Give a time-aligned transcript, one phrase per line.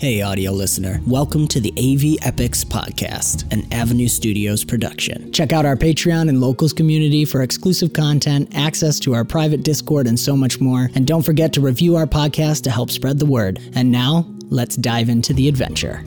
[0.00, 0.98] Hey, audio listener.
[1.06, 5.30] Welcome to the AV Epics Podcast, an Avenue Studios production.
[5.30, 10.06] Check out our Patreon and locals community for exclusive content, access to our private Discord,
[10.06, 10.88] and so much more.
[10.94, 13.60] And don't forget to review our podcast to help spread the word.
[13.74, 16.02] And now, let's dive into the adventure.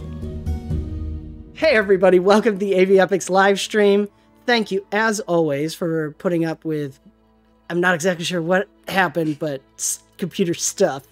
[1.53, 2.17] Hey, everybody.
[2.17, 4.09] Welcome to the AV Epics live stream.
[4.47, 6.99] Thank you, as always, for putting up with.
[7.69, 9.61] I'm not exactly sure what happened, but
[10.17, 11.03] computer stuff.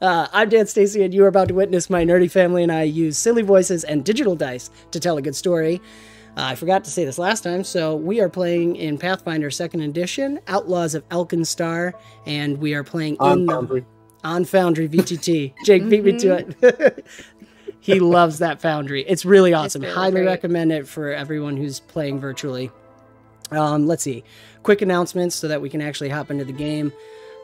[0.00, 2.82] Uh, I'm Dan Stacy, and you are about to witness my nerdy family and I
[2.82, 5.80] use silly voices and digital dice to tell a good story.
[6.36, 9.80] Uh, I forgot to say this last time, so we are playing in Pathfinder Second
[9.80, 11.94] Edition, Outlaws of Alkenstar,
[12.26, 13.80] and we are playing on in Foundry.
[13.80, 13.86] The,
[14.28, 15.54] on Foundry VTT.
[15.64, 17.06] Jake beat me to it.
[17.80, 19.02] he loves that Foundry.
[19.08, 19.82] It's really awesome.
[19.82, 20.26] It's really Highly great.
[20.26, 22.70] recommend it for everyone who's playing virtually.
[23.50, 24.22] Um, let's see.
[24.62, 26.92] Quick announcements so that we can actually hop into the game.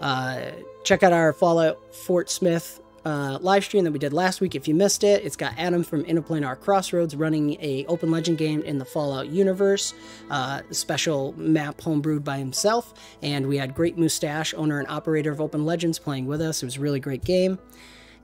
[0.03, 0.51] Uh,
[0.85, 4.55] check out our Fallout Fort Smith uh, live stream that we did last week.
[4.55, 8.63] If you missed it, it's got Adam from Interplanar Crossroads running a open legend game
[8.63, 9.95] in the Fallout universe,
[10.31, 12.95] uh, special map homebrewed by himself.
[13.23, 16.63] And we had Great Mustache, owner and operator of Open Legends, playing with us.
[16.63, 17.59] It was a really great game.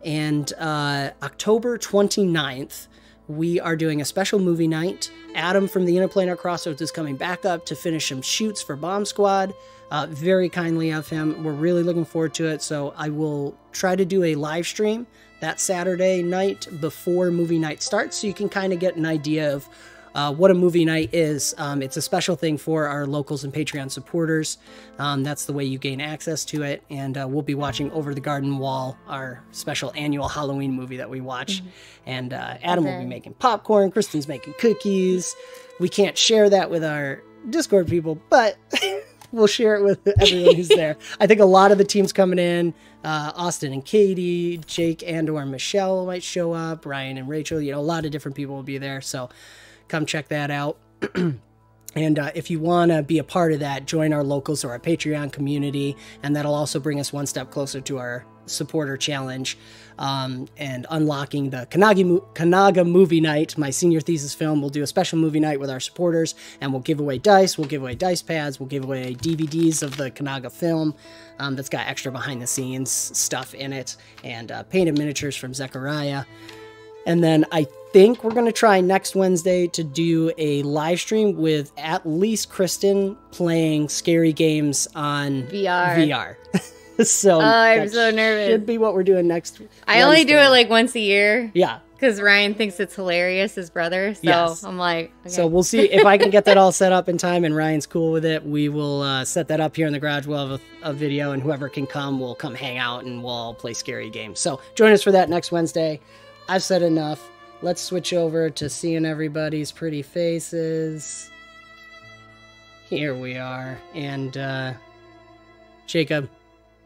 [0.05, 2.87] And uh, October 29th,
[3.27, 5.11] we are doing a special movie night.
[5.35, 9.05] Adam from the Interplanar Crossroads is coming back up to finish some shoots for Bomb
[9.05, 9.53] Squad.
[9.91, 11.43] Uh, very kindly of him.
[11.43, 12.63] We're really looking forward to it.
[12.63, 15.07] So I will try to do a live stream
[15.41, 19.55] that Saturday night before movie night starts so you can kind of get an idea
[19.55, 19.69] of
[20.15, 21.55] uh, what a movie night is.
[21.59, 24.59] Um, it's a special thing for our locals and Patreon supporters.
[24.99, 26.83] Um, that's the way you gain access to it.
[26.91, 31.09] And uh, we'll be watching Over the Garden Wall, our special annual Halloween movie that
[31.09, 31.63] we watch.
[32.07, 33.91] And uh, Adam will be making popcorn.
[33.91, 35.37] Kristen's making cookies.
[35.79, 38.57] We can't share that with our Discord people, but
[39.33, 40.97] we'll share it with everyone who's there.
[41.21, 45.29] I think a lot of the teams coming in, uh, Austin and Katie, Jake and
[45.29, 48.55] or Michelle might show up, Ryan and Rachel, you know, a lot of different people
[48.55, 49.01] will be there.
[49.01, 49.29] So
[49.89, 50.79] come check that out.
[51.99, 54.71] And uh, if you want to be a part of that, join our locals or
[54.71, 59.59] our Patreon community, and that'll also bring us one step closer to our supporter challenge
[59.99, 62.05] um, and unlocking the Kanagi
[62.35, 63.59] Kanaga movie night.
[63.59, 64.61] My senior thesis film.
[64.61, 67.59] We'll do a special movie night with our supporters, and we'll give away dice.
[67.59, 68.61] We'll give away dice pads.
[68.61, 70.95] We'll give away DVDs of the Kanaga film
[71.41, 75.53] um, that's got extra behind the scenes stuff in it, and uh, painted miniatures from
[75.53, 76.25] Zechariah.
[77.07, 81.37] And then I think we're going to try next Wednesday to do a live stream
[81.37, 85.97] with at least Kristen playing scary games on VR.
[85.97, 87.07] VR.
[87.07, 88.49] so Oh, I'm so nervous.
[88.49, 89.61] Should be what we're doing next.
[89.87, 91.79] I only do it like once a year yeah.
[91.95, 94.15] because Ryan thinks it's hilarious, his brother.
[94.15, 94.65] So Yes.
[94.65, 95.31] I'm like, okay.
[95.31, 97.87] So we'll see if I can get that all set up in time and Ryan's
[97.87, 98.45] cool with it.
[98.45, 100.27] We will uh, set that up here in the garage.
[100.27, 103.33] We'll have a, a video, and whoever can come will come hang out and we'll
[103.33, 104.41] all play scary games.
[104.41, 106.01] So join us for that next Wednesday.
[106.49, 107.31] I've said enough.
[107.61, 111.31] Let's switch over to seeing everybody's pretty faces.
[112.89, 113.79] Here we are.
[113.95, 114.73] And uh,
[115.87, 116.31] Jacob,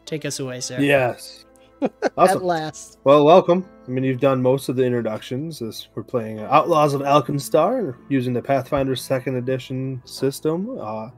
[0.05, 0.79] take us away, sir.
[0.79, 1.45] Yes.
[2.17, 2.37] Awesome.
[2.37, 2.99] At last.
[3.03, 3.67] Well, welcome.
[3.85, 8.31] I mean, you've done most of the introductions as we're playing Outlaws of Alkenstar using
[8.31, 10.77] the Pathfinder Second Edition system.
[10.79, 11.09] Uh,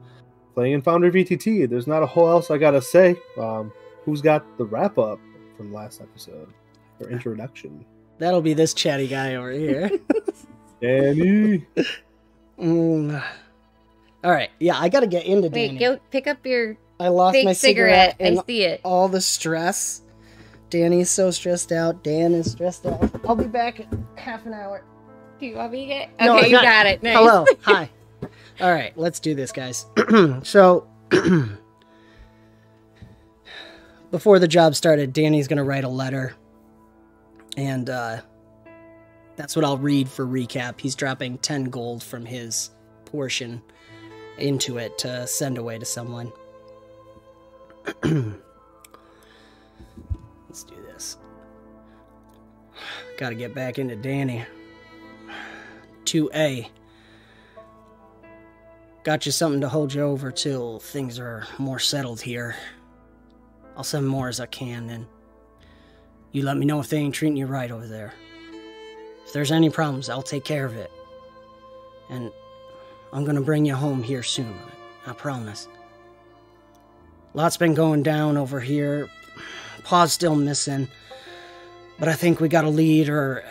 [0.54, 1.70] playing in Foundry VTT.
[1.70, 3.14] There's not a whole else I gotta say.
[3.38, 3.70] Um,
[4.04, 5.20] who's got the wrap up
[5.56, 6.52] from last episode
[6.98, 7.84] or introduction?
[8.18, 9.90] That'll be this chatty guy over here.
[10.80, 11.66] Danny.
[12.58, 13.22] Mm.
[14.24, 14.50] All right.
[14.58, 15.78] Yeah, I got to get into wait, Danny.
[15.78, 18.30] go pick up your I lost fake my cigarette, cigarette.
[18.32, 18.80] and I see it.
[18.84, 20.00] all the stress.
[20.70, 22.02] Danny's so stressed out.
[22.02, 23.10] Dan is stressed out.
[23.28, 24.82] I'll be back in half an hour.
[25.38, 26.08] Do you want me to get?
[26.14, 27.02] Okay, No, I you got- got it.
[27.02, 27.16] Nice.
[27.16, 27.44] Hello.
[27.62, 27.90] Hi.
[28.60, 29.84] All right, let's do this, guys.
[30.42, 30.88] so,
[34.10, 36.34] before the job started, Danny's going to write a letter.
[37.56, 38.20] And uh,
[39.36, 40.80] that's what I'll read for recap.
[40.80, 42.70] He's dropping 10 gold from his
[43.04, 43.62] portion
[44.38, 46.32] into it to send away to someone.
[48.02, 48.34] Let's
[50.64, 51.16] do this.
[53.16, 54.44] Got to get back into Danny.
[56.04, 56.68] 2A.
[59.02, 62.56] Got you something to hold you over till things are more settled here.
[63.76, 65.06] I'll send more as I can, and
[66.36, 68.12] you let me know if they ain't treating you right over there.
[69.24, 70.92] If there's any problems, I'll take care of it.
[72.10, 72.30] And
[73.10, 74.54] I'm gonna bring you home here soon,
[75.06, 75.66] I promise.
[77.32, 79.08] Lots been going down over here.
[79.82, 80.88] Pa's still missing.
[81.98, 83.42] But I think we got a lead or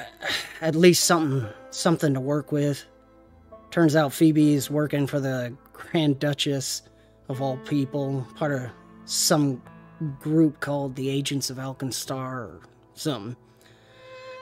[0.62, 2.86] at least something something to work with.
[3.72, 6.84] Turns out Phoebe's working for the Grand Duchess
[7.30, 8.70] of all people, part of
[9.06, 9.60] some
[10.20, 12.62] group called the Agents of Alkenstar or
[12.96, 13.36] something.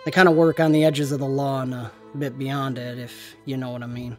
[0.05, 3.00] They kind of work on the edges of the law and a bit beyond it,
[3.00, 4.17] if you know what I mean.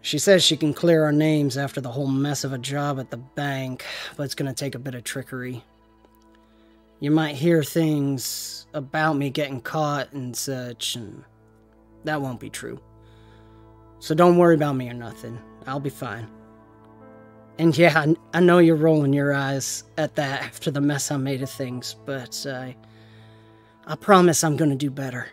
[0.00, 3.10] She says she can clear our names after the whole mess of a job at
[3.10, 3.84] the bank,
[4.16, 5.64] but it's gonna take a bit of trickery.
[7.00, 11.24] You might hear things about me getting caught and such, and
[12.04, 12.80] that won't be true.
[13.98, 15.38] So don't worry about me or nothing.
[15.66, 16.28] I'll be fine.
[17.58, 21.16] And yeah, I, I know you're rolling your eyes at that after the mess I
[21.16, 22.76] made of things, but I,
[23.86, 25.28] I promise I'm gonna do better.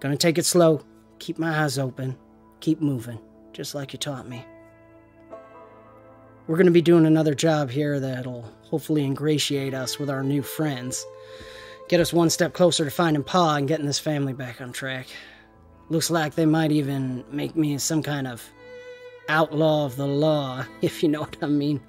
[0.00, 0.80] Gonna take it slow,
[1.18, 2.16] keep my eyes open,
[2.60, 3.18] keep moving,
[3.52, 4.44] just like you taught me.
[6.46, 11.04] We're gonna be doing another job here that'll hopefully ingratiate us with our new friends.
[11.90, 15.08] Get us one step closer to finding Pa and getting this family back on track.
[15.90, 18.42] Looks like they might even make me some kind of
[19.28, 21.80] outlaw of the law, if you know what I mean.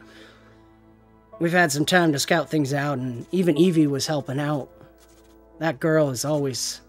[1.39, 4.69] We've had some time to scout things out, and even Evie was helping out.
[5.59, 6.81] That girl is always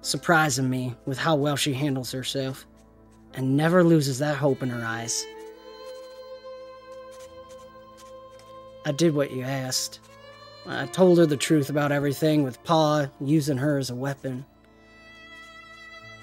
[0.00, 2.66] surprising me with how well she handles herself,
[3.34, 5.24] and never loses that hope in her eyes.
[8.84, 10.00] I did what you asked.
[10.66, 14.44] I told her the truth about everything with Pa using her as a weapon.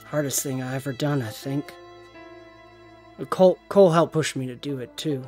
[0.06, 1.74] Hardest thing I ever done, I think.
[3.26, 5.28] Cole, Cole helped push me to do it, too.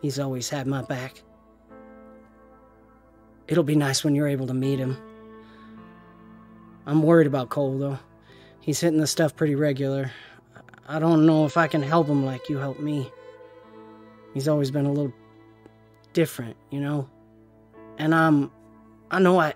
[0.00, 1.22] He's always had my back.
[3.46, 4.96] It'll be nice when you're able to meet him.
[6.86, 7.98] I'm worried about Cole, though.
[8.60, 10.10] He's hitting the stuff pretty regular.
[10.88, 13.10] I don't know if I can help him like you helped me.
[14.34, 15.12] He's always been a little
[16.12, 17.08] different, you know?
[17.98, 18.50] And I'm.
[19.10, 19.54] I know I.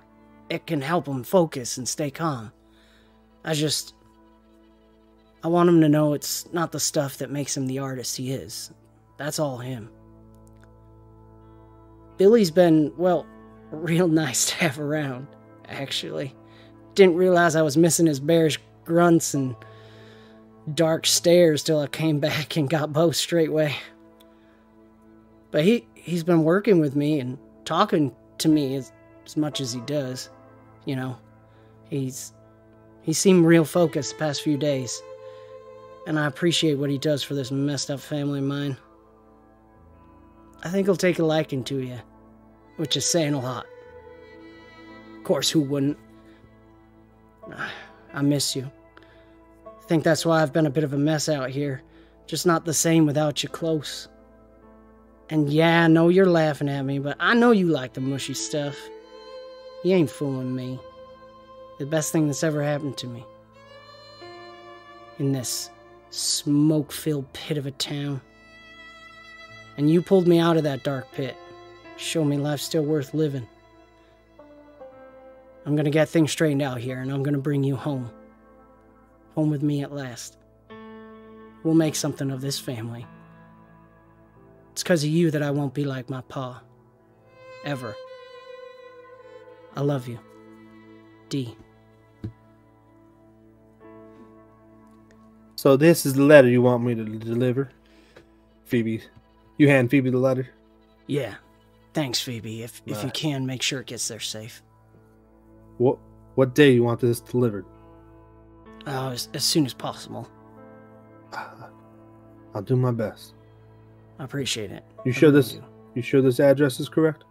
[0.48, 2.52] It can help him focus and stay calm.
[3.44, 3.94] I just.
[5.46, 8.32] I want him to know it's not the stuff that makes him the artist he
[8.32, 8.72] is.
[9.16, 9.90] That's all him.
[12.16, 13.24] Billy's been, well,
[13.70, 15.28] real nice to have around,
[15.68, 16.34] actually.
[16.94, 19.54] Didn't realize I was missing his bearish grunts and
[20.74, 23.76] dark stares till I came back and got both straightway.
[25.52, 28.90] But he, he's been working with me and talking to me as,
[29.24, 30.28] as much as he does.
[30.86, 31.16] You know,
[31.88, 32.32] he's
[33.02, 35.00] he seemed real focused the past few days.
[36.06, 38.76] And I appreciate what he does for this messed up family of mine.
[40.62, 41.98] I think he'll take a liking to you,
[42.76, 43.66] which is saying a lot.
[45.16, 45.98] Of course, who wouldn't?
[48.14, 48.70] I miss you.
[49.66, 51.82] I think that's why I've been a bit of a mess out here.
[52.26, 54.08] Just not the same without you close.
[55.28, 58.34] And yeah, I know you're laughing at me, but I know you like the mushy
[58.34, 58.76] stuff.
[59.84, 60.78] You ain't fooling me.
[61.78, 63.24] The best thing that's ever happened to me.
[65.18, 65.70] In this
[66.10, 68.20] smoke filled pit of a town.
[69.76, 71.36] And you pulled me out of that dark pit.
[71.96, 73.46] Show me life's still worth living.
[75.64, 78.10] I'm gonna get things straightened out here and I'm gonna bring you home.
[79.34, 80.38] Home with me at last.
[81.62, 83.04] We'll make something of this family.
[84.72, 86.62] It's because of you that I won't be like my pa.
[87.64, 87.96] Ever.
[89.74, 90.18] I love you.
[91.28, 91.56] D.
[95.56, 97.70] So this is the letter you want me to deliver,
[98.66, 99.02] Phoebe.
[99.58, 100.48] You hand Phoebe the letter.
[101.06, 101.34] Yeah.
[101.94, 102.62] Thanks, Phoebe.
[102.62, 103.14] If if you Right.
[103.14, 104.62] can, make sure it gets there safe.
[105.78, 105.98] What
[106.34, 107.64] what day you want this delivered?
[108.86, 110.28] Uh, as, as soon as possible.
[111.32, 113.34] I'll do my best.
[114.18, 114.84] I appreciate it.
[115.04, 115.64] You I sure really this do.
[115.94, 117.24] you sure this address is correct?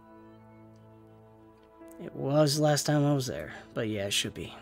[2.02, 4.52] It was last time I was there, but yeah, it should be.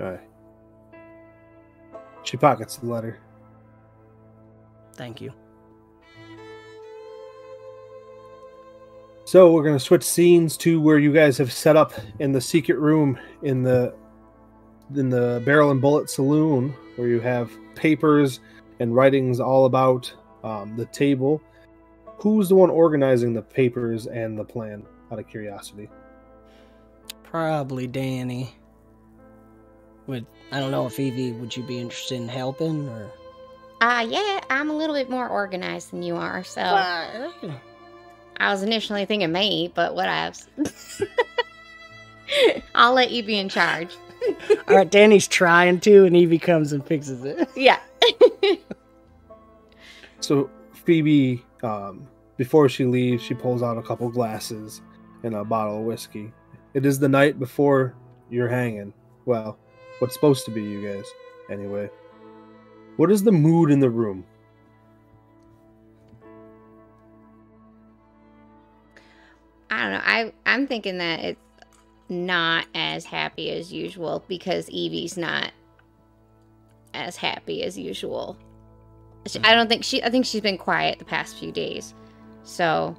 [0.00, 0.20] All right.
[2.24, 3.20] She pockets the letter.
[4.94, 5.32] Thank you.
[9.26, 12.78] So we're gonna switch scenes to where you guys have set up in the secret
[12.78, 13.94] room in the
[14.94, 18.40] in the Barrel and Bullet Saloon, where you have papers
[18.80, 20.12] and writings all about
[20.42, 21.40] um, the table.
[22.18, 24.84] Who's the one organizing the papers and the plan?
[25.10, 25.88] Out of curiosity.
[27.22, 28.54] Probably Danny.
[30.06, 33.10] Would I don't know if Evie would you be interested in helping or
[33.80, 39.04] Uh, yeah, I'm a little bit more organized than you are, so I was initially
[39.04, 40.46] thinking me, but whatevs.
[42.76, 43.96] I'll let you be in charge.
[44.68, 47.48] All right, Danny's trying to, and Evie comes and fixes it.
[47.56, 47.80] Yeah.
[50.20, 50.48] So
[50.84, 52.06] Phoebe, um,
[52.36, 54.82] before she leaves, she pulls out a couple glasses
[55.24, 56.32] and a bottle of whiskey.
[56.74, 57.96] It is the night before
[58.30, 58.94] you're hanging.
[59.26, 59.58] Well,
[59.98, 61.06] what's supposed to be, you guys.
[61.50, 61.90] Anyway,
[62.96, 64.24] what is the mood in the room?
[69.70, 70.02] I don't know.
[70.04, 71.40] I I'm thinking that it's
[72.08, 75.50] not as happy as usual because Evie's not
[76.92, 78.36] as happy as usual.
[79.26, 79.56] She, I mm-hmm.
[79.56, 80.02] don't think she.
[80.02, 81.94] I think she's been quiet the past few days,
[82.42, 82.96] so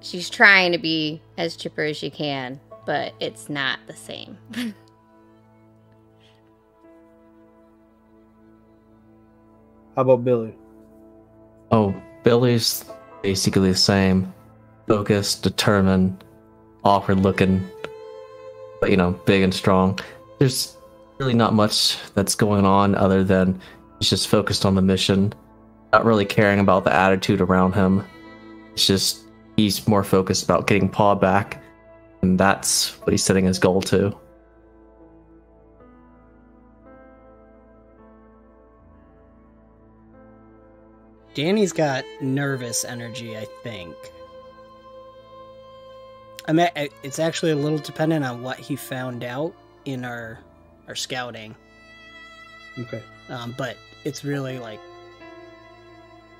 [0.00, 4.38] she's trying to be as chipper as she can, but it's not the same.
[9.96, 10.54] How about Billy?
[11.70, 12.84] Oh, Billy's
[13.22, 14.32] basically the same.
[14.86, 16.22] Focused, determined,
[16.84, 17.66] awkward looking,
[18.80, 19.98] but you know, big and strong.
[20.38, 20.76] There's
[21.18, 23.58] really not much that's going on other than
[23.98, 25.32] he's just focused on the mission,
[25.94, 28.04] not really caring about the attitude around him.
[28.74, 29.22] It's just
[29.56, 31.62] he's more focused about getting Pa back,
[32.20, 34.14] and that's what he's setting his goal to.
[41.36, 43.94] Danny's got nervous energy, I think.
[46.48, 46.70] I mean,
[47.02, 49.52] it's actually a little dependent on what he found out
[49.84, 50.38] in our
[50.88, 51.54] our scouting.
[52.78, 53.02] Okay.
[53.28, 54.80] Um, but it's really like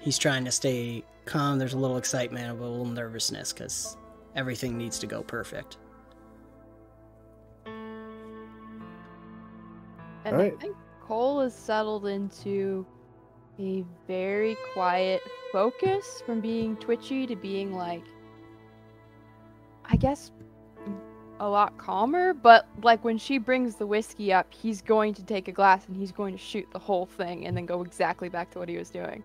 [0.01, 1.59] he's trying to stay calm.
[1.59, 3.99] There's a little excitement, a little nervousness because
[4.35, 5.77] everything needs to go perfect.
[7.67, 7.77] And
[10.25, 10.55] Alright.
[10.57, 12.87] I think Cole is settled into
[13.59, 15.23] a very quiet
[15.53, 18.03] focus from being twitchy to being like,
[19.85, 20.31] I guess,
[21.41, 22.35] a lot calmer.
[22.35, 25.97] But like when she brings the whiskey up, he's going to take a glass and
[25.97, 28.77] he's going to shoot the whole thing and then go exactly back to what he
[28.77, 29.23] was doing.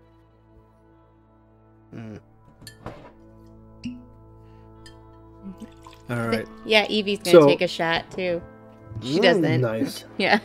[6.09, 6.47] All right.
[6.65, 8.41] yeah, Evie's gonna So- take a shot too.
[9.01, 9.61] She Mm, doesn't.
[9.61, 10.05] Nice.
[10.17, 10.39] Yeah.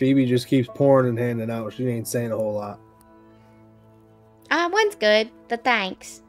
[0.00, 1.74] Phoebe just keeps pouring and handing out.
[1.74, 2.80] She ain't saying a whole lot.
[4.50, 5.30] Ah, one's good.
[5.48, 6.22] The thanks.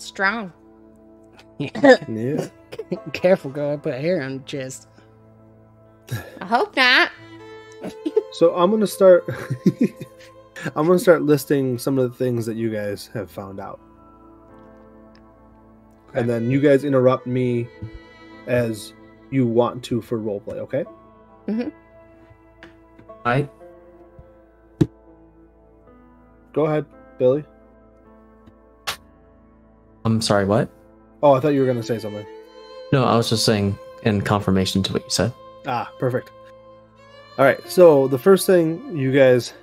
[0.00, 0.52] Strong.
[1.58, 1.70] Yeah.
[3.12, 3.74] Careful, girl.
[3.74, 4.88] I put hair on your chest.
[6.40, 7.12] I hope not.
[8.32, 9.24] So I'm gonna start.
[10.74, 13.78] I'm gonna start listing some of the things that you guys have found out,
[16.14, 17.68] and then you guys interrupt me
[18.48, 18.94] as
[19.30, 20.56] you want to for roleplay.
[20.56, 20.84] Okay?
[23.24, 23.48] I
[26.52, 26.84] Go ahead,
[27.18, 27.44] Billy.
[30.04, 30.68] I'm sorry, what?
[31.22, 32.26] Oh, I thought you were gonna say something.
[32.92, 35.32] No, I was just saying in confirmation to what you said.
[35.66, 36.30] Ah, perfect.
[37.38, 37.60] All right.
[37.70, 39.54] So the first thing you guys,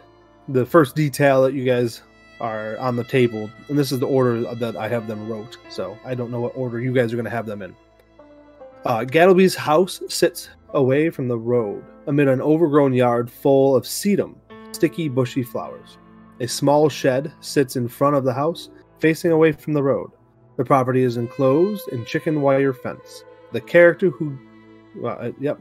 [0.47, 2.01] the first detail that you guys
[2.39, 5.57] are on the table, and this is the order that I have them wrote.
[5.69, 7.75] So I don't know what order you guys are going to have them in.
[8.85, 14.35] Uh, Gattleby's house sits away from the road amid an overgrown yard full of sedum,
[14.71, 15.97] sticky, bushy flowers.
[16.39, 20.11] A small shed sits in front of the house, facing away from the road.
[20.57, 23.23] The property is enclosed in chicken wire fence.
[23.51, 24.37] The character who,
[24.95, 25.59] well, uh, yep,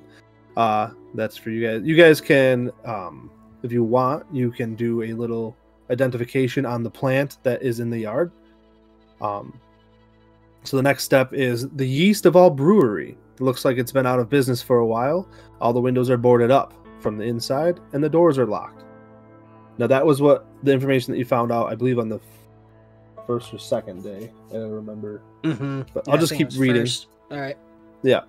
[0.56, 1.82] uh, that's for you guys.
[1.84, 3.30] You guys can, um,
[3.62, 5.56] if you want, you can do a little
[5.90, 8.32] identification on the plant that is in the yard.
[9.20, 9.58] Um,
[10.66, 13.16] so the next step is the Yeast of All Brewery.
[13.36, 15.28] It looks like it's been out of business for a while.
[15.60, 18.84] All the windows are boarded up from the inside, and the doors are locked.
[19.78, 22.20] Now that was what the information that you found out, I believe, on the
[23.26, 24.30] first or second day.
[24.50, 25.82] I don't remember, Mm-hmm.
[25.92, 26.86] but I'll just keep reading.
[27.30, 27.56] All right.
[28.02, 28.22] Yeah.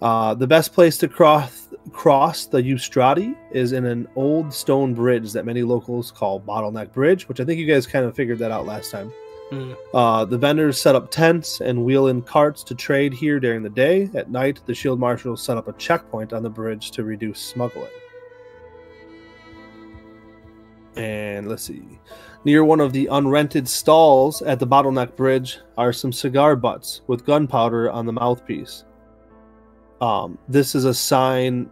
[0.00, 5.32] Uh, the best place to cross cross the Eustrati is in an old stone bridge
[5.32, 8.50] that many locals call Bottleneck Bridge, which I think you guys kind of figured that
[8.50, 9.12] out last time.
[9.52, 9.76] Mm.
[9.92, 13.68] Uh, the vendors set up tents and wheel in carts to trade here during the
[13.68, 14.08] day.
[14.14, 17.90] At night, the shield marshals set up a checkpoint on the bridge to reduce smuggling.
[20.96, 21.82] And let's see.
[22.46, 27.26] Near one of the unrented stalls at the Bottleneck Bridge are some cigar butts with
[27.26, 28.84] gunpowder on the mouthpiece.
[30.00, 31.70] Um, this is a sign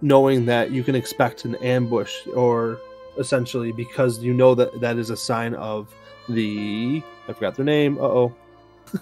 [0.00, 2.80] knowing that you can expect an ambush, or
[3.18, 5.94] essentially because you know that that is a sign of
[6.34, 7.02] the.
[7.28, 7.98] I forgot their name.
[7.98, 8.34] Uh oh.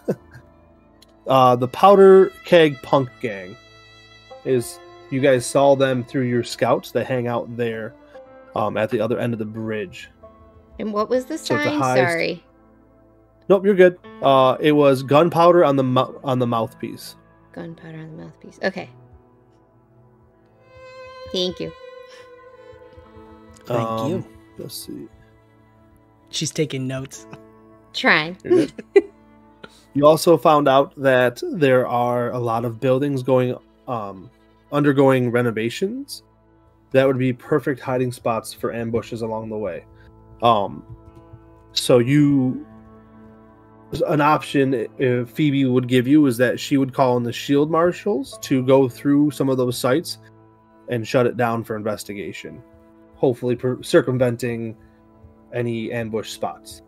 [1.27, 3.57] uh, the Powder Keg Punk Gang
[4.45, 4.79] is.
[5.11, 6.91] You guys saw them through your scouts.
[6.91, 7.95] They hang out there
[8.55, 10.11] um, at the other end of the bridge.
[10.79, 11.97] And what was the So it's a sign?
[11.97, 12.45] Sorry.
[13.49, 13.99] Nope, you're good.
[14.21, 17.17] Uh, it was gunpowder on the mou- on the mouthpiece.
[17.53, 18.59] Gunpowder on the mouthpiece.
[18.63, 18.91] Okay.
[21.33, 21.73] Thank you.
[23.65, 24.25] Thank Um, you.
[24.59, 25.09] Let's see.
[26.31, 27.27] She's taking notes.
[27.93, 28.37] Trying.
[28.45, 28.73] You're good.
[29.95, 33.57] you also found out that there are a lot of buildings going
[33.87, 34.31] um,
[34.73, 36.23] undergoing renovations.
[36.93, 39.85] That would be perfect hiding spots for ambushes along the way.
[40.43, 40.85] Um,
[41.73, 42.67] so you
[44.07, 47.71] an option uh, Phoebe would give you is that she would call in the shield
[47.71, 50.19] marshals to go through some of those sites
[50.89, 52.63] and shut it down for investigation,
[53.17, 54.77] hopefully per- circumventing
[55.53, 56.83] any ambush spots.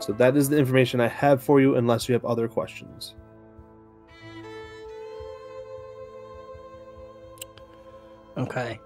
[0.00, 3.14] So that is the information I have for you, unless you have other questions.
[8.36, 8.78] Okay.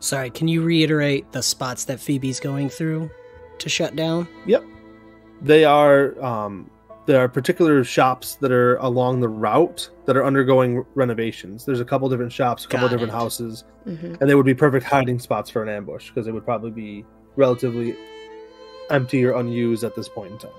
[0.00, 3.10] Sorry, can you reiterate the spots that Phoebe's going through
[3.58, 4.28] to shut down?
[4.46, 4.64] Yep.
[5.42, 6.70] They are um,
[7.08, 11.64] there are particular shops that are along the route that are undergoing renovations.
[11.64, 13.16] There's a couple different shops, a couple Got different it.
[13.16, 16.44] houses, hmm and they would be perfect hiding spots for an ambush because they would
[16.44, 17.96] probably be relatively
[18.90, 20.50] empty or unused at this point in time.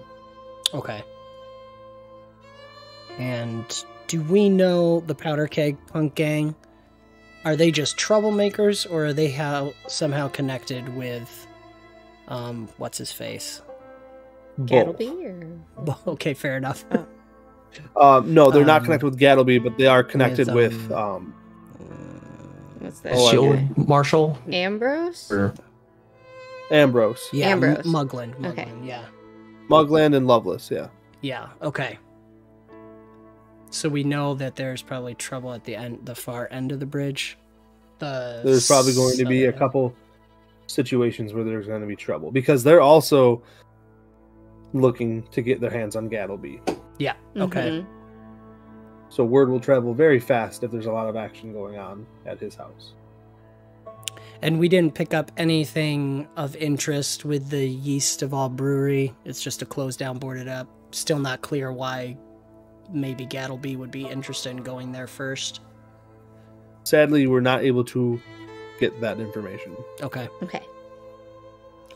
[0.74, 1.04] Okay.
[3.20, 6.56] And do we know the Powder Keg Punk Gang?
[7.46, 11.48] Are they just troublemakers, or are they how somehow connected with,
[12.28, 13.62] um, what's his face?
[14.60, 14.98] Both.
[14.98, 16.86] Gattleby or Well, okay, fair enough.
[17.96, 20.92] Um, no, they're not Um, connected with Gattleby, but they are connected with, with.
[20.92, 21.36] um,
[21.80, 23.14] Um, what's that?
[23.16, 23.68] Oh, Shield agree.
[23.86, 24.40] Marshal?
[24.52, 25.32] Ambrose.
[25.32, 25.54] Or
[26.72, 27.86] Ambrose, yeah, M- Ambrose.
[27.86, 28.34] Muglin.
[28.40, 28.68] Muglin, Okay.
[28.84, 29.06] Yeah.
[29.70, 30.72] Mugland, and Lovelace.
[30.72, 30.88] Yeah,
[31.22, 31.50] Yeah.
[31.62, 32.00] Okay.
[33.70, 36.88] So we know that there's probably trouble at the end, the far end of the
[36.88, 37.38] bridge.
[38.00, 39.94] The there's probably going to be a couple
[40.66, 43.44] situations where there's going to be trouble because they're also
[44.74, 46.62] looking to get their hands on Gattleby.
[46.98, 47.14] Yeah.
[47.38, 47.70] Okay.
[47.70, 47.86] Mhm.
[49.10, 52.40] So word will travel very fast if there's a lot of action going on at
[52.40, 52.94] his house.
[54.42, 59.14] And we didn't pick up anything of interest with the Yeast of All Brewery.
[59.26, 60.68] It's just a closed down, boarded up.
[60.92, 62.18] Still not clear why
[62.92, 65.62] maybe Gattleby would be interested in going there first.
[66.84, 68.20] Sadly, we're not able to
[68.80, 69.76] get that information.
[70.02, 70.30] Okay.
[70.42, 70.62] Okay.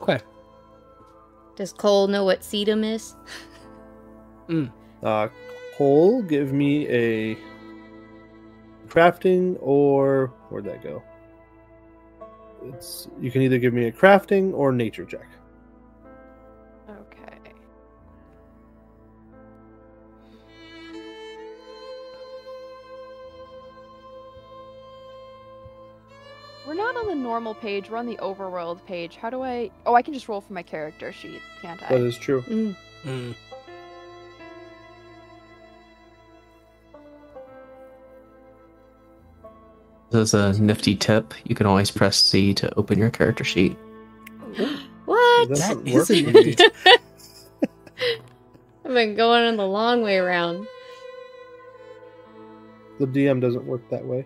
[0.02, 0.20] Okay.
[1.56, 3.16] Does Cole know what sedum is?
[5.04, 5.28] Uh,
[5.78, 7.38] Cole, give me a
[8.88, 11.04] crafting or where'd that go?
[12.66, 15.28] It's you can either give me a crafting or nature check.
[27.04, 29.18] On the normal page, we're on the overworld page.
[29.18, 31.90] How do I Oh, I can just roll for my character sheet, can't I?
[31.90, 32.42] That is true.
[32.44, 32.76] Mm.
[33.04, 33.36] Mm.
[40.12, 41.34] There's a nifty tip.
[41.44, 43.78] You can always press C to open your character sheet.
[45.06, 45.50] What?
[45.50, 46.56] That That doesn't a nifty me.
[48.86, 50.66] I've been going in the long way around.
[53.00, 54.26] The DM doesn't work that way.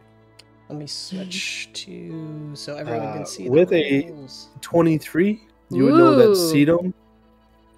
[0.69, 4.49] Let me switch to so everyone Uh, can see with the a- rules.
[4.61, 6.93] 23, you would know that sedum.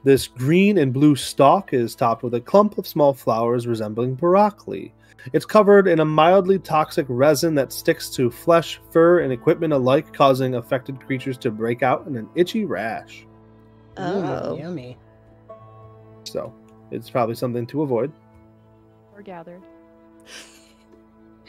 [0.04, 4.93] This green and blue stalk is topped with a clump of small flowers resembling broccoli.
[5.34, 10.13] It's covered in a mildly toxic resin that sticks to flesh, fur, and equipment alike,
[10.13, 13.28] causing affected creatures to break out in an itchy rash.
[13.97, 14.56] Oh.
[14.56, 14.97] Ooh, yummy.
[16.23, 16.54] So,
[16.91, 18.13] it's probably something to avoid.
[19.13, 19.62] Or gathered.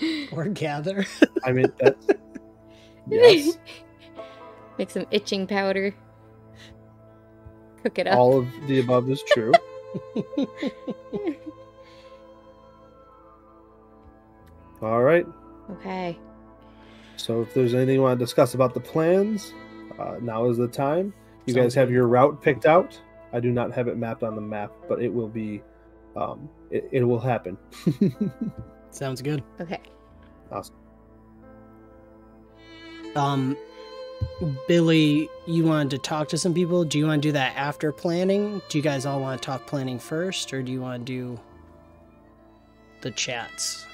[0.33, 1.05] Or gather.
[1.45, 2.07] I mean, that's.
[3.11, 3.59] yes,
[4.79, 5.95] Make some itching powder.
[7.83, 8.19] Cook it up.
[8.19, 9.53] all of the above is true.
[14.83, 15.27] All right.
[15.73, 16.19] okay.
[17.17, 19.53] So if there's anything you want to discuss about the plans,
[19.99, 21.13] uh, now is the time.
[21.47, 22.99] You Sounds guys have your route picked out.
[23.33, 25.63] I do not have it mapped on the map, but it will be,
[26.17, 27.59] um, it, it will happen.
[28.91, 29.43] Sounds good.
[29.61, 29.81] Okay.
[30.51, 30.75] awesome.
[33.17, 33.57] Um,
[34.69, 36.85] Billy, you wanted to talk to some people.
[36.85, 38.61] Do you want to do that after planning?
[38.69, 41.41] Do you guys all want to talk planning first, or do you want to do
[43.01, 43.87] the chats?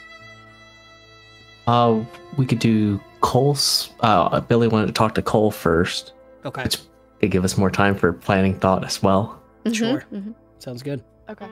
[1.67, 2.03] Uh,
[2.37, 3.91] we could do Cole's.
[4.01, 6.13] Uh, Billy wanted to talk to Cole first.
[6.45, 6.79] Okay, Which
[7.21, 9.41] could give us more time for planning thought as well.
[9.65, 10.05] Mhm, Sure.
[10.13, 10.35] mhm.
[10.59, 11.03] sounds good.
[11.29, 11.49] Okay.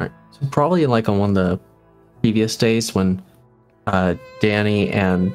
[0.00, 0.12] Alright.
[0.30, 1.60] So probably like on one of the
[2.20, 3.22] previous days when
[3.86, 5.34] uh, Danny and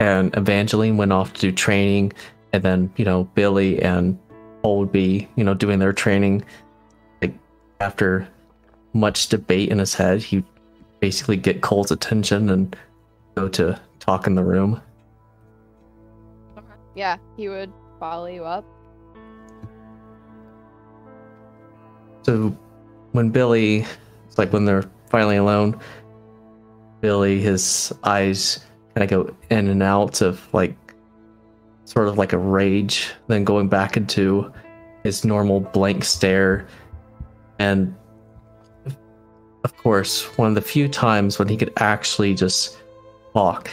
[0.00, 2.12] and Evangeline went off to do training,
[2.52, 4.18] and then you know Billy and
[4.62, 6.44] Cole would be you know doing their training.
[7.22, 7.34] Like
[7.80, 8.28] after
[8.92, 10.44] much debate in his head, he
[11.00, 12.76] basically get Cole's attention and
[13.34, 14.80] go to talk in the room.
[16.94, 18.64] Yeah, he would follow you up.
[22.22, 22.56] So
[23.14, 23.86] when Billy,
[24.26, 25.78] it's like when they're finally alone,
[27.00, 28.58] Billy, his eyes
[28.92, 30.76] kind of go in and out of like
[31.84, 34.52] sort of like a rage, then going back into
[35.04, 36.66] his normal blank stare.
[37.60, 37.94] And
[39.62, 42.76] of course, one of the few times when he could actually just
[43.32, 43.70] talk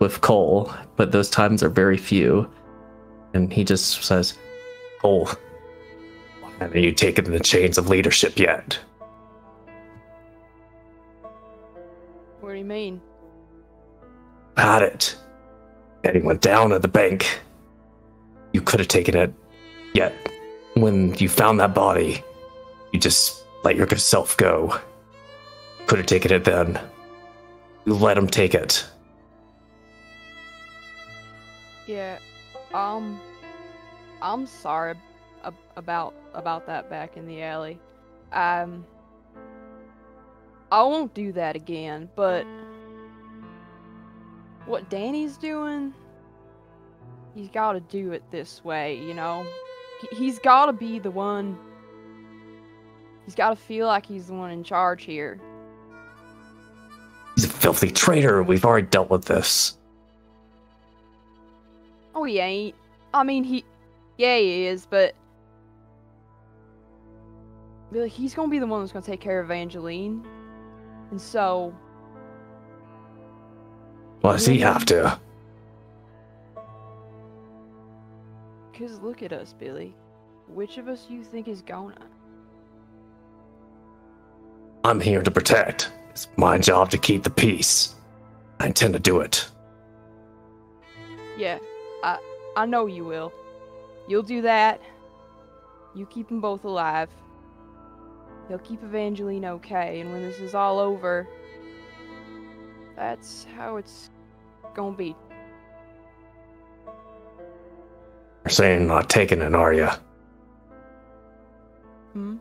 [0.00, 2.46] with Cole, but those times are very few.
[3.32, 4.36] And he just says,
[5.00, 5.30] Cole,
[6.60, 8.78] haven't you taken the chains of leadership yet?
[12.40, 13.00] What do you mean?
[14.56, 15.16] Had it.
[16.04, 17.40] Eddie went down at the bank.
[18.52, 19.32] You could have taken it,
[19.94, 20.14] yet
[20.74, 22.22] when you found that body,
[22.92, 24.78] you just let yourself go.
[25.86, 26.78] Could have taken it then.
[27.86, 28.86] You let him take it.
[31.86, 32.18] Yeah,
[32.74, 33.20] um,
[34.22, 34.94] I'm sorry
[35.80, 37.80] about about that back in the alley.
[38.32, 38.86] Um,
[40.70, 42.08] I won't do that again.
[42.14, 42.46] But
[44.66, 45.92] what Danny's doing,
[47.34, 48.96] he's got to do it this way.
[48.98, 49.44] You know,
[50.00, 51.58] he- he's got to be the one.
[53.24, 55.40] He's got to feel like he's the one in charge here.
[57.34, 58.42] He's a filthy traitor.
[58.42, 59.76] We've already dealt with this.
[62.14, 62.74] Oh, he ain't.
[63.14, 63.64] I mean, he.
[64.18, 65.14] Yeah, he is, but.
[67.90, 70.24] Really, he's gonna be the one that's gonna take care of Evangeline.
[71.10, 71.74] And so.
[74.20, 75.18] Why does he have to?
[78.70, 79.94] Because look at us, Billy.
[80.48, 82.06] Which of us you think is gonna?
[84.84, 85.90] I'm here to protect.
[86.10, 87.94] It's my job to keep the peace.
[88.58, 89.48] I intend to do it.
[91.36, 91.58] Yeah,
[92.02, 92.18] I
[92.56, 93.32] I know you will.
[94.08, 94.80] You'll do that.
[95.94, 97.08] You keep them both alive.
[98.50, 101.28] They'll keep Evangeline okay, and when this is all over,
[102.96, 104.10] that's how it's
[104.74, 105.14] gonna be.
[108.44, 109.88] You're saying you're not taking it, are you?
[112.12, 112.38] Hmm?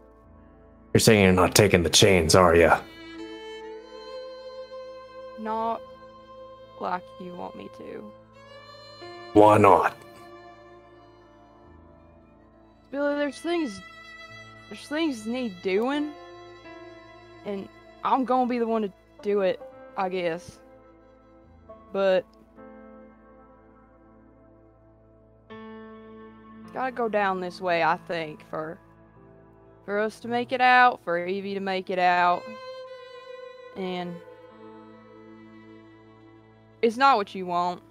[0.95, 2.71] You're saying you're not taking the chains, are you?
[5.39, 5.79] Not
[6.81, 8.11] like you want me to.
[9.33, 9.95] Why not?
[12.89, 13.79] Billy, there's things
[14.69, 16.13] there's things need doing.
[17.45, 17.67] And
[18.03, 19.59] I'm gonna be the one to do it,
[19.97, 20.59] I guess.
[21.91, 22.23] But
[26.73, 28.77] gotta go down this way, I think, for
[29.85, 32.43] for us to make it out, for Evie to make it out.
[33.75, 34.15] And
[36.81, 37.81] it's not what you want.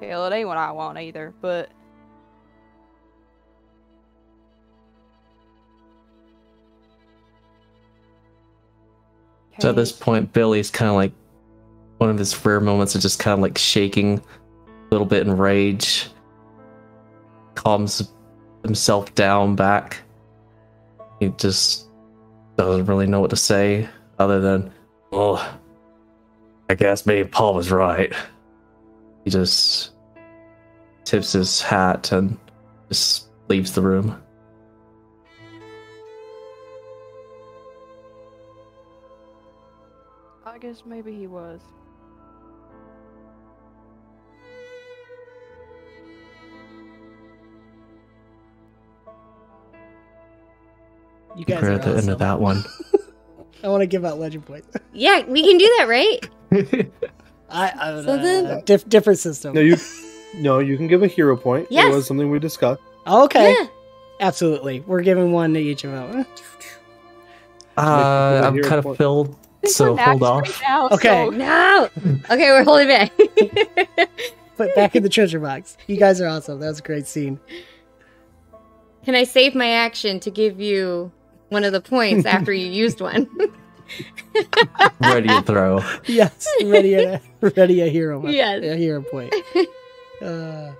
[0.00, 1.70] Hell, it ain't what I want either, but
[9.60, 11.12] So at this point, Billy's kind of like
[11.98, 14.22] one of his rare moments of just kind of like shaking a
[14.90, 16.08] little bit in rage,
[17.54, 18.10] calms
[18.62, 19.98] himself down back.
[21.20, 21.88] He just
[22.56, 23.86] doesn't really know what to say
[24.18, 24.72] other than,
[25.10, 25.46] well,
[26.70, 28.14] I guess maybe Paul was right.
[29.24, 29.92] He just
[31.04, 32.38] tips his hat and
[32.88, 34.22] just leaves the room.
[40.60, 41.60] Guess maybe he was.
[51.36, 52.64] You guys We're at the end of that one.
[53.64, 54.68] I want to give out legend points.
[54.92, 56.28] Yeah, we can do that, right?
[57.48, 59.54] I, I would, So then- diff- different system.
[59.54, 59.76] No, you,
[60.34, 61.68] no, you can give a hero point.
[61.70, 61.92] Yes.
[61.92, 62.82] It was something we discussed.
[63.06, 63.66] okay, Yeah.
[64.18, 64.80] absolutely.
[64.80, 66.26] We're giving one to each of them.
[67.78, 70.42] Uh, I'm kind hero of filled, so hold off.
[70.42, 71.08] right now, Okay.
[71.26, 71.88] so- No.
[72.30, 73.12] Okay, we're holding back.
[74.56, 75.76] Put back in the treasure box.
[75.86, 76.60] You guys are awesome.
[76.60, 77.40] That was a great scene.
[79.04, 81.10] Can I save my action to give you
[81.48, 83.28] one of the points after you used one?
[85.00, 85.80] Ready to throw.
[86.06, 88.24] Yes, ready a ready a hero.
[88.28, 88.62] Yes.
[88.62, 89.34] a hero point.
[90.22, 90.72] Uh,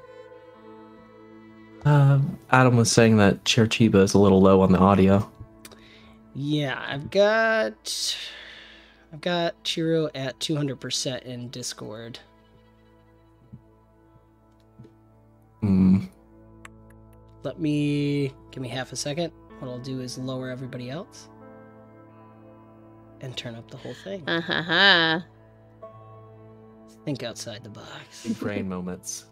[1.84, 5.28] Um, Adam was saying that Cherchiba is a little low on the audio.
[6.34, 8.16] yeah, I've got
[9.12, 12.18] I've got Chiro at two hundred percent in Discord.
[15.60, 16.04] Hmm.
[17.42, 19.32] Let me give me half a second.
[19.58, 21.28] What I'll do is lower everybody else
[23.20, 24.26] and turn up the whole thing.
[24.28, 25.20] uh huh.
[27.04, 28.24] Think outside the box.
[28.26, 29.26] Big brain moments.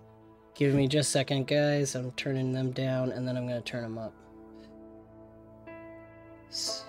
[0.55, 1.95] Give me just a second, guys.
[1.95, 4.12] I'm turning them down and then I'm going to turn them up.
[6.51, 6.85] S-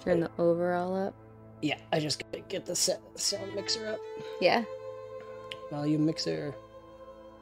[0.00, 1.14] Turn the overall up.
[1.64, 3.98] Yeah, I just get the set sound mixer up.
[4.38, 4.64] Yeah.
[5.70, 6.54] Volume mixer.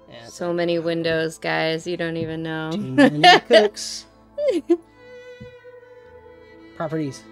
[0.08, 1.88] Yeah, So many uh, windows, guys.
[1.88, 2.70] You don't even know.
[2.70, 4.06] too many cooks.
[6.76, 7.24] Properties.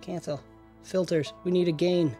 [0.00, 0.40] Cancel.
[0.82, 1.32] Filters.
[1.44, 2.16] We need a gain.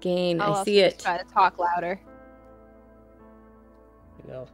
[0.00, 0.42] Gain.
[0.42, 1.02] I'll I see just it.
[1.02, 1.98] Try to talk louder.
[4.18, 4.40] There we go.
[4.42, 4.48] Okay,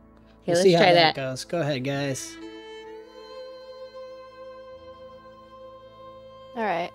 [0.47, 1.21] We'll let's see how try that that.
[1.21, 1.45] goes.
[1.45, 2.37] Go ahead, guys.
[6.57, 6.91] All right.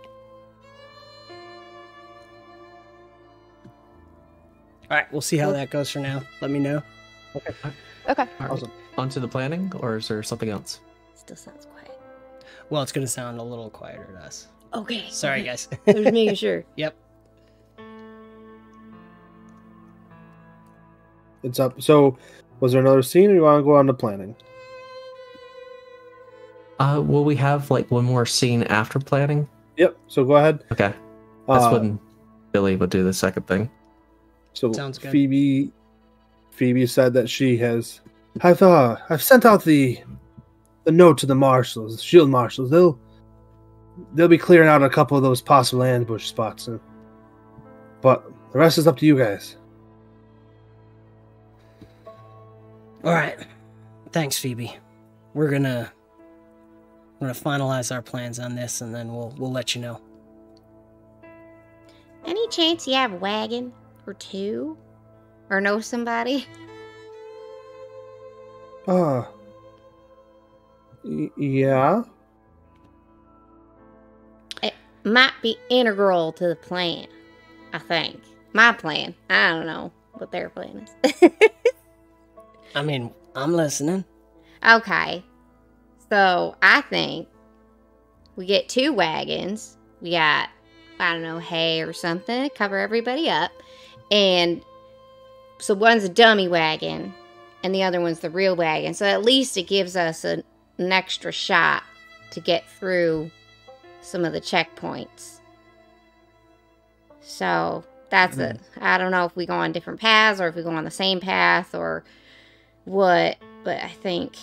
[4.90, 6.24] All right, we'll see how that goes for now.
[6.42, 6.82] Let me know.
[7.36, 7.54] Okay.
[7.64, 8.28] All right.
[8.42, 8.72] Awesome.
[8.98, 10.82] Onto the planning, or is there something else?
[11.14, 11.98] Still sounds quiet.
[12.72, 14.48] Well, it's going to sound a little quieter to us.
[14.74, 15.06] Okay.
[15.10, 15.50] Sorry, okay.
[15.50, 15.70] guys.
[15.88, 16.66] I was making sure.
[16.76, 16.96] yep.
[21.44, 21.82] It's up.
[21.82, 22.18] So,
[22.60, 24.36] was there another scene, or you want to go on to planning?
[26.82, 29.48] Uh, will we have like one more scene after planning?
[29.78, 29.98] Yep.
[30.08, 30.64] So go ahead.
[30.72, 30.94] Okay,
[31.48, 32.00] that's Uh, when
[32.52, 33.70] Billy would do the second thing.
[34.54, 35.12] So Sounds good.
[35.12, 35.72] Phoebe,
[36.50, 38.02] Phoebe said that she has.
[38.42, 40.00] I've uh, I've sent out the,
[40.86, 42.72] the note to the marshals, the shield marshals.
[42.72, 43.00] They'll,
[44.16, 46.68] they'll be clearing out a couple of those possible ambush spots.
[46.68, 46.80] And,
[48.02, 49.56] but the rest is up to you guys.
[53.04, 53.38] All right.
[54.12, 54.76] Thanks, Phoebe.
[55.36, 55.92] We're gonna
[57.22, 60.02] we're gonna finalize our plans on this, and then we'll we'll let you know.
[62.26, 63.72] Any chance you have a wagon
[64.08, 64.78] or two?
[65.50, 66.46] Or know somebody?
[68.88, 69.24] Uh.
[71.04, 72.04] y- yeah.
[74.64, 77.08] It might be integral to the plan.
[77.74, 78.22] I think.
[78.54, 79.14] My plan.
[79.30, 81.30] I don't know what their plan is.
[82.76, 84.06] I mean, I'm listening.
[84.68, 85.24] Okay.
[86.12, 87.30] So I think
[88.36, 89.78] we get two wagons.
[90.02, 90.50] We got,
[91.00, 93.52] I don't know, hay or something to cover everybody up.
[94.12, 94.62] And
[95.60, 97.14] so one's a dummy wagon
[97.64, 98.94] and the other one's the real wagon.
[98.94, 100.44] So at least it gives us a,
[100.78, 101.84] an extra shot
[102.32, 103.32] to get through
[104.02, 105.40] some of the checkpoints.
[107.22, 108.58] So that's mm-hmm.
[108.58, 108.62] it.
[108.82, 110.92] I don't know if we go on different paths or if we go on the
[110.92, 112.04] same path or
[112.84, 114.36] what, but I think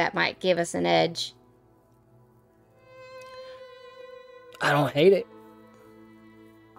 [0.00, 1.34] that might give us an edge.
[4.62, 5.26] I don't hate it.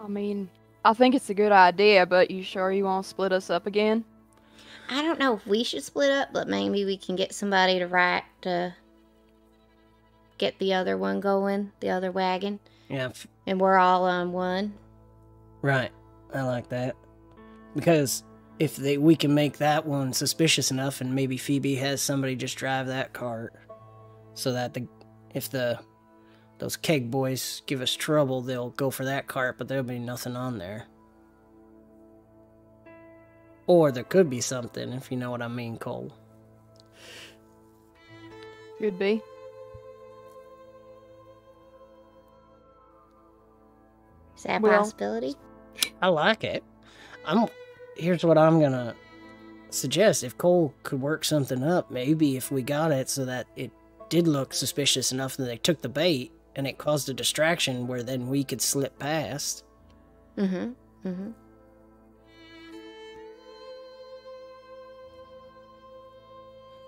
[0.04, 0.50] I mean,
[0.84, 4.06] I think it's a good idea, but you sure you won't split us up again?
[4.90, 7.86] I don't know if we should split up, but maybe we can get somebody to
[7.86, 8.74] write to
[10.40, 13.12] get the other one going, the other wagon, Yeah,
[13.46, 14.74] and we're all on one.
[15.62, 15.92] right.
[16.34, 16.96] I like that
[17.76, 18.24] because
[18.62, 22.56] if they we can make that one suspicious enough, and maybe Phoebe has somebody just
[22.58, 23.56] drive that cart,
[24.36, 24.88] so that the
[25.34, 25.80] if the
[26.60, 30.36] those keg boys give us trouble, they'll go for that cart, but there'll be nothing
[30.36, 30.86] on there.
[33.66, 36.14] Or there could be something, if you know what I mean, Cole.
[38.78, 39.24] Could be.
[44.38, 45.36] Is that a Well- possibility?
[46.00, 46.64] I like it.
[47.26, 47.48] I'm.
[47.96, 48.96] Here's what I'm gonna
[49.70, 50.24] suggest.
[50.24, 53.72] If Cole could work something up, maybe if we got it so that it
[54.10, 58.04] did look suspicious enough that they took the bait and it caused a distraction where
[58.04, 59.64] then we could slip past.
[60.38, 61.08] Mm-hmm.
[61.08, 61.32] Mm-hmm.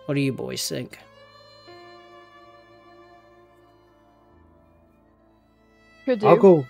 [0.05, 0.99] What do you boys think?
[6.05, 6.27] Could do.
[6.27, 6.67] I'll go.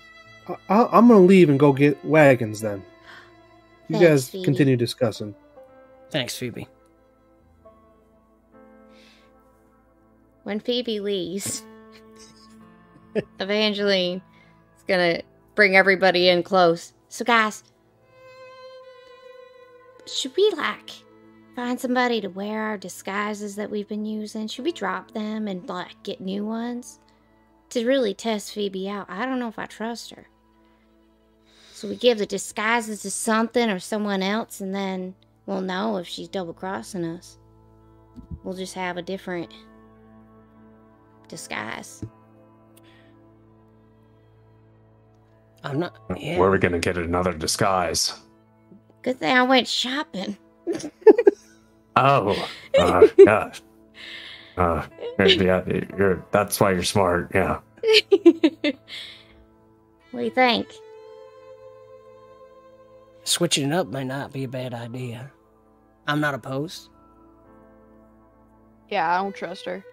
[0.47, 2.83] I- I'll, I'm gonna leave and go get wagons then.
[3.93, 4.43] You Thanks, guys Phoebe.
[4.43, 5.35] continue discussing.
[6.09, 6.67] Thanks, Phoebe.
[10.41, 11.63] When Phoebe leaves,
[13.39, 14.21] Evangeline
[14.75, 15.21] is gonna
[15.53, 16.93] bring everybody in close.
[17.07, 17.63] So, guys,
[20.07, 20.89] should we like
[21.55, 24.47] find somebody to wear our disguises that we've been using?
[24.47, 26.99] Should we drop them and like get new ones
[27.69, 29.05] to really test Phoebe out?
[29.07, 30.27] I don't know if I trust her.
[31.83, 35.15] So we give the disguises to something or someone else, and then
[35.45, 37.37] we'll know if she's double crossing us.
[38.41, 39.53] We'll just have a different
[41.27, 42.05] disguise.
[45.65, 45.97] I'm not.
[46.15, 46.39] Yeah.
[46.39, 48.17] Where are we gonna get another disguise?
[49.01, 50.37] Good thing I went shopping.
[51.95, 53.51] Oh, uh, yeah.
[54.57, 54.85] Uh,
[55.19, 55.63] yeah,
[55.97, 56.25] you're.
[56.31, 57.31] That's why you're smart.
[57.35, 57.59] Yeah.
[58.09, 58.73] what
[60.13, 60.67] do you think?
[63.23, 65.31] Switching it up may not be a bad idea.
[66.07, 66.89] I'm not opposed.
[68.89, 69.83] Yeah, I don't trust her.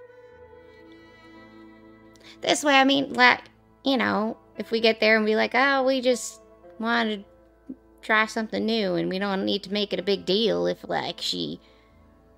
[2.40, 3.40] This way, I mean, like,
[3.84, 6.40] you know, if we get there and be like, oh, we just
[6.78, 7.24] wanted
[7.68, 10.78] to try something new, and we don't need to make it a big deal if
[10.88, 11.60] like she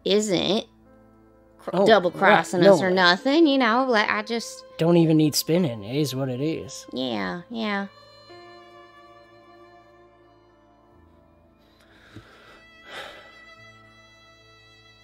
[0.05, 0.67] isn't
[1.59, 3.47] cr- Oh, double crossing right, us or nothing.
[3.47, 5.83] You know, like I just Don't even need spinning.
[5.85, 6.85] It is what it is.
[6.93, 7.87] yeah yeah.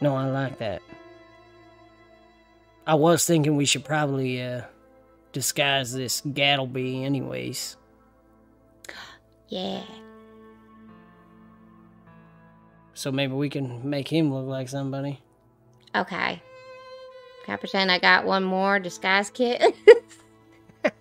[0.00, 0.82] No, I like that.
[2.86, 4.62] I was thinking we should probably uh,
[5.32, 7.76] disguise this Gattleby, anyways.
[9.48, 9.82] Yeah.
[12.94, 15.20] So maybe we can make him look like somebody.
[15.94, 16.42] Okay.
[17.44, 19.60] Can I pretend I got one more disguise kit?
[20.84, 20.92] Are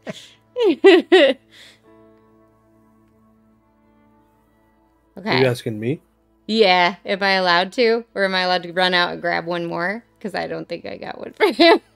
[5.18, 5.40] okay.
[5.40, 6.02] you asking me?
[6.48, 6.96] Yeah.
[7.06, 8.06] Am I allowed to?
[8.16, 10.04] Or am I allowed to run out and grab one more?
[10.18, 11.82] Because I don't think I got one for him.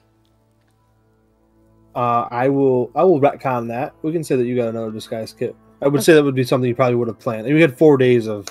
[1.94, 2.90] Uh, I will.
[2.94, 3.94] I will retcon that.
[4.02, 5.54] We can say that you got another disguise kit.
[5.82, 7.46] I would say that would be something you probably would have planned.
[7.46, 8.46] We had four days of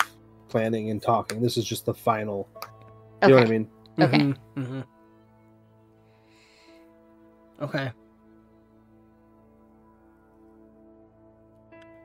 [0.47, 1.41] planning and talking.
[1.41, 2.47] This is just the final.
[3.23, 3.51] You know what I Okay.
[3.51, 3.69] mean?
[3.99, 4.33] Okay.
[4.55, 4.81] hmm
[7.61, 7.91] Okay.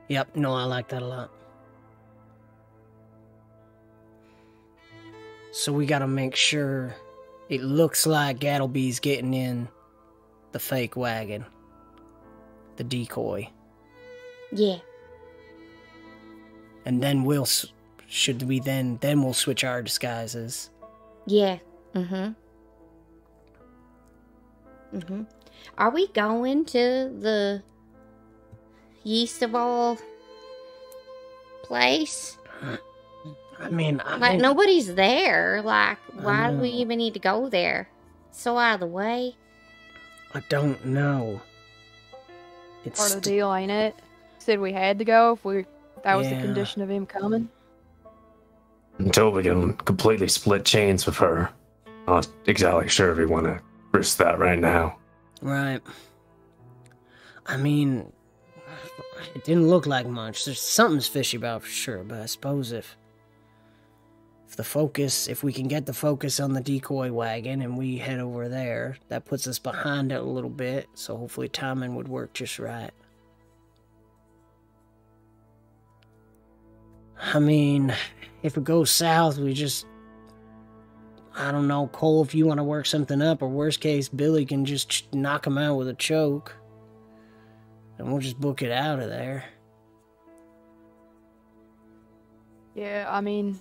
[0.07, 0.35] Yep.
[0.35, 1.29] No, I like that a lot.
[5.57, 6.95] So we got to make sure
[7.49, 9.67] it looks like Gattleby's getting in
[10.51, 11.47] the fake wagon,
[12.75, 13.49] the decoy,
[14.51, 14.77] Yeah.
[16.85, 17.47] and then we'll
[18.05, 20.69] should we then then we'll switch our disguises.
[21.25, 21.57] Yeah.
[21.95, 22.33] Mm-hmm.
[24.95, 25.23] Mm-hmm.
[25.79, 27.63] Are we going to the
[29.03, 29.97] yeast of all
[31.63, 32.37] place?
[33.59, 35.61] I mean, I Like think- nobody's there.
[35.63, 37.89] Like, why do we even need to go there?
[38.31, 39.35] So out of the way.
[40.33, 41.41] I don't know.
[42.85, 43.95] It's Part of the deal, ain't it?
[44.39, 45.65] Said we had to go if we
[46.03, 46.35] that was Yeah.
[46.39, 47.49] the condition of him coming.
[48.99, 51.49] Until we can completely split chains with her.
[52.07, 53.59] Not exactly sure if we want to
[53.91, 54.97] risk that right now.
[55.41, 55.81] right.
[57.45, 58.11] I mean,
[59.35, 60.45] it didn't look like much.
[60.45, 62.95] There's something's fishy about for sure, but I suppose if
[64.47, 67.97] if the focus, if we can get the focus on the decoy wagon and we
[67.97, 70.87] head over there, that puts us behind it a little bit.
[70.93, 72.91] So hopefully timing would work just right.
[77.19, 77.93] I mean,
[78.41, 79.85] if it goes south, we just
[81.35, 84.43] I don't know, Cole, if you want to work something up, or worst case, Billy
[84.43, 86.55] can just knock him out with a choke.
[87.99, 89.45] And we'll just book it out of there.
[92.73, 93.59] Yeah, I mean,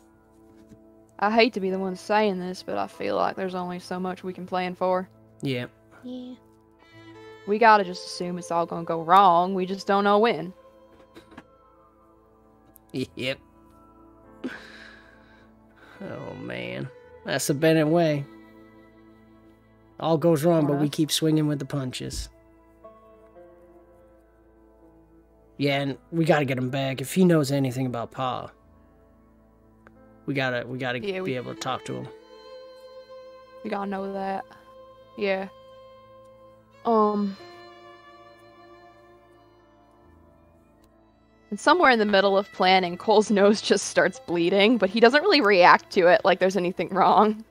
[1.18, 3.98] I hate to be the one saying this, but I feel like there's only so
[3.98, 5.08] much we can plan for.
[5.42, 5.66] Yeah.
[6.04, 6.34] Yeah.
[7.46, 9.54] We gotta just assume it's all gonna go wrong.
[9.54, 10.52] We just don't know when.
[12.92, 13.38] Yep.
[16.02, 16.88] Oh, man.
[17.24, 18.24] That's the Bennett way.
[19.98, 22.28] All goes wrong, but we keep swinging with the punches.
[25.56, 27.00] Yeah, and we gotta get him back.
[27.00, 28.50] If he knows anything about Pa,
[30.26, 32.08] we gotta we gotta Yeah, be we- able to talk to him.
[33.64, 34.44] We gotta know that.
[35.16, 35.48] Yeah.
[36.84, 37.36] Um.
[41.50, 45.22] And somewhere in the middle of planning, Cole's nose just starts bleeding, but he doesn't
[45.22, 47.44] really react to it like there's anything wrong.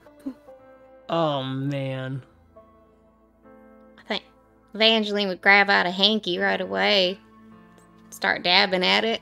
[1.09, 2.21] Oh man.
[3.97, 4.23] I think
[4.73, 7.19] Evangeline would grab out a hanky right away.
[8.09, 9.21] Start dabbing at it.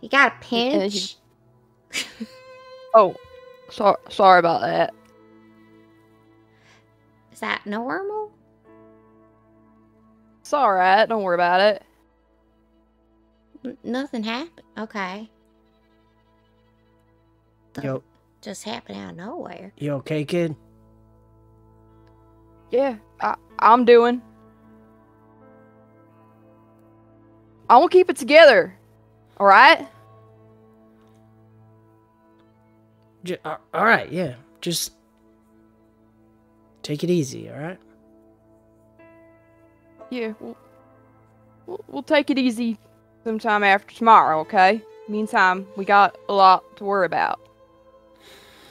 [0.00, 0.44] You got a And
[0.92, 1.16] he- pinch?
[2.94, 3.14] Oh,
[3.70, 4.92] so- sorry about that.
[7.32, 8.30] Is that normal?
[10.42, 11.82] It's alright, don't worry about it.
[13.64, 14.66] N- nothing happened.
[14.76, 15.30] Okay.
[17.82, 18.02] Yo,
[18.42, 19.72] Just happened out of nowhere.
[19.78, 20.54] you okay, kid?
[22.70, 24.20] Yeah, I, I'm doing.
[27.70, 28.76] I will keep it together.
[29.40, 29.88] Alright?
[33.24, 34.34] J- a- all right, yeah.
[34.60, 34.92] Just
[36.82, 37.78] take it easy, all right?
[40.10, 40.56] Yeah, we'll,
[41.66, 42.78] we'll, we'll take it easy
[43.24, 44.82] sometime after tomorrow, okay?
[45.08, 47.40] Meantime, we got a lot to worry about.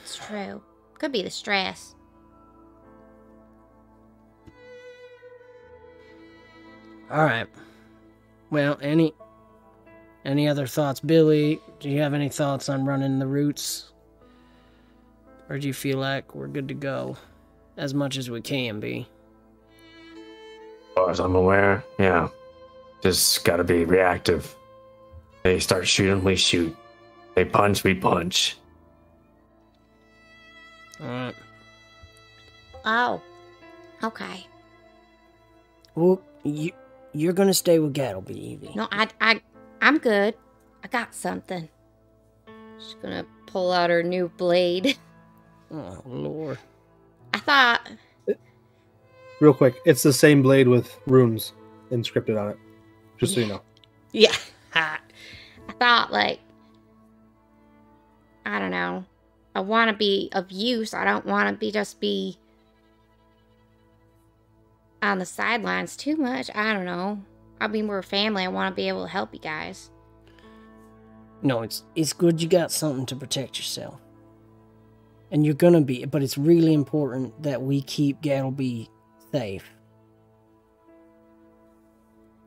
[0.02, 0.62] It's true.
[0.98, 1.94] Could be the stress.
[7.10, 7.46] All right.
[8.50, 9.12] Well, any
[10.24, 11.60] any other thoughts, Billy?
[11.80, 13.91] Do you have any thoughts on running the routes?
[15.52, 17.14] Or do you feel like we're good to go
[17.76, 19.06] as much as we can be?
[20.16, 22.28] As far as I'm aware, yeah.
[23.02, 24.56] Just gotta be reactive.
[25.42, 26.74] They start shooting, we shoot.
[27.34, 28.56] They punch, we punch.
[30.98, 31.34] Alright.
[32.86, 33.20] Oh.
[34.02, 34.46] Okay.
[35.94, 36.72] Well, you
[37.12, 38.72] you're gonna stay with Gattleby, Evie.
[38.74, 39.42] No, I, I,
[39.82, 40.34] I'm good.
[40.82, 41.68] I got something.
[42.78, 44.96] She's gonna pull out her new blade.
[45.72, 46.58] Oh lord.
[47.34, 47.88] I thought,
[49.40, 51.52] Real quick, it's the same blade with runes
[51.90, 52.58] inscripted on it.
[53.18, 53.62] Just so you know.
[54.12, 54.36] yeah,
[54.74, 54.98] I
[55.80, 56.38] thought like,
[58.46, 59.04] I don't know.
[59.54, 60.94] I want to be of use.
[60.94, 62.38] I don't want to be just be
[65.02, 66.48] on the sidelines too much.
[66.54, 67.20] I don't know.
[67.60, 68.44] I mean, we're a family.
[68.44, 69.90] I want to be able to help you guys.
[71.42, 74.00] No, it's it's good you got something to protect yourself.
[75.32, 78.88] And you're gonna be, but it's really important that we keep Gattleby
[79.32, 79.68] safe.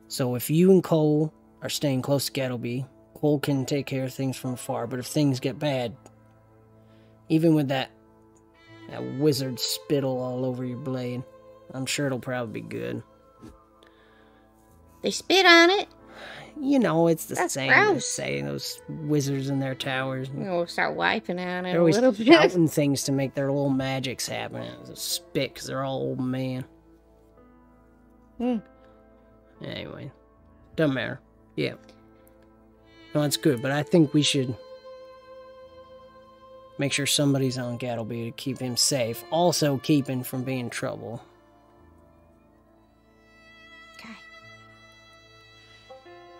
[0.08, 4.14] So if you and Cole are staying close to Gattleby, Cole can take care of
[4.14, 4.88] things from afar.
[4.88, 5.98] But if things get bad,
[7.28, 7.90] even with that
[8.90, 11.24] that wizard spittle all over your blade,
[11.74, 13.02] I'm sure it'll probably be good.
[15.02, 15.88] They spit on it.
[16.60, 18.08] You know, it's the That's same as gross.
[18.08, 20.30] saying those wizards in their towers.
[20.30, 22.26] You know, we'll start wiping on it a little bit.
[22.28, 24.64] shouting things to make their little magics happen.
[24.82, 26.64] It's a spit because they're all old man.
[28.38, 28.58] Hmm.
[29.64, 30.12] Anyway,
[30.76, 31.20] doesn't matter.
[31.56, 31.74] Yeah.
[33.14, 34.56] No, it's good, but I think we should
[36.78, 39.24] make sure somebody's on Gattleby to keep him safe.
[39.32, 41.22] Also, keep him from being trouble.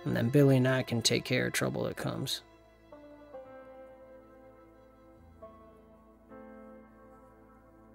[0.06, 2.42] And then Billy and I can take care of trouble that comes.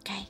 [0.01, 0.27] Okay.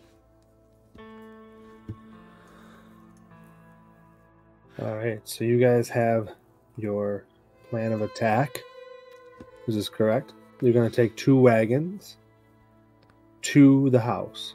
[4.81, 5.21] All right.
[5.25, 6.29] So you guys have
[6.77, 7.25] your
[7.71, 8.61] plan of attack.
[9.67, 10.35] Is this correct?
[10.61, 12.19] You're going to take two wagons
[13.43, 14.55] to the house.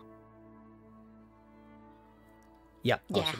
[2.83, 3.01] Yep.
[3.09, 3.31] Yeah.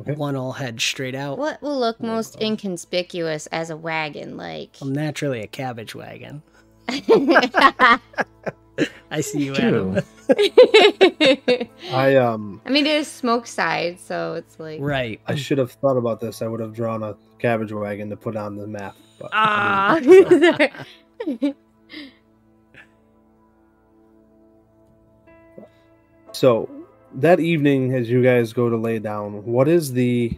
[0.00, 0.12] Okay.
[0.14, 1.38] One will head straight out.
[1.38, 4.36] What will look most inconspicuous as a wagon?
[4.36, 4.76] Like.
[4.82, 6.42] I'm naturally a cabbage wagon.
[6.88, 8.00] I
[9.10, 10.02] I see you, Adam.
[11.92, 14.80] I um I mean, it is smoke side, so it's like.
[14.82, 15.20] right.
[15.28, 16.42] I should have thought about this.
[16.42, 18.96] I would have drawn a cabbage wagon to put on the map.
[19.20, 20.00] But I Ah.
[20.00, 21.56] didn't.
[26.32, 26.68] So
[27.16, 30.36] that evening, as you guys go to lay down, what is the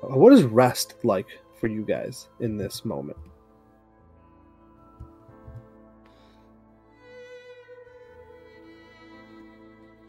[0.00, 1.26] what is rest like
[1.60, 3.18] for you guys in this moment?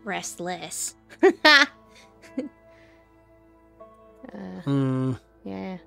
[0.03, 0.95] Restless.
[1.21, 1.65] uh,
[4.63, 5.13] Hmm.
[5.43, 5.77] yeah.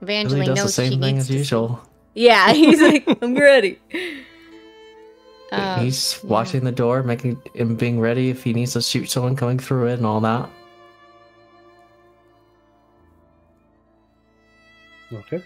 [0.00, 1.80] Billy Evangeline does the knows she same thing needs as to usual.
[2.14, 3.78] Yeah, he's like, I'm ready.
[5.52, 6.30] Um, He's yeah.
[6.30, 9.88] watching the door, making and being ready if he needs to shoot someone coming through
[9.88, 10.48] it and all that.
[15.12, 15.42] Okay.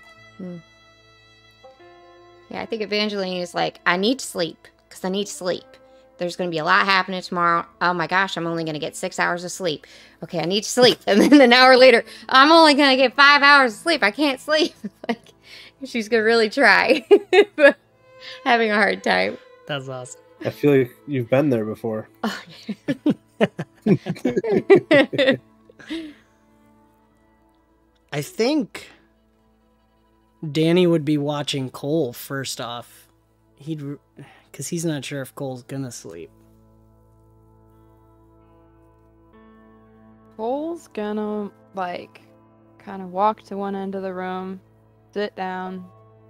[2.51, 5.65] Yeah, I think Evangeline is like, I need to sleep because I need to sleep.
[6.19, 7.67] There's going to be a lot happening tomorrow.
[7.81, 9.87] Oh my gosh, I'm only going to get six hours of sleep.
[10.23, 10.99] Okay, I need to sleep.
[11.09, 14.05] And then an hour later, I'm only going to get five hours of sleep.
[14.05, 14.73] I can't sleep.
[15.09, 15.33] like,
[15.85, 17.05] she's going to really try,
[17.57, 17.77] but
[18.45, 19.37] having a hard time.
[19.67, 20.21] That's awesome.
[20.45, 22.09] I feel like you've been there before.
[23.39, 23.47] Oh,
[28.13, 28.89] I think
[30.53, 33.09] Danny would be watching Cole first off.
[33.57, 33.83] He'd,
[34.51, 36.31] because he's not sure if Cole's gonna sleep.
[40.37, 42.23] Cole's gonna like
[42.79, 44.61] kind of walk to one end of the room,
[45.13, 45.87] sit down,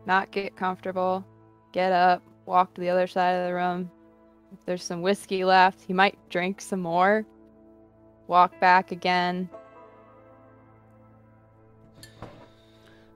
[0.07, 1.25] not get comfortable,
[1.73, 3.91] get up, walk to the other side of the room.
[4.53, 7.27] If there's some whiskey left, he might drink some more,
[8.29, 9.51] walk back again.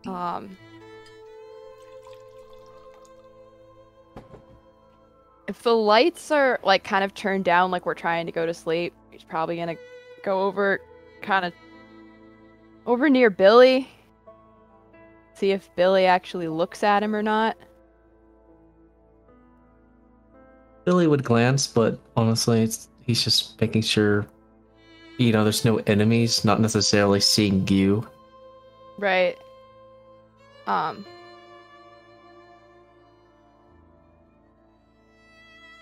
[0.07, 0.57] Um,
[5.47, 8.55] if the lights are like kind of turned down, like we're trying to go to
[8.55, 9.77] sleep, he's probably gonna
[10.25, 10.81] go over
[11.23, 11.53] kind of
[12.87, 13.89] over near Billy.
[15.35, 17.57] See if Billy actually looks at him or not.
[20.91, 22.69] Billy would glance, but honestly,
[23.07, 24.27] he's just making sure,
[25.19, 28.05] you know, there's no enemies, not necessarily seeing you.
[28.99, 29.39] Right.
[30.67, 31.07] Um.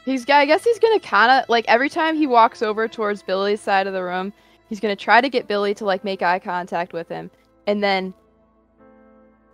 [0.04, 0.28] He's.
[0.28, 3.86] I guess he's gonna kind of like every time he walks over towards Billy's side
[3.86, 4.30] of the room,
[4.68, 7.30] he's gonna try to get Billy to like make eye contact with him,
[7.66, 8.12] and then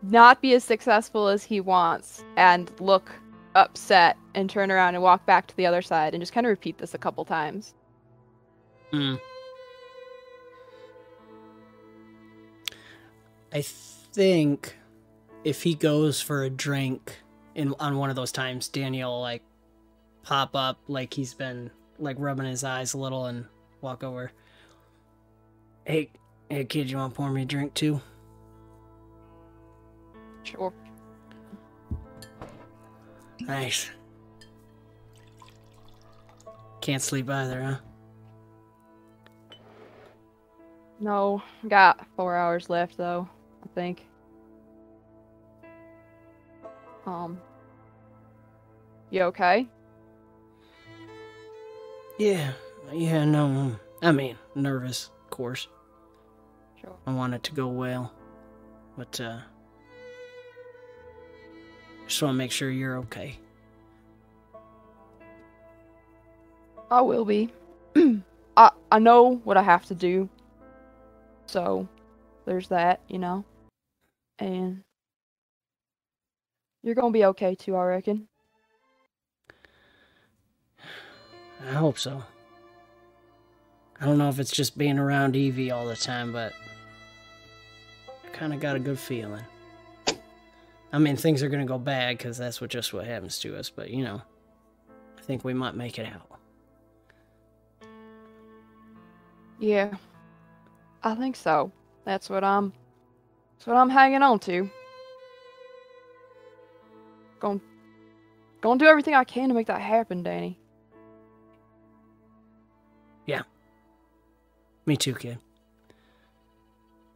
[0.02, 3.12] not be as successful as he wants and look
[3.54, 6.50] upset and turn around and walk back to the other side and just kind of
[6.50, 7.74] repeat this a couple times.
[8.92, 9.20] Mm.
[13.52, 14.76] I think
[15.44, 17.18] if he goes for a drink
[17.54, 19.42] in on one of those times, Daniel like
[20.22, 23.46] pop up like he's been like rubbing his eyes a little and
[23.80, 24.32] walk over.
[25.84, 26.10] Hey,
[26.48, 28.00] hey kid, you want to pour me a drink too?
[30.42, 30.72] Sure.
[33.40, 33.90] Nice.
[36.80, 37.76] Can't sleep either, huh?
[41.00, 43.28] No, got four hours left though,
[43.62, 44.06] I think.
[47.06, 47.40] Um.
[49.10, 49.68] You okay?
[52.18, 52.52] Yeah,
[52.92, 53.76] yeah, no.
[54.02, 55.68] I mean, nervous, of course.
[56.80, 56.96] Sure.
[57.06, 58.12] I want it to go well,
[58.96, 59.38] but uh,
[62.06, 63.38] just want to make sure you're okay.
[66.90, 67.52] I will be.
[68.56, 70.28] I I know what I have to do.
[71.46, 71.88] So
[72.44, 73.44] there's that, you know.
[74.38, 74.82] And
[76.82, 78.28] you're gonna be okay too, I reckon.
[81.66, 82.22] I hope so.
[84.00, 86.52] I don't know if it's just being around Evie all the time, but
[88.24, 89.44] I kind of got a good feeling.
[90.94, 93.68] I mean, things are gonna go bad because that's what just what happens to us.
[93.68, 94.22] But you know,
[95.18, 96.38] I think we might make it out.
[99.58, 99.94] Yeah.
[101.02, 101.72] I think so.
[102.04, 102.72] That's what I'm
[103.56, 104.70] that's what I'm hanging on to.
[107.40, 107.60] Going
[108.60, 110.60] gonna do everything I can to make that happen, Danny.
[113.26, 113.42] Yeah.
[114.86, 115.38] Me too, kid.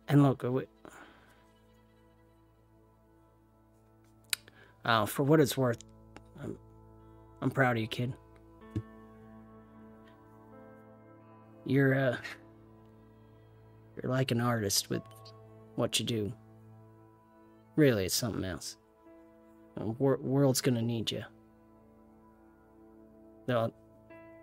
[0.09, 0.65] And look, we,
[4.89, 5.79] uh, for what it's worth,
[6.43, 6.59] I'm,
[7.43, 8.15] I'm proud of you, kid.
[11.67, 12.17] You're, uh,
[13.97, 15.03] you're like an artist with
[15.77, 16.33] what you do.
[17.77, 18.79] Really, it's something else.
[19.77, 21.23] The wor- world's gonna need you.
[23.47, 23.73] Well,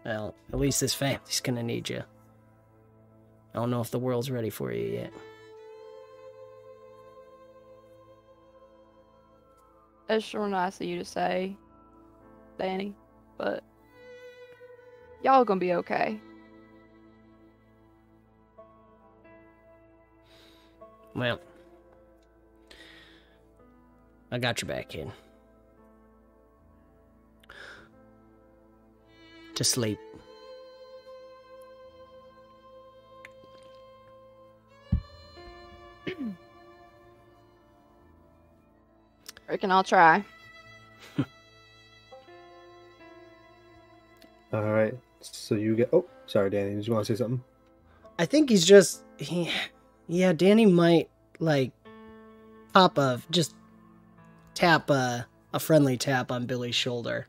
[0.06, 2.04] well, at least this family's gonna need you.
[3.54, 5.14] I don't know if the world's ready for you yet.
[10.08, 11.58] It's sure nice of you to say,
[12.60, 12.94] Danny,
[13.38, 13.64] but
[15.24, 16.20] y'all gonna be okay.
[21.16, 21.40] Well,
[24.32, 25.12] I got your back, kid.
[29.56, 29.98] To sleep.
[39.56, 40.22] Reckon I'll try.
[44.52, 44.94] All right.
[45.22, 45.88] So you get.
[45.94, 46.76] Oh, sorry, Danny.
[46.76, 47.42] Did you want to say something?
[48.20, 49.50] I think he's just he,
[50.10, 50.34] yeah.
[50.34, 51.72] Danny might like
[52.74, 53.56] pop a just
[54.56, 57.26] tap a a friendly tap on Billy's shoulder.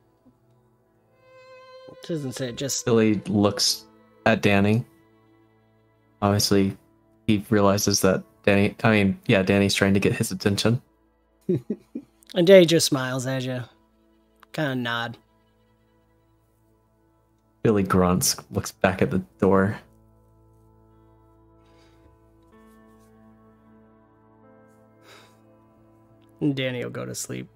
[1.87, 3.85] It doesn't say it, just Billy looks
[4.27, 4.85] at Danny.
[6.21, 6.77] Obviously,
[7.29, 8.75] he realizes that Danny.
[8.83, 10.83] I mean, yeah, Danny's trying to get his attention.
[12.37, 13.65] and Danny just smiles at you,
[14.53, 15.17] kind of nod.
[17.63, 19.79] Billy grunts, looks back at the door.
[26.41, 27.49] And Danny will go to sleep.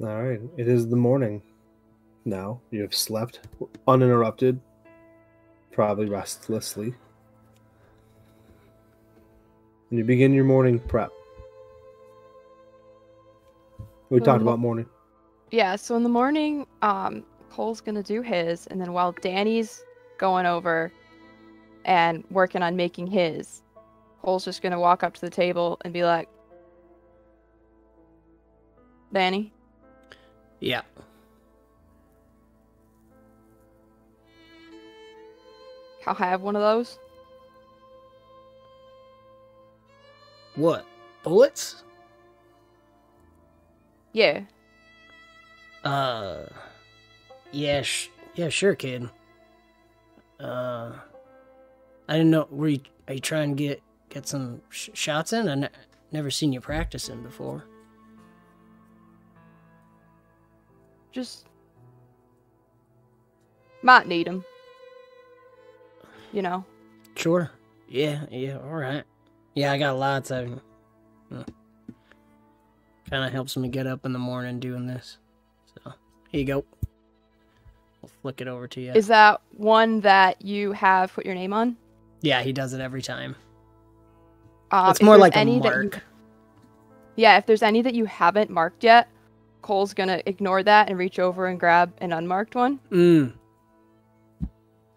[0.00, 0.40] All right.
[0.56, 1.42] It is the morning.
[2.24, 3.40] Now you have slept
[3.86, 4.58] uninterrupted,
[5.72, 6.94] probably restlessly.
[9.90, 11.10] And you begin your morning prep.
[14.08, 14.86] We talked Um, about morning.
[15.50, 19.84] Yeah, so in the morning, um, Cole's gonna do his, and then while Danny's
[20.18, 20.92] going over
[21.84, 23.62] and working on making his,
[24.22, 26.28] Cole's just gonna walk up to the table and be like,
[29.12, 29.52] Danny,
[30.60, 30.82] Yeah.
[36.06, 36.98] I'll have one of those.
[40.56, 40.84] What?
[41.22, 41.84] Bullets?
[44.12, 44.42] Yeah.
[45.84, 46.44] Uh,
[47.52, 49.08] yeah, sh- yeah, sure, kid.
[50.38, 50.92] Uh,
[52.08, 52.48] I didn't know.
[52.50, 52.80] Were you?
[53.08, 55.48] Are you trying to get get some sh- shots in?
[55.48, 55.68] I
[56.12, 57.64] never seen you practicing before.
[61.12, 61.46] Just
[63.82, 64.44] might need them.
[66.32, 66.64] you know.
[67.16, 67.50] Sure.
[67.88, 69.04] Yeah, yeah, all right.
[69.54, 70.60] Yeah, I got lots of.
[71.30, 75.18] Kind of helps me get up in the morning doing this.
[75.74, 75.92] So,
[76.30, 76.64] here you go.
[78.02, 78.92] I'll flick it over to you.
[78.92, 81.76] Is that one that you have put your name on?
[82.22, 83.34] yeah, he does it every time.
[84.70, 85.90] Um, it's more like a any that you-
[87.16, 89.08] yeah, if there's any that you haven't marked yet,
[89.62, 92.78] Cole's gonna ignore that and reach over and grab an unmarked one.
[92.90, 93.32] Mm.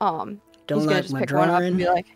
[0.02, 2.08] Um, Don't he's gonna just my pick one up and be like,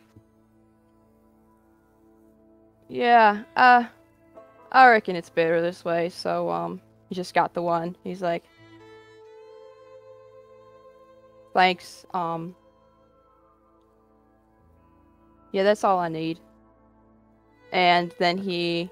[2.89, 3.85] "Yeah, uh,
[4.71, 7.95] I reckon it's better this way." So, um, he just got the one.
[8.03, 8.43] He's like,
[11.53, 12.55] "Thanks." Um,
[15.51, 16.39] yeah, that's all I need.
[17.71, 18.89] And then he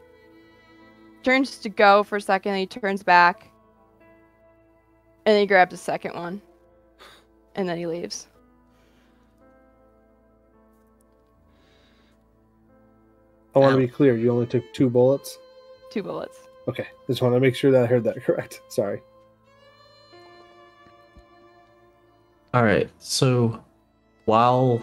[1.24, 2.54] turns to go for a second.
[2.54, 3.50] And he turns back,
[5.26, 6.42] and he grabs a second one,
[7.56, 8.28] and then he leaves.
[13.56, 14.18] I want to be clear.
[14.18, 15.40] You only took two bullets.
[15.90, 16.40] Two bullets.
[16.68, 18.62] Okay, just want to make sure that I heard that correct.
[18.68, 19.02] Sorry.
[22.54, 22.90] All right.
[23.00, 23.62] So
[24.26, 24.82] while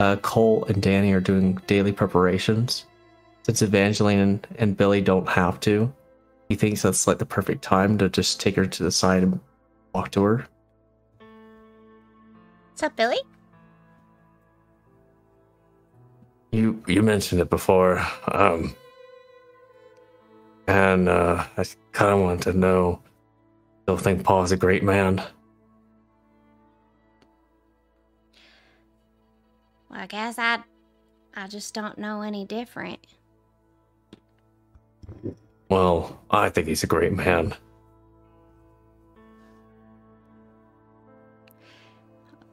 [0.00, 2.86] uh, Cole and Danny are doing daily preparations,
[3.44, 5.92] since Evangeline and, and Billy don't have to,
[6.48, 9.40] he thinks that's like the perfect time to just take her to the side and
[9.94, 10.46] walk to her.
[12.70, 13.18] What's up, Billy?
[16.54, 18.76] You you mentioned it before, um,
[20.68, 23.02] and uh, I kind of want to know.
[23.82, 25.16] Still think Pa's a great man.
[29.90, 30.60] Well, I guess I,
[31.34, 33.04] I just don't know any different.
[35.68, 37.56] Well, I think he's a great man.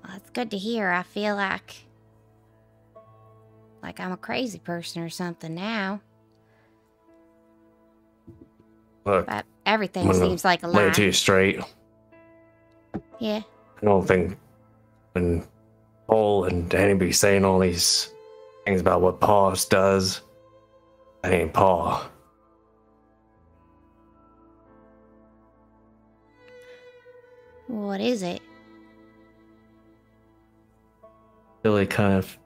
[0.04, 0.90] Well, it's good to hear.
[0.90, 1.86] I feel like,
[3.82, 6.02] like I'm a crazy person or something now.
[9.06, 10.90] Look, But everything seems like a lay lie.
[10.90, 11.60] it to you straight.
[13.20, 13.42] Yeah.
[13.82, 14.38] I don't think
[15.14, 15.44] when
[16.08, 18.14] Paul and Danny be saying all these
[18.66, 20.22] things about what Pa does,
[21.24, 22.08] that ain't Pa.
[27.68, 28.42] What is it?
[31.64, 32.38] Billy kind of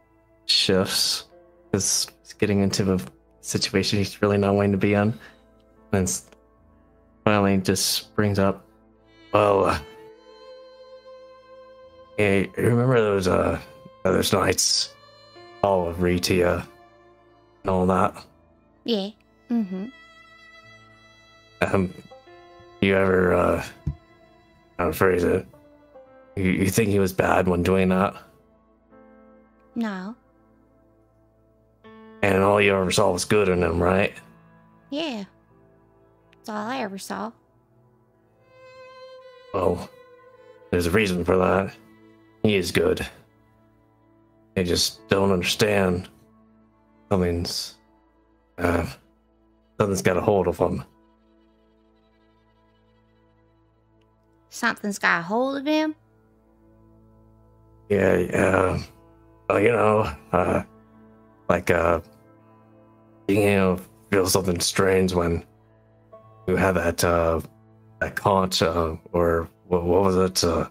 [0.45, 1.25] shifts
[1.71, 2.99] because he's getting into a
[3.41, 5.17] situation he's really not wanting to be in.
[5.91, 6.21] And
[7.23, 8.65] finally just brings up,
[9.33, 9.79] Well, uh,
[12.17, 13.59] you remember those uh
[14.03, 14.93] those nights
[15.97, 18.23] read to you and all that?
[18.83, 19.09] Yeah.
[19.49, 19.85] Mm-hmm.
[21.61, 21.93] Um,
[22.81, 23.65] you ever uh,
[24.77, 25.47] how to phrase it?
[26.35, 28.15] You, you think he was bad when doing that,
[29.73, 30.15] No.
[32.33, 34.13] And all you ever saw was good in him, right?
[34.89, 35.25] Yeah.
[36.31, 37.31] That's all I ever saw.
[39.53, 39.89] Well,
[40.71, 41.75] there's a reason for that.
[42.41, 43.05] He is good.
[44.55, 46.09] They just don't understand.
[47.11, 47.75] Something's,
[48.57, 48.87] uh,
[49.79, 50.83] something's got a hold of him.
[54.49, 55.93] Something's got a hold of him.
[57.89, 58.81] Yeah, yeah.
[59.47, 60.63] Well, you know, uh,
[61.47, 62.01] like, uh,
[63.27, 65.43] being able to feel something strange when
[66.47, 67.41] you have that, uh,
[67.99, 70.67] that conch, uh, or what, what was it, uh,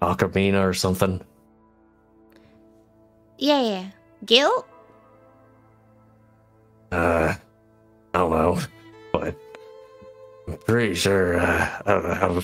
[0.00, 1.20] Ocarina or something.
[3.38, 3.62] Yeah.
[3.62, 3.86] yeah.
[4.24, 4.68] Guilt?
[6.92, 7.34] Uh,
[8.14, 8.58] I don't know,
[9.12, 9.36] but
[10.46, 12.42] I'm pretty sure, uh, I don't know how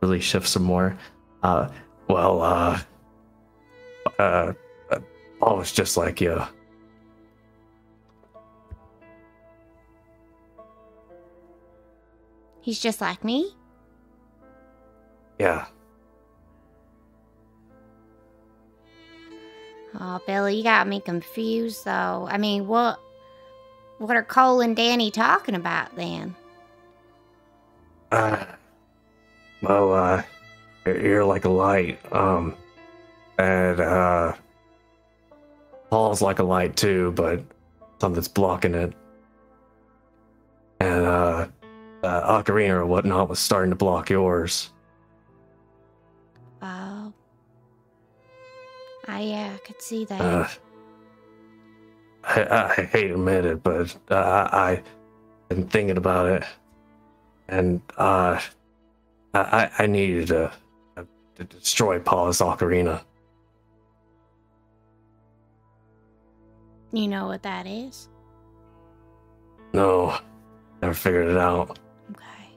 [0.00, 0.96] really shift some more.
[1.42, 1.68] Uh,
[2.08, 2.80] well, uh,
[4.18, 4.52] uh,
[5.40, 6.42] Pa was just like you.
[12.62, 13.54] He's just like me?
[15.38, 15.66] Yeah.
[19.98, 22.28] Oh, Billy, you got me confused though.
[22.30, 23.00] I mean, what
[23.98, 26.34] what are Cole and Danny talking about then?
[28.12, 28.44] Uh,
[29.62, 30.22] well, uh,
[30.86, 32.56] you're, like a light, um,
[33.38, 34.32] and, uh,
[35.90, 37.42] Pa's like a light too, but
[38.00, 38.94] something's blocking it.
[42.10, 44.72] Uh, Ocarina or whatnot was starting to block yours.
[46.60, 47.12] Oh.
[49.06, 50.20] Ah, yeah, I could see that.
[50.20, 50.48] Uh,
[52.24, 54.82] I, I hate to admit it, but uh, I,
[55.48, 56.44] been thinking about it,
[57.46, 58.40] and uh,
[59.32, 60.52] I, I I needed to,
[60.96, 61.04] uh,
[61.36, 63.04] to destroy Pa's Ocarina.
[66.92, 68.08] You know what that is?
[69.72, 70.18] No,
[70.82, 71.78] never figured it out.
[72.10, 72.50] Okay.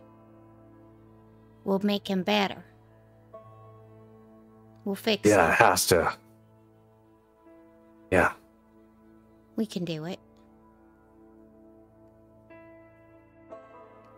[1.63, 2.63] We'll make him better.
[4.85, 5.29] We'll fix it.
[5.29, 5.55] Yeah, it it.
[5.55, 6.13] has to.
[8.11, 8.33] Yeah.
[9.55, 10.19] We can do it.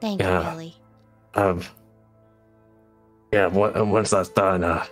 [0.01, 0.43] Thank Yeah.
[0.43, 0.75] you, Billy.
[1.35, 1.61] Um.
[3.31, 3.47] Yeah.
[3.47, 4.85] Once that's done, uh,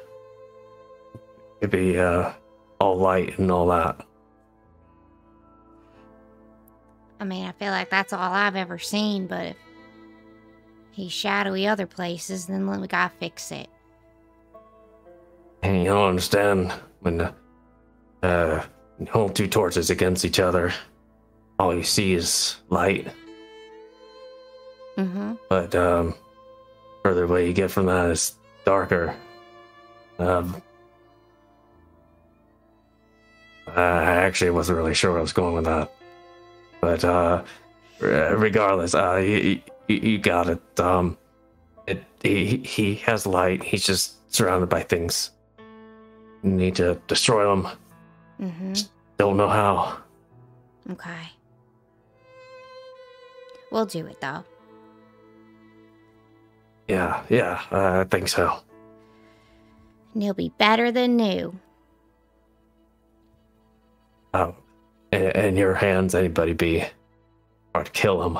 [1.62, 2.32] it'd be uh
[2.80, 4.06] all light and all that.
[7.20, 9.58] I mean, I feel like that's all I've ever seen, but if
[10.94, 13.68] he's shadowy other places, then we gotta fix it.
[15.62, 17.34] And you don't understand when uh,
[18.22, 18.64] uh
[19.00, 20.74] you hold two torches against each other,
[21.60, 23.08] all you see is light.
[24.98, 25.34] Mm-hmm.
[25.50, 26.14] But um,
[27.04, 28.36] further away you get from that is
[28.66, 29.16] darker.
[30.20, 30.62] Um,
[33.68, 35.91] I actually wasn't really sure where I was going with that,
[36.80, 37.44] but uh,
[38.00, 40.80] regardless, uh, you, you, you got it.
[40.80, 41.18] Um,
[41.88, 43.64] it he he has light.
[43.64, 45.32] He's just surrounded by things.
[46.42, 47.68] Need to destroy them.
[48.42, 48.74] Mm-hmm.
[49.18, 49.98] Don't know how.
[50.92, 51.30] Okay.
[53.72, 54.44] We'll do it though.
[56.88, 58.60] Yeah, yeah, uh, I think so.
[60.14, 61.58] And he'll be better than new.
[64.34, 64.56] Oh,
[65.12, 66.84] in, in your hands, anybody be,
[67.74, 68.38] or to kill him.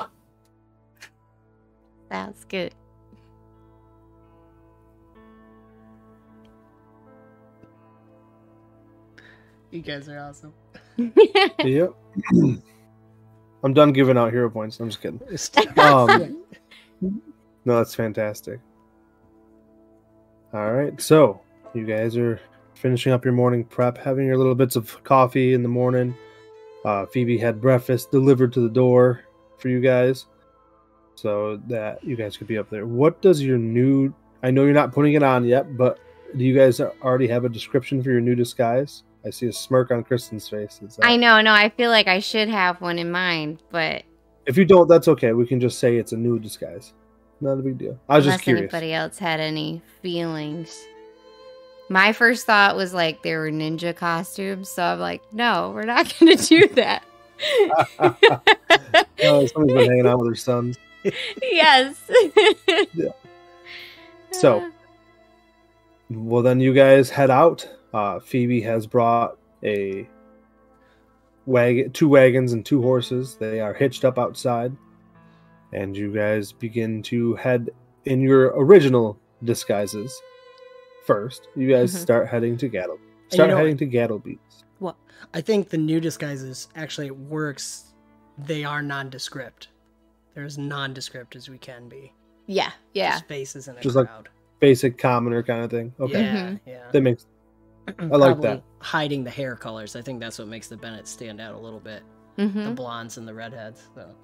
[2.10, 2.74] Sounds good.
[9.70, 10.52] You guys are awesome.
[11.64, 11.94] Yep.
[13.64, 14.78] I'm done giving out hero points.
[14.78, 15.20] I'm just kidding.
[15.78, 16.44] Um,
[17.64, 18.60] no, that's fantastic.
[20.52, 21.40] All right, so
[21.74, 22.40] you guys are
[22.74, 26.14] finishing up your morning prep, having your little bits of coffee in the morning.
[26.84, 29.24] Uh, Phoebe had breakfast delivered to the door
[29.58, 30.26] for you guys,
[31.14, 32.86] so that you guys could be up there.
[32.86, 34.12] What does your new?
[34.42, 35.98] I know you're not putting it on yet, but
[36.36, 39.04] do you guys already have a description for your new disguise?
[39.26, 40.80] I see a smirk on Kristen's face.
[40.82, 44.02] That- I know, no, I feel like I should have one in mind, but
[44.46, 45.32] If you don't, that's okay.
[45.32, 46.92] We can just say it's a new disguise.
[47.40, 47.98] Not a big deal.
[48.08, 48.62] I was unless just curious.
[48.64, 50.78] anybody else had any feelings.
[51.88, 56.12] My first thought was like they were ninja costumes, so I'm like, no, we're not
[56.20, 57.04] gonna do that.
[59.26, 60.76] Oh, somebody's been hanging out with her sons.
[61.42, 61.96] Yes.
[64.32, 64.70] So-
[66.10, 67.68] Well, then you guys head out.
[67.92, 70.08] Uh, Phoebe has brought a
[71.46, 73.36] wagon, two wagons and two horses.
[73.36, 74.72] They are hitched up outside,
[75.72, 77.70] and you guys begin to head
[78.04, 80.20] in your original disguises.
[81.06, 81.98] First, you guys Mhm.
[81.98, 82.98] start heading to Gattle.
[82.98, 84.64] you Start know heading to Gattleby's.
[84.80, 84.96] Well,
[85.32, 87.94] I think the new disguises actually works.
[88.36, 89.68] They are nondescript.
[90.34, 92.12] They're as nondescript as we can be.
[92.46, 93.12] yeah, yeah.
[93.12, 94.08] Just faces in a Just like-
[94.60, 95.92] Basic commoner kind of thing.
[96.00, 96.60] Okay, Yeah, Mhm.
[96.66, 96.90] yeah.
[96.90, 97.26] that makes.
[97.98, 98.62] I like that.
[98.80, 99.94] Hiding the hair colors.
[99.96, 102.02] I think that's what makes the Bennett stand out a little bit.
[102.36, 102.74] The Mm-hmm.
[102.74, 103.82] blondes and the redheads.
[103.94, 104.14] So.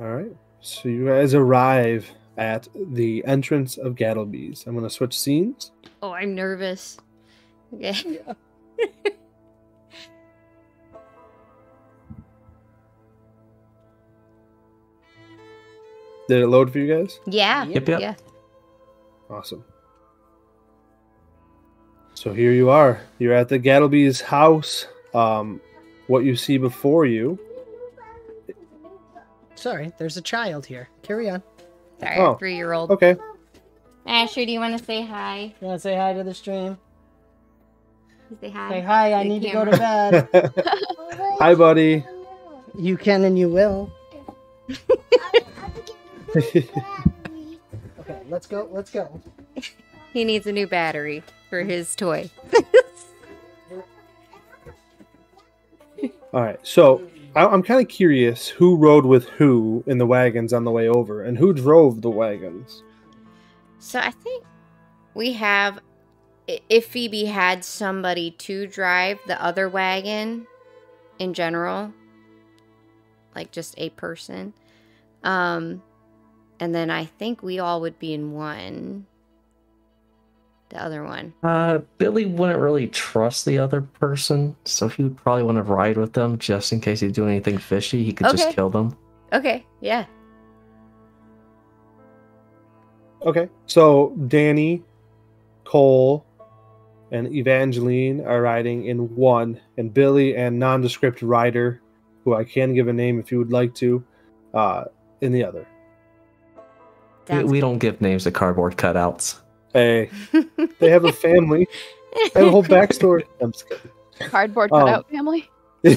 [0.00, 0.30] All right.
[0.60, 4.64] So you guys arrive at the entrance of Gattleby's.
[4.66, 5.72] I'm going to switch scenes.
[6.02, 6.98] Oh, I'm nervous.
[7.76, 7.94] Yeah.
[16.30, 17.18] Did it load for you guys?
[17.26, 17.64] Yeah.
[17.64, 18.00] Yep, yep.
[18.00, 18.14] Yeah.
[19.28, 19.64] Awesome.
[22.14, 23.00] So here you are.
[23.18, 24.86] You're at the Gattleby's house.
[25.12, 25.60] Um,
[26.06, 27.36] what you see before you.
[29.56, 30.88] Sorry, there's a child here.
[31.02, 31.42] Carry on.
[31.98, 32.34] Sorry, Oh.
[32.34, 32.92] three year old.
[32.92, 33.16] Okay.
[34.06, 35.52] Asher, do you want to say hi?
[35.60, 36.78] You want to say hi to the stream?
[38.40, 38.70] Say hi.
[38.70, 39.14] Say hi.
[39.14, 40.28] I The need to go to bed.
[41.40, 42.04] Hi, buddy.
[42.78, 43.90] you can and you will.
[48.00, 48.68] Okay, let's go.
[48.72, 49.20] Let's go.
[50.12, 52.30] He needs a new battery for his toy.
[56.32, 56.58] All right.
[56.62, 57.02] So
[57.36, 60.88] I- I'm kind of curious who rode with who in the wagons on the way
[60.88, 62.82] over, and who drove the wagons.
[63.78, 64.44] So I think
[65.14, 65.80] we have.
[66.68, 70.48] If Phoebe had somebody to drive the other wagon
[71.20, 71.92] in general,
[73.36, 74.52] like just a person,
[75.22, 75.80] um,
[76.60, 79.06] and then I think we all would be in one.
[80.68, 81.32] The other one.
[81.42, 85.96] Uh, Billy wouldn't really trust the other person, so he would probably want to ride
[85.96, 88.04] with them just in case they do anything fishy.
[88.04, 88.36] He could Okay.
[88.36, 88.96] just kill them.
[89.32, 90.04] Okay, yeah.
[93.22, 93.48] Okay.
[93.66, 94.82] So Danny,
[95.64, 96.24] Cole,
[97.10, 101.80] and Evangeline are riding in one, and Billy and nondescript rider,
[102.24, 104.04] who I can give a name if you would like to,
[104.54, 104.84] uh,
[105.20, 105.66] in the other.
[107.38, 109.38] We, we don't give names to cardboard cutouts.
[109.72, 110.10] Hey,
[110.78, 111.68] they have a family.
[112.34, 113.24] They have a whole backstory.
[113.40, 113.66] I'm just.
[114.18, 114.78] Cardboard Oh.
[114.80, 115.48] cutout family.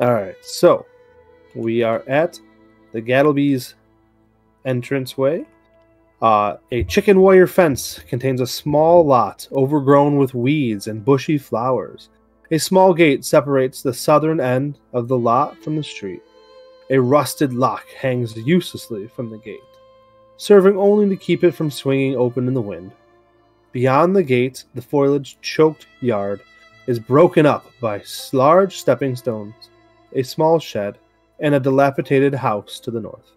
[0.00, 0.86] All right, so
[1.56, 2.38] we are at
[2.92, 3.74] the Gattleby's
[4.64, 5.44] entranceway.
[6.22, 12.10] Uh, a chicken wire fence contains a small lot overgrown with weeds and bushy flowers.
[12.50, 16.22] A small gate separates the southern end of the lot from the street.
[16.90, 19.60] A rusted lock hangs uselessly from the gate,
[20.38, 22.92] serving only to keep it from swinging open in the wind.
[23.72, 26.42] Beyond the gate, the foliage choked yard
[26.86, 29.54] is broken up by large stepping stones,
[30.14, 30.98] a small shed,
[31.40, 33.32] and a dilapidated house to the north.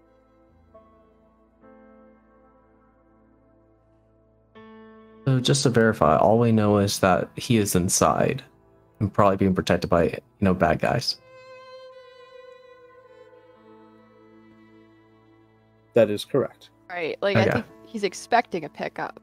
[5.26, 8.44] So just to verify, all we know is that he is inside
[9.00, 11.21] and probably being protected by you know bad guys.
[15.94, 16.70] That is correct.
[16.90, 17.18] Right.
[17.22, 19.22] Like I think he's expecting a pickup.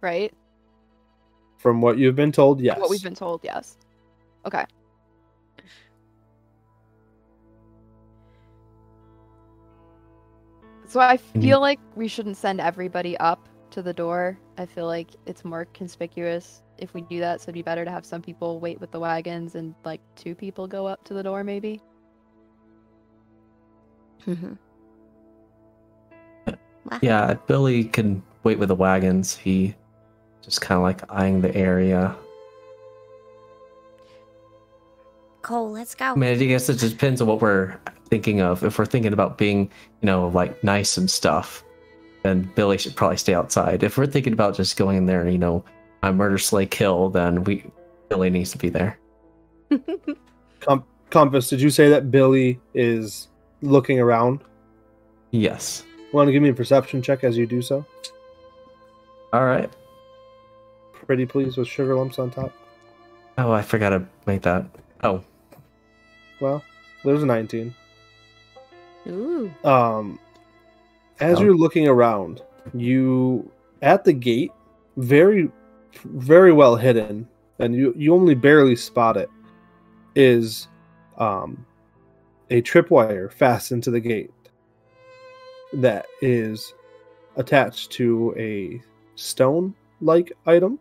[0.00, 0.32] Right?
[1.58, 2.78] From what you've been told, yes.
[2.78, 3.78] What we've been told, yes.
[4.44, 4.64] Okay.
[10.86, 14.38] So I you- feel like we shouldn't send everybody up to the door.
[14.58, 17.90] I feel like it's more conspicuous if we do that, so it'd be better to
[17.90, 21.22] have some people wait with the wagons and like two people go up to the
[21.22, 21.80] door maybe.
[24.26, 24.58] Mhm.
[26.46, 26.98] Wow.
[27.00, 29.36] Yeah, Billy can wait with the wagons.
[29.36, 29.74] He
[30.42, 32.16] just kind of like eyeing the area.
[35.42, 36.06] Cole, let's go.
[36.06, 37.76] I mean, I guess it just depends on what we're
[38.08, 38.62] thinking of.
[38.62, 39.70] If we're thinking about being,
[40.00, 41.64] you know, like nice and stuff,
[42.22, 43.82] then Billy should probably stay outside.
[43.82, 45.64] If we're thinking about just going in there you know,
[46.02, 47.64] I murder, slay, kill, then we
[48.08, 48.98] Billy needs to be there.
[50.60, 53.28] Com- Compass, did you say that Billy is
[53.62, 54.40] looking around?
[55.30, 55.84] Yes.
[56.12, 57.84] Want to give me a perception check as you do so?
[59.32, 59.70] All right.
[61.06, 62.52] Pretty please with sugar lumps on top.
[63.38, 64.66] Oh, I forgot to make that.
[65.02, 65.24] Oh,
[66.40, 66.62] Well,
[67.04, 67.74] there's a 19.
[69.08, 69.52] Ooh.
[69.64, 70.18] um
[71.20, 71.42] as Oh.
[71.42, 72.40] you're looking around
[72.72, 73.50] you
[73.82, 74.52] at the gate
[74.96, 75.50] very
[76.04, 77.26] very well hidden
[77.58, 79.28] and you you only barely spot it
[80.14, 80.68] is
[81.18, 81.66] um
[82.52, 84.30] a tripwire fastened to the gate
[85.72, 86.74] that is
[87.36, 88.80] attached to a
[89.14, 90.78] stone like item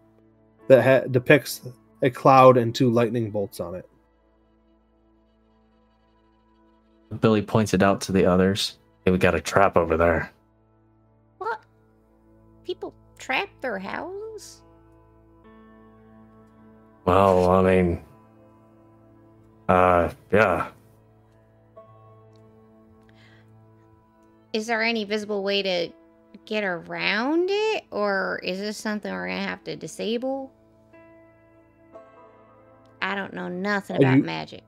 [0.68, 1.62] that ha- depicts
[2.02, 3.88] a cloud and two lightning bolts on it
[7.20, 8.78] Billy points it out to the others.
[9.04, 10.32] Hey, we got a trap over there.
[11.40, 11.62] What?
[12.64, 14.62] People trap their houses?
[17.04, 18.02] Well, I mean,
[19.68, 20.70] uh, yeah.
[24.54, 25.90] Is there any visible way to
[26.46, 27.84] get around it?
[27.92, 30.52] Or is this something we're gonna have to disable?
[33.02, 34.64] I don't know nothing Are about you- magic.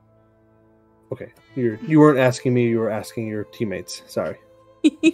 [1.12, 4.36] okay you're you weren't asking me you were asking your teammates sorry
[4.84, 5.12] i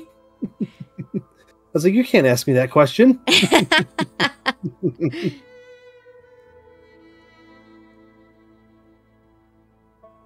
[1.74, 3.20] was like you can't ask me that question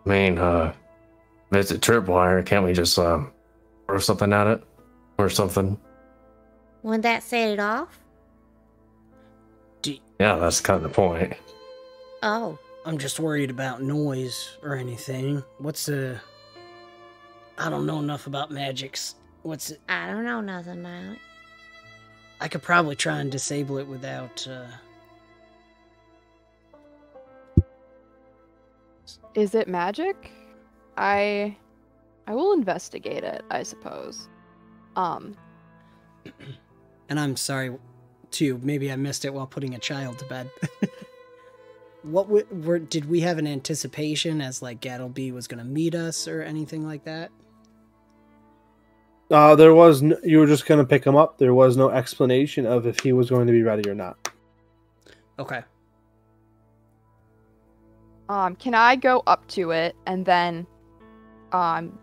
[0.06, 0.74] I mean, uh,
[1.50, 3.32] if it's a tripwire, can't we just, um,
[3.86, 4.64] throw something at it?
[5.18, 5.78] Or something?
[6.82, 8.00] Wouldn't that set it off?
[10.18, 11.34] Yeah, that's kind of the point.
[12.22, 12.58] Oh.
[12.86, 15.42] I'm just worried about noise or anything.
[15.58, 16.20] What's the.
[17.56, 19.14] I don't know enough about magics.
[19.42, 19.80] What's it?
[19.88, 21.18] I don't know nothing about it.
[22.40, 24.46] I could probably try and disable it without.
[24.46, 24.66] Uh...
[29.34, 30.30] Is it magic?
[30.98, 31.56] I
[32.26, 34.28] I will investigate it, I suppose.
[34.96, 35.36] Um
[37.08, 37.76] And I'm sorry,
[38.30, 38.58] too.
[38.62, 40.50] Maybe I missed it while putting a child to bed.
[42.02, 45.94] what w- were did we have an anticipation as like Gattleby was going to meet
[45.94, 47.30] us or anything like that?
[49.30, 52.66] uh there was n- you were just gonna pick him up there was no explanation
[52.66, 54.18] of if he was going to be ready or not
[55.38, 55.62] Okay.
[58.28, 60.66] um can I go up to it and then
[61.52, 61.98] um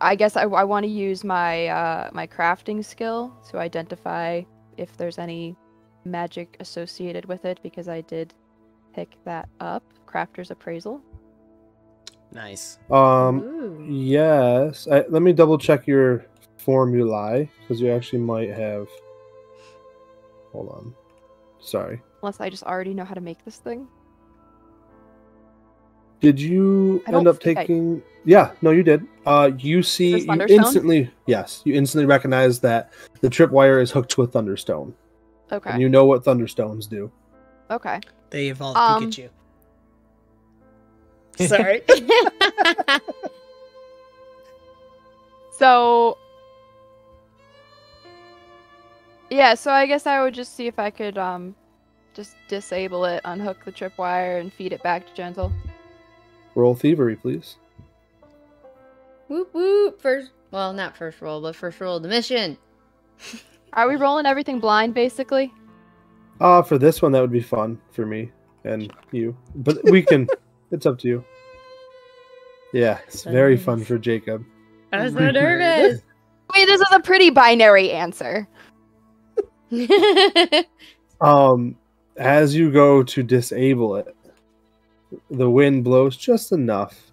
[0.00, 4.42] I guess I, I want to use my uh my crafting skill to identify
[4.76, 5.56] if there's any
[6.04, 8.32] magic associated with it because I did
[8.94, 9.82] pick that up.
[10.06, 11.00] Crafter's appraisal.
[12.32, 12.78] Nice.
[12.90, 13.86] um Ooh.
[13.88, 16.26] yes I, let me double check your
[16.58, 18.88] formulae because you actually might have.
[20.52, 20.94] Hold on.
[21.60, 22.00] Sorry.
[22.22, 23.86] Unless I just already know how to make this thing.
[26.20, 28.02] Did you I end up think I- taking?
[28.24, 29.06] Yeah, no, you did.
[29.24, 32.92] Uh, you see, you instantly, yes, you instantly recognize that
[33.22, 34.94] the tripwire is hooked to a thunderstone,
[35.50, 35.70] Okay.
[35.70, 37.10] and you know what thunderstones do.
[37.70, 37.98] Okay.
[38.28, 39.30] They evolved Um, Pikachu.
[41.48, 41.80] Sorry.
[45.52, 46.16] So
[49.28, 51.54] Yeah, so I guess I would just see if I could um
[52.14, 55.52] just disable it, unhook the tripwire, and feed it back to Gentle.
[56.54, 57.56] Roll thievery, please.
[59.28, 60.00] whoop whoop.
[60.00, 62.58] First, well, not first roll, but first roll of the mission.
[63.72, 65.52] Are we rolling everything blind basically?
[66.40, 68.32] Uh, for this one, that would be fun for me
[68.64, 70.26] and you, but we can.
[70.70, 71.24] it's up to you.
[72.72, 74.44] Yeah, it's very fun for Jacob.
[74.92, 76.02] I was so nervous.
[76.50, 78.48] I mean, this is a pretty binary answer.
[81.20, 81.76] Um,
[82.16, 84.16] as you go to disable it,
[85.30, 87.12] the wind blows just enough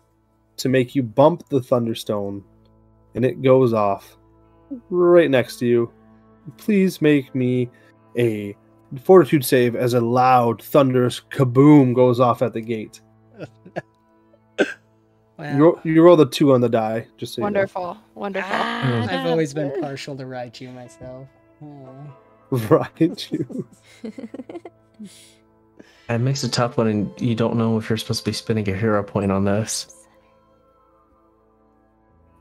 [0.57, 2.43] to make you bump the thunderstone,
[3.15, 4.17] and it goes off
[4.89, 5.91] right next to you.
[6.57, 7.69] Please make me
[8.17, 8.55] a
[9.03, 13.01] fortitude save as a loud, thunderous kaboom goes off at the gate.
[15.37, 15.55] Wow.
[15.55, 17.45] You, roll, you roll the two on the die, just so you know.
[17.45, 17.97] Wonderful.
[18.15, 18.49] Wonderful.
[18.51, 21.27] Ah, I've always been partial to Raichu myself.
[21.61, 22.07] Aw.
[22.49, 23.67] Right, you.
[26.09, 28.75] It makes it tough when you don't know if you're supposed to be spending a
[28.75, 29.93] hero point on this.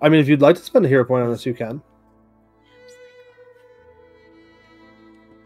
[0.00, 1.82] I mean, if you'd like to spend a hero point on this, you can.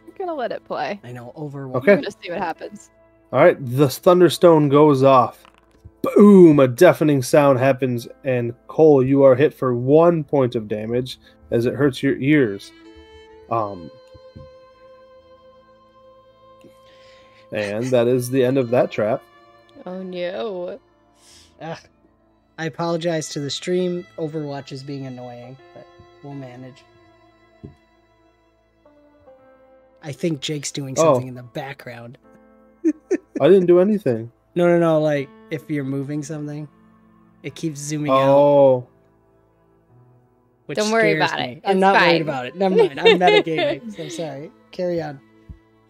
[0.07, 1.01] I'm gonna let it play.
[1.03, 1.69] I know over.
[1.77, 1.93] Okay.
[1.93, 2.91] I'm gonna see what happens.
[3.33, 5.45] All right, the thunderstone goes off.
[6.03, 6.59] Boom!
[6.59, 11.19] A deafening sound happens, and Cole, you are hit for one point of damage
[11.51, 12.73] as it hurts your ears.
[13.51, 13.91] Um,
[17.53, 19.23] and that is the end of that trap.
[19.87, 20.79] oh no.
[21.61, 21.79] Ugh.
[22.59, 24.07] I apologize to the stream.
[24.19, 25.87] Overwatch is being annoying, but
[26.23, 26.85] we'll manage.
[30.03, 31.03] I think Jake's doing Oh.
[31.15, 32.19] something in the background.
[33.41, 34.33] I didn't do anything.
[34.57, 35.01] No, no, no.
[35.01, 36.67] Like if you're moving something,
[37.45, 38.19] it keeps zooming out.
[38.19, 38.89] Oh,
[40.69, 41.45] Don't worry about me.
[41.53, 41.63] it.
[41.65, 42.09] I'm It's not fine.
[42.09, 42.57] worried about it.
[42.57, 42.99] Never mind.
[43.01, 43.97] I'm metagaming.
[43.97, 44.51] so sorry.
[44.73, 45.21] Carry on.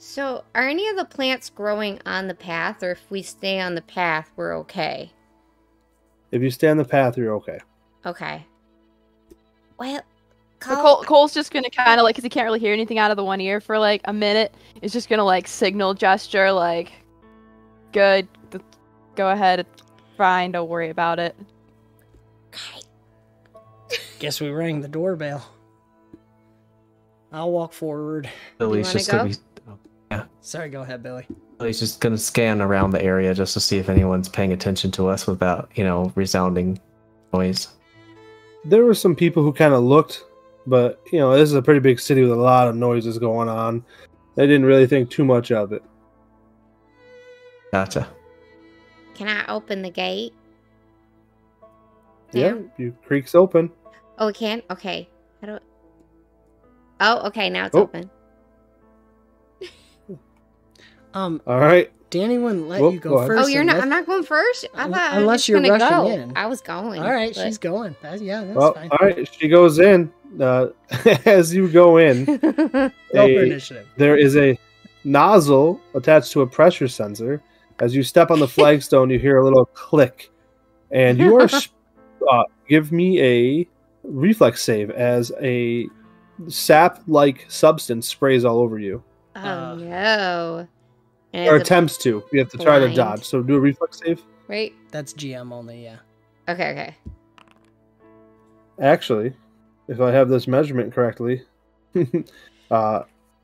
[0.02, 3.74] So, are any of the plants growing on the path, or if we stay on
[3.74, 5.12] the path, we're okay?
[6.30, 7.58] if you stay on the path, you're okay.
[8.06, 8.46] Okay.
[9.78, 10.00] Well,
[10.62, 12.98] So Cole, Cole, Cole's just gonna kind of like, cause he can't really hear anything
[12.98, 14.54] out of the one ear for like a minute.
[14.80, 16.92] Is just gonna like signal gesture, like,
[17.92, 18.26] good,
[19.16, 19.66] go ahead,
[20.16, 21.36] fine, don't worry about it.
[24.18, 25.46] Guess we rang the doorbell.
[27.32, 28.30] I'll walk forward.
[28.56, 29.40] Billy's wanna just gonna go?
[30.10, 31.26] Be Sorry, go ahead, Billy.
[31.60, 35.08] He's just gonna scan around the area just to see if anyone's paying attention to
[35.08, 36.80] us without, you know, resounding
[37.32, 37.68] noise.
[38.64, 40.24] There were some people who kind of looked,
[40.66, 43.48] but you know, this is a pretty big city with a lot of noises going
[43.48, 43.84] on.
[44.36, 45.82] They didn't really think too much of it.
[47.72, 48.08] Gotcha.
[49.14, 50.32] can I open the gate?
[52.32, 52.60] Yeah, Yeah.
[52.78, 53.70] you creaks open.
[54.18, 54.62] Oh, it can?
[54.70, 55.08] Okay.
[55.40, 55.58] How do
[57.00, 57.82] Oh, okay, now it's Oh.
[57.82, 58.10] open.
[61.14, 61.90] Um, All right.
[62.10, 63.44] Danny wouldn't let Whoop, you go go first.
[63.44, 63.80] Oh, you're in not.
[63.80, 64.66] I'm not going first.
[64.74, 66.08] I Un- thought I was unless you're gonna rushing go.
[66.10, 66.36] in.
[66.36, 67.00] I was going.
[67.02, 67.94] All right, but- she's going.
[68.02, 68.88] That's, yeah, that's Well, fine.
[68.90, 69.32] all right.
[69.38, 70.12] She goes in.
[70.40, 70.68] Uh,
[71.24, 72.24] as you go in,
[73.14, 73.86] Roll a- initiative.
[73.96, 74.58] there is a
[75.04, 77.42] nozzle attached to a pressure sensor.
[77.80, 80.30] As you step on the flagstone, you hear a little click,
[80.90, 81.48] and you are.
[82.30, 83.68] uh, give me a
[84.02, 85.86] reflex save as a
[86.48, 89.02] sap-like substance sprays all over you,
[89.36, 90.68] oh Uh, no.
[91.32, 92.24] And or attempts to.
[92.32, 93.24] You have to try to dodge.
[93.24, 94.22] So do a reflex save.
[94.48, 94.72] right?
[94.90, 95.98] That's GM only, yeah.
[96.48, 96.96] Okay, okay.
[98.80, 99.32] Actually,
[99.88, 101.42] if I have this measurement correctly,
[102.70, 103.02] uh,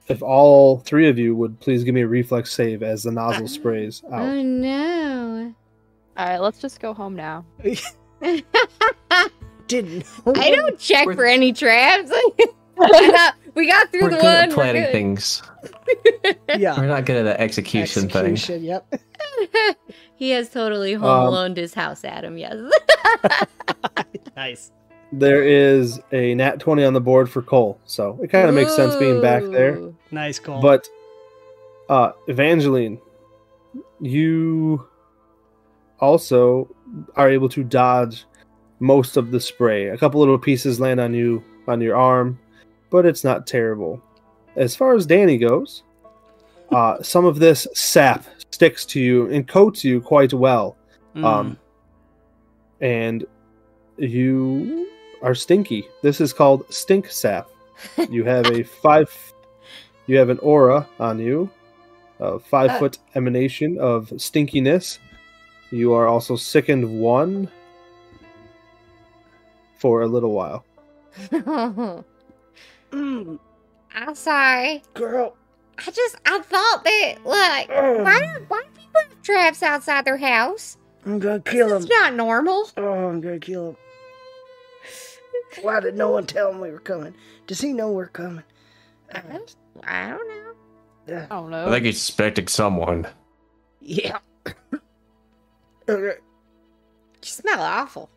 [0.09, 3.49] if all three of you would please give me a reflex save as the nozzle
[3.49, 4.23] sprays out.
[4.23, 5.55] Oh no.
[6.17, 7.45] All right, let's just go home now.
[8.23, 9.29] I
[9.67, 10.33] Didn't know.
[10.33, 12.11] don't check for any traps.
[12.81, 14.35] I got- we got through We're the good one.
[14.35, 14.93] at we're planning good.
[14.93, 15.43] things.
[16.59, 16.79] Yeah.
[16.79, 18.33] We're not good at the execution, thing.
[18.33, 19.01] Execution, yep.
[20.17, 22.37] he has totally home Um, alone his house, Adam.
[22.39, 22.57] Yes.
[24.37, 24.71] nice.
[25.13, 28.75] There is a nat 20 on the board for Cole, so it kind of makes
[28.75, 29.79] sense being back there.
[30.11, 30.61] Nice Cole.
[30.61, 30.89] But
[31.89, 32.99] uh Evangeline,
[34.01, 34.87] you
[36.01, 36.69] also
[37.15, 38.25] are able to dodge
[38.81, 39.89] most of the spray.
[39.89, 42.39] A couple little pieces land on you on your arm,
[42.91, 44.03] but it's not terrible.
[44.57, 45.83] As far as Danny goes,
[46.71, 50.77] uh, some of this sap sticks to you and coats you quite well,
[51.15, 51.25] Mm.
[51.25, 51.59] um,
[52.81, 53.25] and
[53.97, 54.89] you
[55.23, 55.87] are stinky.
[56.03, 57.49] This is called stink sap.
[58.11, 59.11] You have a five.
[60.07, 61.51] You have an aura on you,
[62.21, 62.79] a five Ah.
[62.79, 64.99] foot emanation of stinkiness.
[65.71, 67.51] You are also sickened one
[69.79, 70.65] for a little while.
[72.97, 73.39] Mm,
[73.95, 74.83] I'm sorry.
[74.95, 75.37] girl.
[75.79, 78.05] I just I thought that like Mm.
[78.05, 80.79] why do why do people have traps outside their house?
[81.05, 81.77] I'm gonna kill him.
[81.83, 82.71] It's not normal.
[82.79, 83.77] Oh, I'm gonna kill him.
[85.63, 87.15] Why did no one tell him we were coming?
[87.47, 88.43] Does he know we're coming?
[89.15, 90.53] I don't, I don't know.
[91.17, 91.69] I don't know.
[91.69, 93.07] I think he's expecting someone.
[93.81, 94.19] Yeah.
[94.47, 94.55] Okay.
[97.23, 98.09] You smell awful.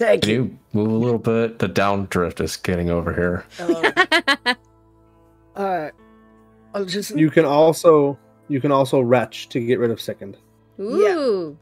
[0.00, 0.36] Thank Can you.
[0.44, 1.58] you move a little bit?
[1.58, 3.44] The downdrift is getting over here.
[5.54, 5.92] All right.
[6.74, 7.14] I'll just.
[7.14, 10.38] You can also you can also retch to get rid of sickened.
[10.80, 11.54] Ooh.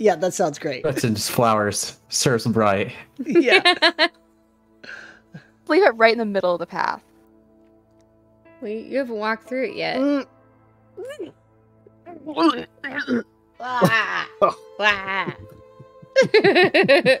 [0.00, 0.82] Yeah, that sounds great.
[0.82, 2.00] That's in just flowers.
[2.08, 2.92] Serves bright.
[3.24, 3.60] yeah.
[5.68, 7.04] Leave it right in the middle of the path.
[8.60, 9.98] well, you haven't walked through it yet.
[9.98, 10.26] Mm.
[13.60, 14.24] Wah.
[14.80, 15.32] Wah.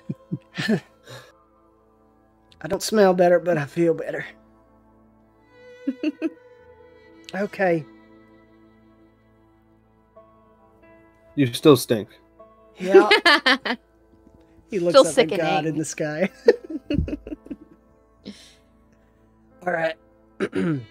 [2.60, 4.26] I don't smell better, but I feel better.
[7.34, 7.84] okay.
[11.34, 12.08] You still stink.
[12.78, 13.08] Yeah.
[14.70, 16.28] He looks Still up at God in the sky.
[19.66, 19.96] All right.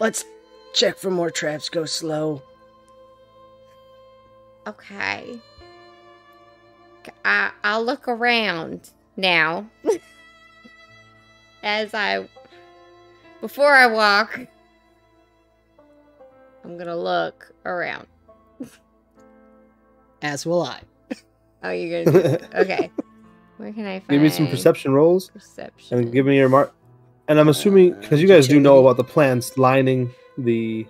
[0.00, 0.24] Let's
[0.72, 1.68] check for more traps.
[1.68, 2.42] Go slow.
[4.66, 5.40] okay.
[7.24, 9.66] I I'll look around now.
[11.62, 12.28] As I
[13.40, 14.38] before I walk,
[16.64, 18.06] I'm gonna look around.
[20.22, 20.80] As will I.
[21.62, 22.90] Oh, you're gonna do okay.
[23.56, 24.08] Where can I find?
[24.08, 25.98] Give me some perception rolls Perception.
[25.98, 26.74] and give me your mark.
[27.28, 30.86] And I'm assuming uh, because you guys do know about the plants lining the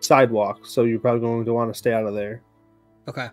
[0.00, 2.40] sidewalk, so you're probably going to want to stay out of there.
[3.08, 3.28] Okay.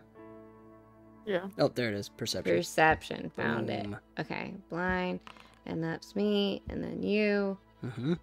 [1.29, 1.47] Yeah.
[1.59, 2.09] Oh, there it is.
[2.09, 2.55] Perception.
[2.55, 3.31] Perception.
[3.35, 3.85] Found it.
[4.19, 4.51] Okay.
[4.71, 5.19] Blind,
[5.67, 7.55] and that's me, and then you.
[7.85, 8.13] Mm-hmm.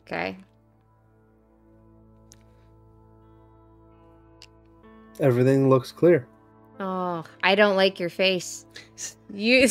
[0.00, 0.38] Okay.
[5.20, 6.26] Everything looks clear.
[6.80, 8.64] Oh, I don't like your face.
[9.34, 9.66] You.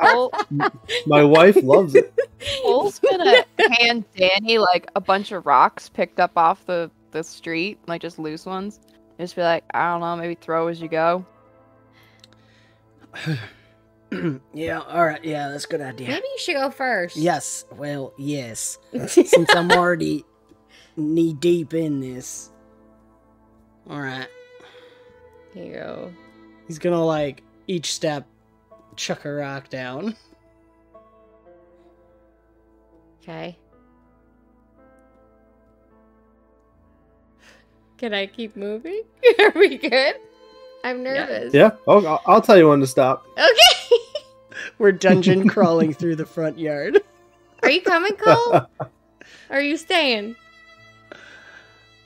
[0.00, 0.32] Cole,
[1.06, 2.14] My wife loves it.
[2.62, 7.78] Cole's gonna hand Danny like a bunch of rocks picked up off the, the street,
[7.86, 8.80] like just loose ones.
[9.20, 11.26] Just be like, I don't know, maybe throw as you go.
[14.54, 14.80] yeah.
[14.80, 15.22] All right.
[15.22, 16.08] Yeah, that's a good idea.
[16.08, 17.18] Maybe you should go first.
[17.18, 17.66] Yes.
[17.70, 18.78] Well, yes.
[19.08, 20.24] Since I'm already
[20.96, 22.50] knee deep in this.
[23.90, 24.28] All right.
[25.52, 26.14] Here you go.
[26.66, 28.26] He's gonna like each step
[28.96, 30.16] chuck a rock down.
[33.22, 33.58] Okay.
[38.00, 39.02] Can I keep moving?
[39.38, 40.14] Are we good?
[40.82, 41.52] I'm nervous.
[41.52, 41.72] Yeah.
[41.86, 43.26] Oh, I'll, I'll tell you when to stop.
[43.36, 43.96] Okay.
[44.78, 47.02] We're dungeon crawling through the front yard.
[47.62, 48.62] Are you coming, Cole?
[49.50, 50.34] Are you staying?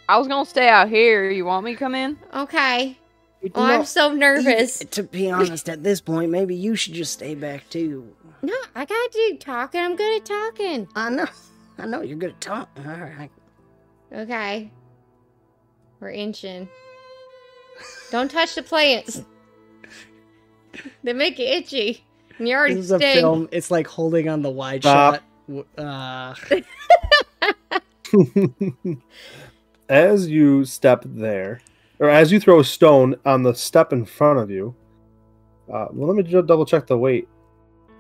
[0.09, 1.31] I was gonna stay out here.
[1.31, 2.19] You want me to come in?
[2.35, 2.99] Okay.
[3.41, 4.79] You Oh, know, I'm so nervous.
[4.91, 8.12] To be honest, at this point, maybe you should just stay back too.
[8.43, 9.81] No, I gotta do talking.
[9.81, 10.89] I'm good at talking.
[10.97, 11.27] I know.
[11.79, 12.85] I know you're good at talking.
[12.85, 13.31] All right.
[14.12, 14.73] Okay.
[16.05, 16.69] We're inching.
[18.11, 19.23] Don't touch the plants.
[21.03, 22.05] They make it itchy.
[22.39, 23.17] And you already This is a sting.
[23.17, 23.49] film.
[23.51, 25.23] It's like holding on the wide Stop.
[25.49, 25.67] shot.
[25.79, 26.35] Uh,
[29.89, 31.63] as you step there,
[31.99, 34.75] or as you throw a stone on the step in front of you,
[35.73, 37.27] uh, well, let me just double check the weight.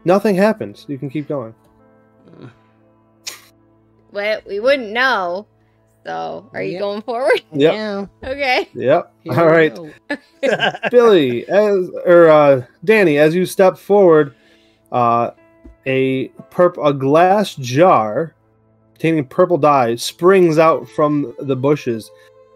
[0.04, 0.84] Nothing happens.
[0.88, 1.54] You can keep going.
[4.12, 5.46] Well, we wouldn't know.
[6.04, 6.80] So, are you Yep.
[6.80, 7.40] going forward?
[7.52, 7.74] Yep.
[7.74, 8.06] yeah.
[8.24, 8.68] Okay.
[8.74, 9.12] Yep.
[9.22, 9.74] Here All we right.
[9.74, 9.90] go.
[10.90, 14.34] Billy, as or uh, Danny, as you step forward,
[14.92, 15.30] uh,
[15.86, 18.34] a purp a glass jar
[18.92, 22.10] containing purple dye springs out from the bushes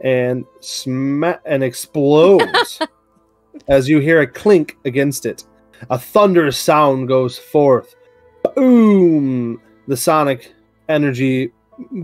[0.05, 2.81] and sma- and explodes
[3.69, 5.45] as you hear a clink against it.
[5.91, 7.95] A thunderous sound goes forth.
[8.55, 9.61] Boom!
[9.87, 10.53] The sonic
[10.89, 11.53] energy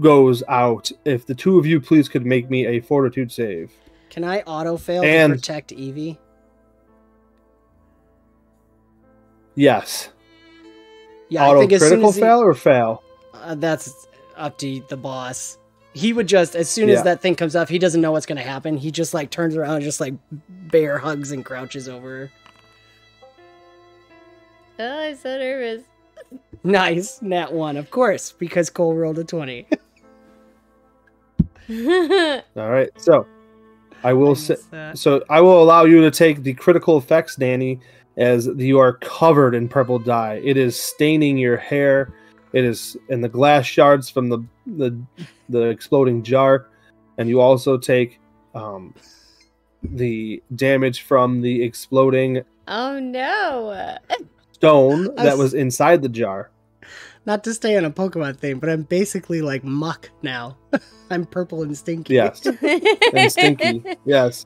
[0.01, 0.91] goes out.
[1.05, 3.73] If the two of you please could make me a fortitude save.
[4.11, 6.19] Can I auto fail And- to protect Evie?
[9.55, 10.11] Yes.
[11.29, 13.03] Yeah, I Auto think as soon critical as he, fail or fail?
[13.35, 14.07] uh, that's
[14.37, 15.59] up to the boss.
[15.93, 16.97] He would just as soon Yeah.
[16.97, 18.77] as that thing comes up, he doesn't know what's gonna happen.
[18.77, 20.15] He just like turns around, and just like
[20.49, 22.31] bear hugs and crouches over.
[24.79, 25.83] Oh, I'm so nervous.
[26.65, 29.67] Nice, nat one, of course, because Cole rolled a twenty.
[32.57, 32.91] All right.
[32.97, 33.27] So
[34.03, 34.55] I will say.
[34.55, 34.99] Minus that.
[34.99, 37.81] So I will allow you to take the critical effects, Danny,
[38.17, 40.41] as you are covered in purple dye.
[40.45, 42.13] It is staining your hair.
[42.53, 44.99] It is in the glass shards from the the,
[45.49, 46.69] the exploding jar,
[47.19, 48.21] and you also take
[48.55, 48.95] um,
[49.83, 53.99] the damage from the exploding oh no.
[54.53, 56.51] stone I that was- was inside the jar.
[57.27, 60.57] Not to stay on a Pokemon thing, but I'm basically like Muk now.
[61.11, 62.15] I'm purple and stinky.
[62.15, 62.47] Yes,
[63.15, 63.83] and stinky.
[64.05, 64.45] Yes.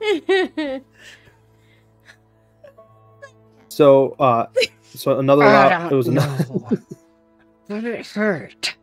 [3.69, 4.47] So, uh,
[4.83, 5.45] so another.
[5.45, 6.45] I lot, it was another.
[6.45, 6.69] know.
[7.69, 8.77] But it hurt.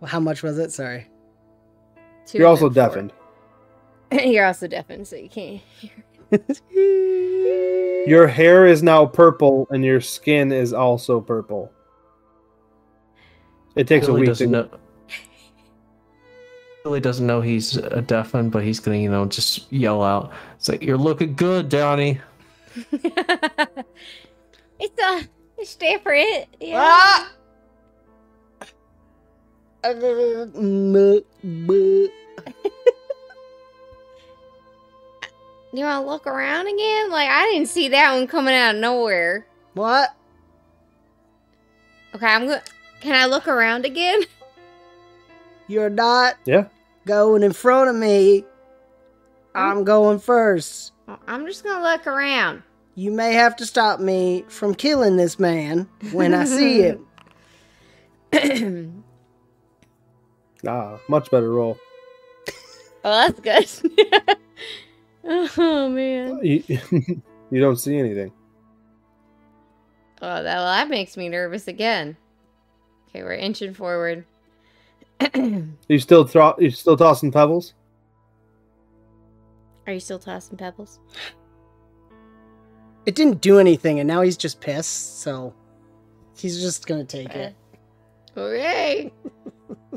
[0.00, 0.72] Well, how much was it?
[0.72, 1.06] Sorry.
[2.26, 2.70] Two You're also four.
[2.70, 3.12] deafened.
[4.12, 5.62] You're also deafened, so you can't.
[5.78, 6.40] Hear.
[8.08, 11.72] your hair is now purple, and your skin is also purple.
[13.76, 14.68] It takes a Billy week to doesn't know.
[16.82, 20.32] Billy doesn't know he's a deafened, but he's gonna, you know, just yell out.
[20.56, 22.20] It's like you're looking good, Donnie.
[22.92, 23.02] it's
[25.02, 25.28] a
[25.58, 26.46] it's different.
[26.58, 26.80] Yeah.
[26.82, 27.32] Ah!
[35.72, 37.10] You want to look around again?
[37.10, 39.46] Like I didn't see that one coming out of nowhere.
[39.74, 40.10] What?
[42.14, 42.62] Okay, I'm good.
[43.00, 44.22] Can I look around again?
[45.68, 46.66] You're not Yeah.
[47.06, 48.44] going in front of me.
[49.54, 50.92] I'm going first.
[51.26, 52.62] I'm just gonna look around.
[52.94, 57.06] You may have to stop me from killing this man when I see him.
[60.66, 61.78] Ah, much better roll.
[63.02, 64.36] Oh, that's good.
[65.56, 66.38] oh man.
[66.44, 66.62] You,
[67.50, 68.30] you don't see anything.
[70.20, 72.14] Oh, that well, that makes me nervous again.
[73.10, 74.24] Okay, we're inching forward.
[75.88, 77.74] You still thro- you still tossing pebbles?
[79.86, 81.00] Are you still tossing pebbles?
[83.06, 85.52] It didn't do anything, and now he's just pissed, so
[86.38, 87.54] he's just gonna take it.
[88.36, 89.12] Okay.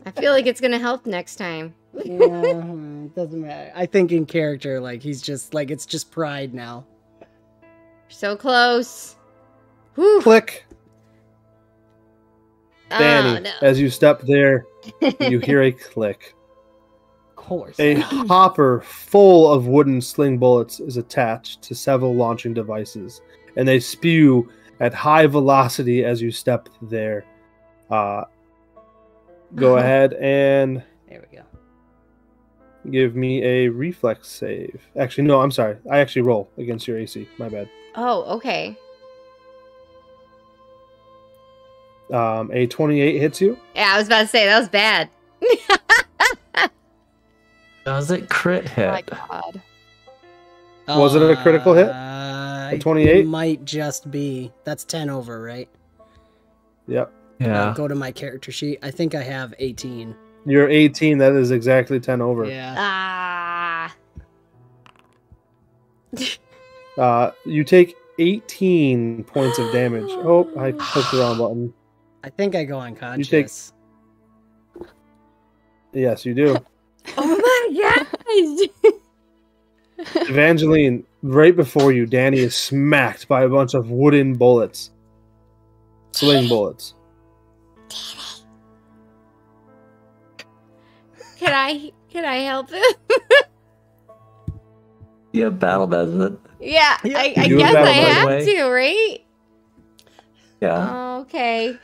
[0.06, 1.76] I feel like it's gonna help next time.
[1.94, 3.72] yeah, it doesn't matter.
[3.76, 6.86] I think in character, like he's just like it's just pride now.
[8.10, 9.16] So close.
[9.96, 10.22] Whew.
[10.22, 10.66] Click,
[13.00, 13.52] Oh, no.
[13.62, 14.66] As you step there,
[15.20, 16.34] you hear a click.
[17.30, 17.80] Of course.
[17.80, 23.22] A hopper full of wooden sling bullets is attached to several launching devices,
[23.58, 24.50] and they spew
[24.80, 27.26] at high velocity as you step there.
[27.90, 28.24] Uh,
[29.56, 31.44] go ahead and There we go.
[32.90, 34.82] give me a reflex save.
[34.98, 35.78] Actually, no, I'm sorry.
[35.92, 37.28] I actually roll against your AC.
[37.38, 37.70] My bad.
[37.96, 38.76] Oh, okay.
[42.12, 43.58] Um, a 28 hits you.
[43.76, 45.10] Yeah, I was about to say that was bad.
[47.86, 49.06] Does it crit Oh my hit?
[49.08, 49.62] god.
[50.88, 51.90] Was it a critical hit?
[51.90, 53.18] Uh, A 28?
[53.18, 54.52] It might just be.
[54.64, 55.68] That's 10 over, right?
[56.88, 57.12] Yep.
[57.40, 57.74] Yeah.
[57.76, 58.80] Go to my character sheet.
[58.84, 60.16] I think I have 18.
[60.46, 61.18] You're 18.
[61.18, 62.46] That is exactly 10 over.
[62.46, 62.76] Yeah.
[62.78, 63.96] Ah.
[66.98, 70.10] Uh, you take 18 points of damage.
[70.12, 71.74] Oh, I clicked the wrong button.
[72.24, 73.32] I think I go unconscious.
[73.32, 73.44] You
[74.82, 74.88] take...
[75.94, 76.58] Yes, you do.
[77.18, 78.06] Oh my
[79.98, 80.28] gosh.
[80.30, 84.90] Evangeline, right before you, Danny is smacked by a bunch of wooden bullets.
[86.14, 86.94] Sling bullets.
[91.38, 92.82] Can I can I help him?
[95.34, 96.38] Yeah, battle medicine.
[96.62, 97.18] yeah, Yeah.
[97.20, 98.46] I, I guess I that, by the have way.
[98.46, 99.26] to, right?
[100.62, 101.18] Yeah.
[101.18, 101.78] Okay.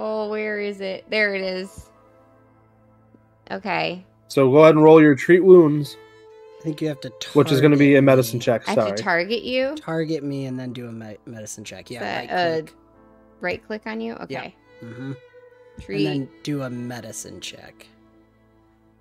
[0.00, 1.04] Oh, where is it?
[1.10, 1.90] There it is.
[3.50, 4.04] Okay.
[4.28, 5.96] So go ahead and roll your treat wounds,
[6.60, 8.06] I think you have to target which is going to be a me.
[8.06, 8.68] medicine check.
[8.68, 8.96] I have Sorry.
[8.96, 9.74] to target you.
[9.76, 11.90] Target me and then do a me- medicine check.
[11.90, 12.74] Yeah, But, right uh, click.
[13.40, 14.14] Right click on you.
[14.14, 14.54] Okay.
[14.80, 15.12] hmm
[15.80, 16.06] Treat.
[16.06, 17.86] And then do a medicine check.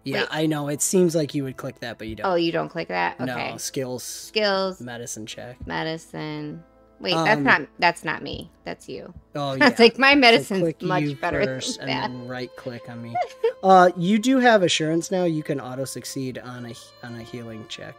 [0.03, 0.27] Yeah, Wait.
[0.31, 0.69] I know.
[0.69, 2.25] It seems like you would click that, but you don't.
[2.31, 3.19] oh, you don't click that.
[3.19, 3.51] Okay.
[3.51, 5.57] No, skills, Skills, medicine check.
[5.67, 6.63] medicine.
[6.99, 8.49] Wait, that's Um, not that's not me.
[8.63, 9.13] That's you.
[9.35, 9.59] Oh, yeah.
[9.59, 12.07] That's like my So medicine's click much you better first than and that.
[12.17, 13.15] then right click on me.
[13.63, 15.23] uh, you do have assurance now.
[15.25, 16.73] You can auto succeed on a
[17.05, 17.95] on a healing check.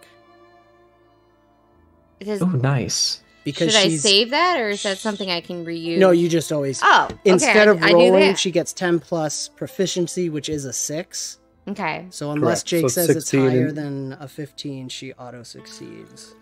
[2.21, 3.23] It Oh, nice.
[3.45, 5.99] because Should I save that, or is that something I can reuse?
[5.99, 6.11] no.
[6.11, 9.49] You just always Oh, okay, instead I- of I knew rolling, she gets ten plus
[9.49, 11.39] proficiency, which is a six.
[11.69, 12.07] Okay.
[12.11, 12.67] So unless Correct.
[12.67, 16.35] Jake So says it's higher than a fifteen, she auto succeeds.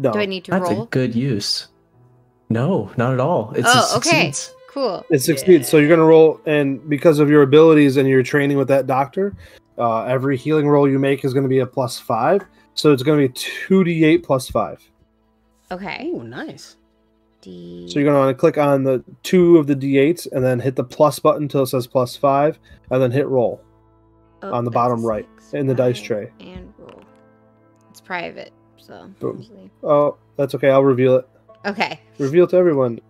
[0.00, 0.82] No, Do I need to That's roll?
[0.82, 1.68] a good use.
[2.48, 3.52] No, not at all.
[3.54, 4.32] It's Oh, okay.
[4.32, 4.54] succeeds.
[4.68, 5.04] Cool.
[5.10, 5.68] it succeeds.
[5.68, 9.34] So you're gonna roll, and because of your abilities and your training with that doctor,
[9.78, 12.42] uh, every healing roll you make is going to be a plus five.
[12.74, 14.78] So it's going to be two d8 plus five.
[15.72, 16.10] Okay.
[16.14, 16.76] Oh, nice.
[17.40, 17.88] D.
[17.88, 20.60] So you're going to want to click on the two of the d8s and then
[20.60, 22.58] hit the plus button until it says plus five,
[22.90, 23.62] and then hit roll
[24.42, 26.30] Oh, on the that's bottom right in the dice tray.
[26.40, 27.02] And roll.
[27.90, 29.10] It's private, so.
[29.20, 29.70] Boom.
[29.82, 30.70] Oh, that's okay.
[30.70, 31.28] I'll reveal it.
[31.64, 32.00] Okay.
[32.18, 33.00] Reveal to everyone.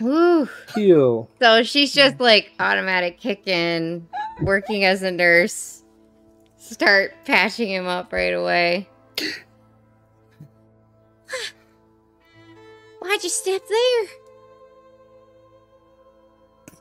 [0.00, 0.48] Woo.
[0.74, 1.28] Heal.
[1.40, 4.08] So she's just like automatic kick in,
[4.42, 5.82] working as a nurse.
[6.58, 8.88] Start patching him up right away.
[13.00, 14.04] Why'd you step there?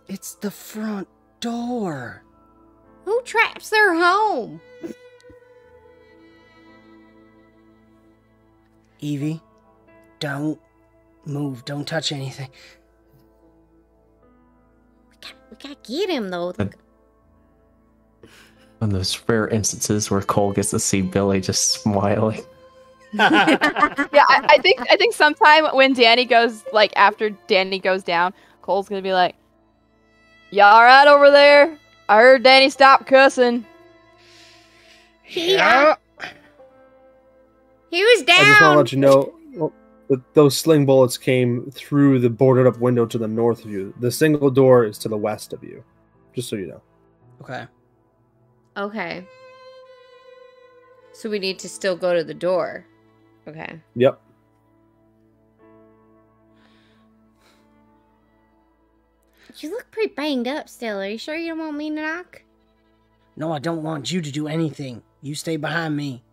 [0.07, 1.07] It's the front
[1.39, 2.23] door.
[3.05, 4.61] Who traps their home?
[9.05, 9.39] Evie,
[10.19, 10.59] don't
[11.25, 11.63] move.
[11.63, 12.49] Don't touch anything.
[15.11, 16.49] We gotta, we gotta get him though.
[16.57, 16.65] Uh,
[18.79, 22.41] One of those rare instances where Cole gets to see Billy just smiling.
[23.13, 28.33] yeah, I, I think I think sometime when Danny goes like after Danny goes down,
[28.63, 29.35] Cole's gonna be like,
[30.49, 31.77] "You all right over there?
[32.09, 33.65] I heard Danny stop cussing."
[35.27, 35.95] Yeah.
[37.95, 39.73] He was I just want to let you know oh,
[40.09, 43.93] that those sling bullets came through the boarded up window to the north of you.
[44.01, 45.81] The single door is to the west of you.
[46.33, 46.81] Just so you know.
[47.41, 47.65] Okay.
[48.75, 49.25] Okay.
[51.13, 52.85] So we need to still go to the door.
[53.47, 53.79] Okay.
[53.95, 54.19] Yep.
[59.55, 60.99] You look pretty banged up still.
[60.99, 62.41] Are you sure you don't want me to knock?
[63.37, 65.01] No, I don't want you to do anything.
[65.21, 66.24] You stay behind me.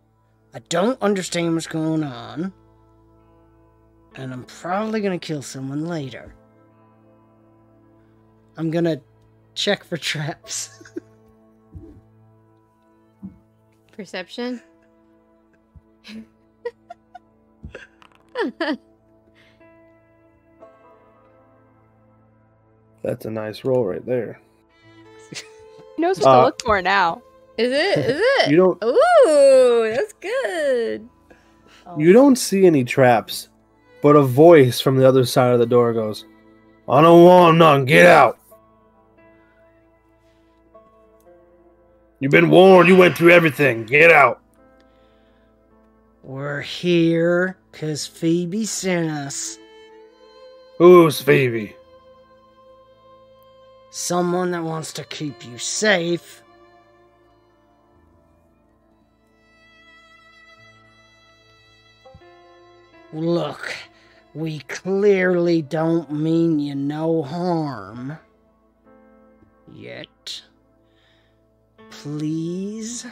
[0.55, 2.53] I don't understand what's going on.
[4.15, 6.35] And I'm probably gonna kill someone later.
[8.57, 9.01] I'm gonna
[9.55, 10.93] check for traps.
[13.93, 14.61] Perception?
[23.03, 24.41] That's a nice roll right there.
[25.97, 27.23] He knows what to Uh, look for now.
[27.63, 27.99] Is it?
[27.99, 28.51] Is it?
[28.51, 31.09] You don't Ooh, that's good.
[31.97, 33.51] you don't see any traps,
[34.03, 36.25] but a voice from the other side of the door goes,
[36.89, 38.41] I don't want none, get out.
[42.19, 43.85] You've been warned, you went through everything.
[43.85, 44.41] Get out.
[46.25, 49.57] We're here because Phoebe sent us.
[50.79, 51.77] Who's Phoebe?
[53.91, 56.42] Someone that wants to keep you safe.
[63.13, 63.75] Look,
[64.35, 68.17] we clearly don't mean you no harm.
[69.71, 70.43] Yet.
[71.91, 73.07] Please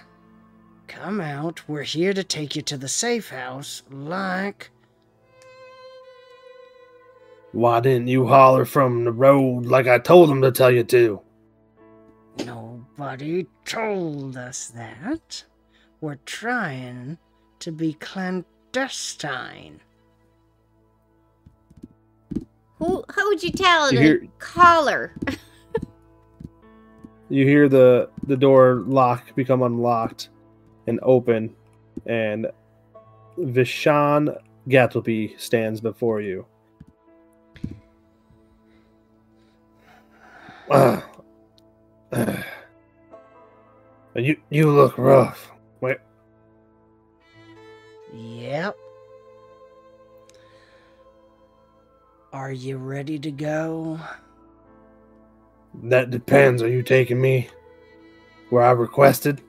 [0.89, 1.69] come out.
[1.69, 4.71] We're here to take you to the safe house, like.
[7.53, 11.21] Why didn't you holler from the road like I told them to tell you to?
[12.47, 15.45] Nobody told us that.
[16.01, 17.19] We're trying
[17.59, 19.81] to be clandestine.
[22.81, 25.15] Who how would you tell You to hear- call her?
[27.33, 30.31] You hear the the door lock become unlocked
[30.89, 31.55] and open,
[32.07, 32.49] and
[33.39, 34.37] Vishan
[34.69, 36.45] Gattleby stands before you.
[40.73, 41.05] Ah.
[42.13, 42.45] Ah.
[44.17, 45.51] you you look rough.
[45.81, 45.99] Wait,
[48.13, 48.77] Yep.
[52.33, 53.99] Are you ready to go?
[55.75, 56.63] that depends.
[56.63, 57.49] Are you taking me
[58.51, 59.41] where I requested?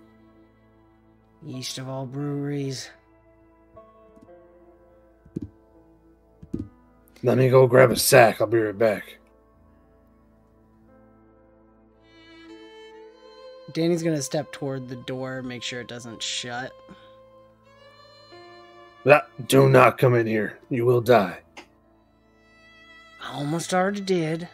[1.45, 2.89] East of all breweries.
[7.23, 8.41] Let me go grab a sack.
[8.41, 9.17] I'll be right back.
[13.73, 16.73] Danny's gonna step toward the door, make sure it doesn't shut.
[19.47, 20.59] Do not come in here.
[20.69, 21.39] You will die.
[23.22, 24.48] I almost already did,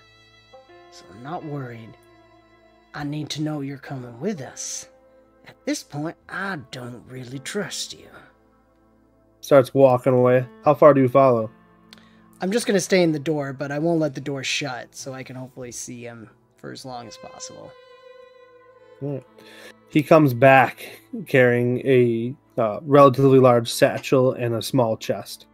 [0.92, 1.96] so I'm not worried.
[2.94, 4.90] I need to know you're coming with us.
[5.48, 8.08] At this point, I don't really trust you.
[9.40, 10.46] starts walking away.
[10.66, 11.50] How far do you follow?
[12.42, 15.14] I'm just gonna stay in the door, but I won't let the door shut, so
[15.14, 17.72] I can hopefully see him for as long as possible.
[19.90, 25.46] He comes back carrying a uh, relatively large satchel and a small chest.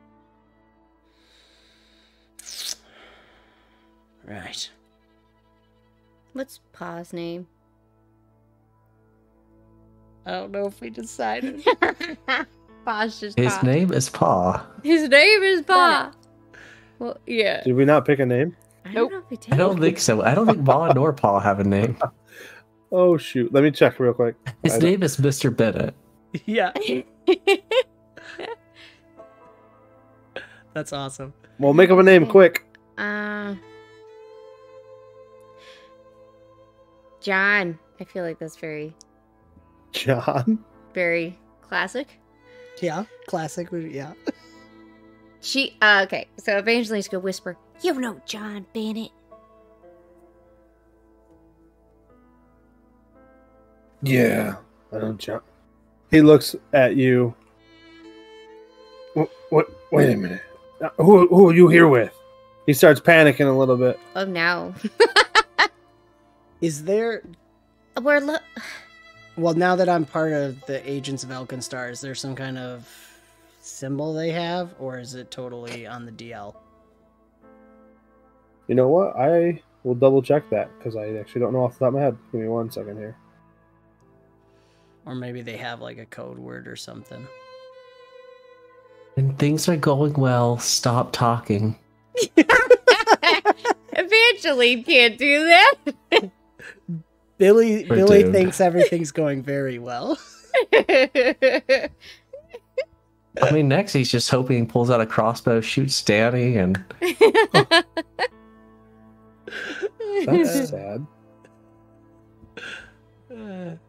[4.25, 4.69] Right.
[6.33, 7.47] What's Pa's name?
[10.25, 11.63] I don't know if we decided.
[12.85, 13.61] Pa's just His Pa.
[13.65, 14.65] name is Pa.
[14.83, 16.11] His name is Pa.
[16.99, 17.61] Well, yeah.
[17.63, 18.55] Did we not pick a name?
[18.85, 19.11] I Nope.
[19.11, 19.53] don't know if we.
[19.53, 20.21] I don't think so.
[20.23, 21.97] I don't think Ma nor Pa have a name.
[22.95, 23.51] Oh shoot!
[23.51, 24.35] Let me check real quick.
[24.61, 25.49] His I don't- name is Mr.
[25.55, 25.95] Bennett.
[26.45, 26.71] yeah,
[30.75, 31.33] that's awesome.
[31.57, 32.63] Well, make up a name quick.
[32.99, 33.55] Uh,
[37.23, 37.79] John.
[37.99, 38.93] I feel like that's very,
[39.93, 40.63] John.
[40.93, 42.19] very classic.
[42.81, 43.69] Yeah, classic.
[43.71, 44.13] Yeah.
[45.41, 49.11] She, uh, okay, so Evangeline's gonna whisper, You know John Bennett.
[54.01, 54.55] Yeah,
[54.91, 55.41] I know John.
[56.11, 57.33] He looks at you.
[59.13, 59.29] What?
[59.49, 59.67] What?
[59.91, 60.41] Wait a minute.
[60.81, 61.27] Uh, Who?
[61.27, 62.11] Who are you here with?
[62.65, 63.99] He starts panicking a little bit.
[64.15, 64.73] Oh no.
[66.63, 67.21] Is there?
[68.01, 68.41] We're look.
[69.35, 72.87] Well, now that I'm part of the Agents of Elkinstar, is there some kind of
[73.59, 76.55] symbol they have, or is it totally on the DL?
[78.69, 79.13] You know what?
[79.17, 81.99] I will double check that because I actually don't know off the top of my
[81.99, 82.17] head.
[82.31, 83.17] Give me one second here.
[85.05, 87.27] Or maybe they have like a code word or something.
[89.15, 91.77] When things are going well, stop talking.
[93.91, 96.31] Evangeline can't do that.
[97.43, 98.33] Billy We're Billy doomed.
[98.33, 100.17] thinks everything's going very well.
[100.73, 101.89] I
[103.51, 106.81] mean, next he's just hoping he pulls out a crossbow, shoots Danny, and
[110.25, 111.05] That's sad.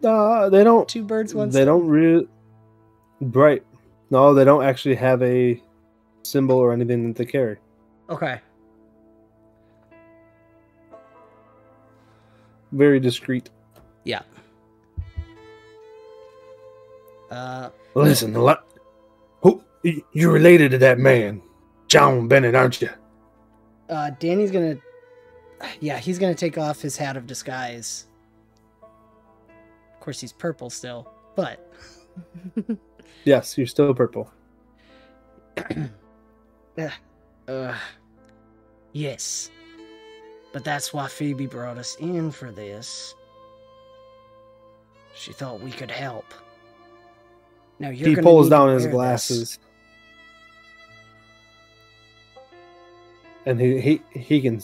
[0.02, 0.88] Uh, they don't.
[0.88, 1.66] Two birds, one They stone.
[1.66, 2.26] don't really.
[3.20, 3.62] Right.
[4.10, 5.62] No, they don't actually have a
[6.24, 7.58] symbol or anything that they carry.
[8.10, 8.40] Okay.
[12.74, 13.50] Very discreet.
[14.04, 14.22] Yeah.
[17.30, 18.66] Uh, Listen, the lot.
[19.42, 19.62] Who?
[20.12, 21.40] You're related to that man,
[21.88, 22.90] John Bennett, aren't you?
[23.88, 24.76] uh, Danny's gonna.
[25.80, 28.06] Yeah, he's gonna take off his hat of disguise.
[28.82, 31.72] Of course, he's purple still, but
[33.24, 34.30] Yes, you're still purple.
[37.46, 37.76] Uh,
[38.92, 39.50] yes.
[40.54, 43.16] But that's why Phoebe brought us in for this.
[45.12, 46.32] She thought we could help.
[47.80, 48.94] Now you're he pulls down his wear this.
[48.94, 49.58] glasses,
[53.46, 54.62] and he he he can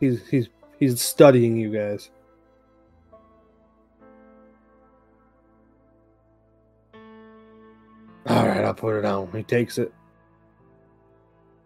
[0.00, 0.48] he's he's
[0.80, 2.10] he's studying you guys.
[8.26, 9.30] All right, I'll put it on.
[9.32, 9.94] He takes it,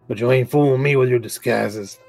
[0.07, 1.99] but you ain't fooling me with your disguises.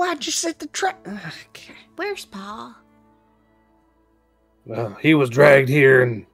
[0.00, 1.06] Why'd you set the trap?
[1.06, 1.74] Okay.
[1.96, 2.74] where's Paul?
[4.64, 6.24] Well, he was dragged here, and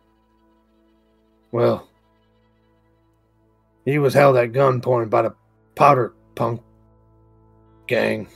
[1.51, 1.89] well,
[3.85, 5.35] he was held at gunpoint by the
[5.75, 6.63] powder punk
[7.89, 8.29] gang.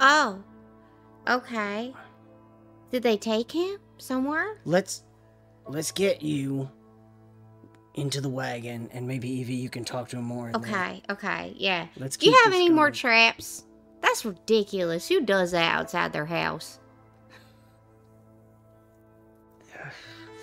[0.00, 0.42] Oh,
[1.26, 1.94] okay.
[2.90, 4.58] Did they take him somewhere?
[4.66, 5.04] Let's
[5.66, 6.70] let's get you
[7.94, 10.46] into the wagon, and maybe Evie, you can talk to him more.
[10.46, 11.86] and then Okay, okay, yeah.
[11.96, 12.16] Let's.
[12.16, 13.64] Do you have this any more traps?
[14.00, 15.06] That's ridiculous.
[15.08, 16.78] Who does that outside their house?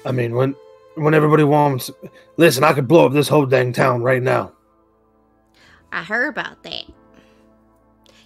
[0.06, 0.56] I mean, when
[0.96, 1.92] when everybody wants,
[2.38, 4.54] listen, I could blow up this whole dang town right now.
[5.92, 6.86] I heard about that.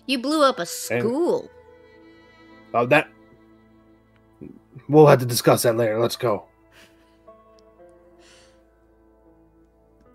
[0.05, 1.49] You blew up a school.
[2.69, 3.09] About that,
[4.89, 5.99] we'll have to discuss that later.
[5.99, 6.45] Let's go.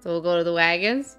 [0.00, 1.16] So we'll go to the wagons.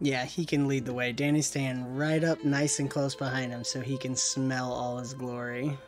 [0.00, 1.12] Yeah, he can lead the way.
[1.12, 5.14] Danny's staying right up, nice and close behind him, so he can smell all his
[5.14, 5.78] glory.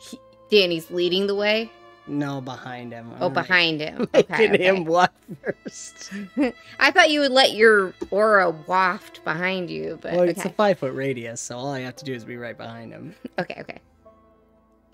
[0.00, 0.20] He,
[0.50, 1.70] Danny's leading the way.
[2.06, 3.12] No, behind him.
[3.20, 4.08] Oh, behind him.
[4.14, 4.64] Okay, Making okay.
[4.64, 5.12] him walk
[5.42, 6.10] first.
[6.78, 10.78] I thought you would let your aura waft behind you, but Well, it's a five
[10.78, 13.14] foot radius, so all I have to do is be right behind him.
[13.38, 13.78] okay, okay.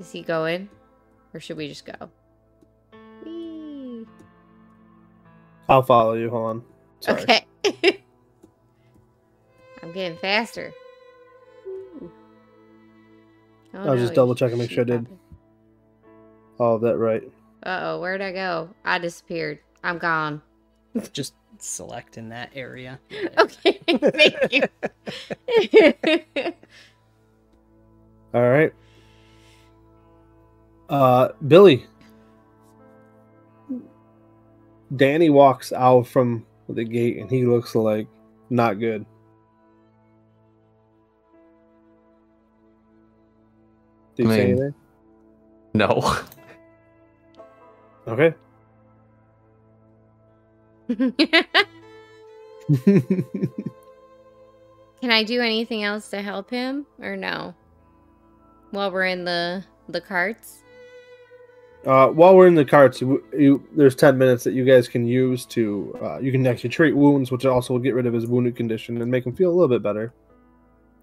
[0.01, 0.69] Is he going,
[1.35, 2.11] or should we just go?
[5.69, 6.31] I'll follow you.
[6.31, 6.65] Hold on.
[7.01, 7.23] Sorry.
[7.23, 7.47] Okay.
[9.83, 10.73] I'm getting faster.
[13.77, 15.07] Oh, I was just no, double checking, make sure I did.
[15.09, 15.21] popped
[16.61, 17.23] All of that right.
[17.65, 18.71] Uh oh, where'd I go?
[18.85, 19.59] I disappeared.
[19.83, 20.43] I'm gone.
[21.13, 23.01] Just select in that area.
[23.39, 24.63] Okay, thank you.
[28.33, 28.73] All right.
[30.89, 31.87] Uh, Billy.
[34.95, 38.07] Danny walks out from the gate and he looks like
[38.51, 39.05] not good.
[44.17, 44.75] Did you I say anything?
[45.75, 46.17] No.
[48.07, 48.35] Okay.
[55.01, 57.55] Can I do anything else to help him or no?
[58.71, 60.64] While we're in the the carts?
[61.87, 65.07] Uh, while we're in the carts, you, you, there's 10 minutes that you guys can
[65.07, 65.99] use to.
[66.03, 69.01] Uh, you can actually treat wounds, which also will get rid of his wounded condition
[69.01, 70.13] and make him feel a little bit better.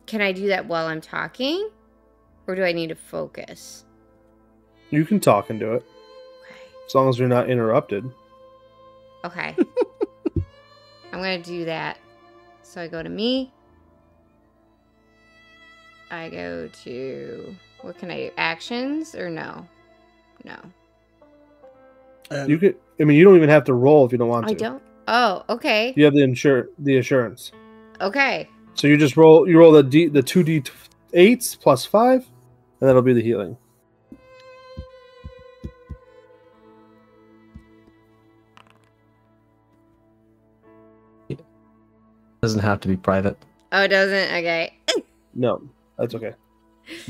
[0.07, 1.69] Can I do that while I'm talking?
[2.47, 3.85] Or do I need to focus?
[4.89, 5.85] You can talk and do it
[6.43, 6.59] Okay.
[6.85, 8.09] as long as you're not interrupted.
[9.23, 9.55] Okay.
[11.13, 11.97] I'm gonna do that.
[12.63, 13.51] So I go to me.
[16.09, 18.31] I go to what can I do?
[18.37, 19.67] Actions or no?
[20.43, 20.55] No.
[22.31, 22.75] Um, You could.
[22.99, 24.53] I mean, you don't even have to roll if you don't want to.
[24.53, 24.81] I don't.
[25.07, 25.93] Oh, okay.
[25.95, 27.51] You have the insure the assurance.
[27.99, 28.47] Okay.
[28.75, 29.47] So you just roll.
[29.47, 30.63] You roll the d the two d
[31.13, 32.25] eights plus five,
[32.79, 33.57] and that'll be the healing.
[42.41, 43.37] Doesn't have to be private.
[43.71, 44.33] Oh, it doesn't?
[44.37, 44.75] Okay.
[45.35, 45.61] No,
[45.97, 46.33] that's okay.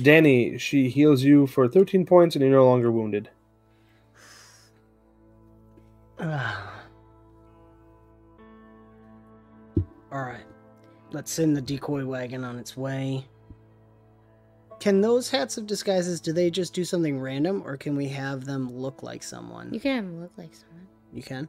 [0.02, 3.30] Danny, she heals you for thirteen points, and you're no longer wounded.
[6.22, 6.28] All
[10.12, 10.46] right.
[11.12, 13.26] Let's send the decoy wagon on its way.
[14.80, 18.46] Can those hats of disguises, do they just do something random or can we have
[18.46, 19.72] them look like someone?
[19.74, 20.88] You can have him look like someone.
[21.14, 21.48] You can?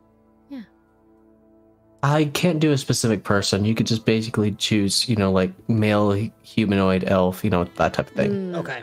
[2.02, 3.64] I can't do a specific person.
[3.64, 6.12] You could just basically choose, you know, like male
[6.42, 8.52] humanoid elf, you know, that type of thing.
[8.52, 8.56] Mm.
[8.56, 8.82] Okay.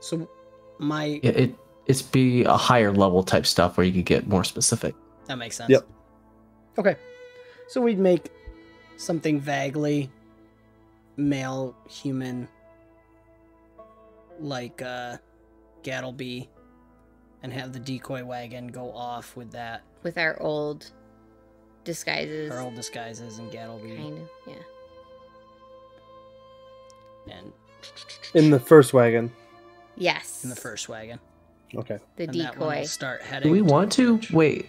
[0.00, 0.28] So
[0.78, 1.54] my It, it
[1.86, 4.94] it's be a higher level type stuff where you could get more specific.
[5.26, 5.70] that makes sense.
[5.70, 5.88] Yep.
[6.76, 6.96] Okay.
[7.68, 8.30] So we'd make
[8.96, 10.10] something vaguely
[11.16, 12.46] male human
[14.38, 15.16] like uh
[15.82, 16.48] Gattleby
[17.42, 20.90] and have the decoy wagon go off with that With our old
[21.88, 22.50] disguises.
[22.52, 24.28] Earl disguises and Gattleby Kind of.
[24.46, 24.54] Yeah.
[27.34, 27.52] and
[28.34, 29.32] In the first wagon.
[29.96, 30.44] Yes.
[30.44, 31.18] in the first wagon.
[31.74, 31.98] Okay.
[32.16, 32.84] The and that one decoy.
[32.84, 33.48] start heading.
[33.48, 34.36] Do we want the to direction.
[34.36, 34.68] wait?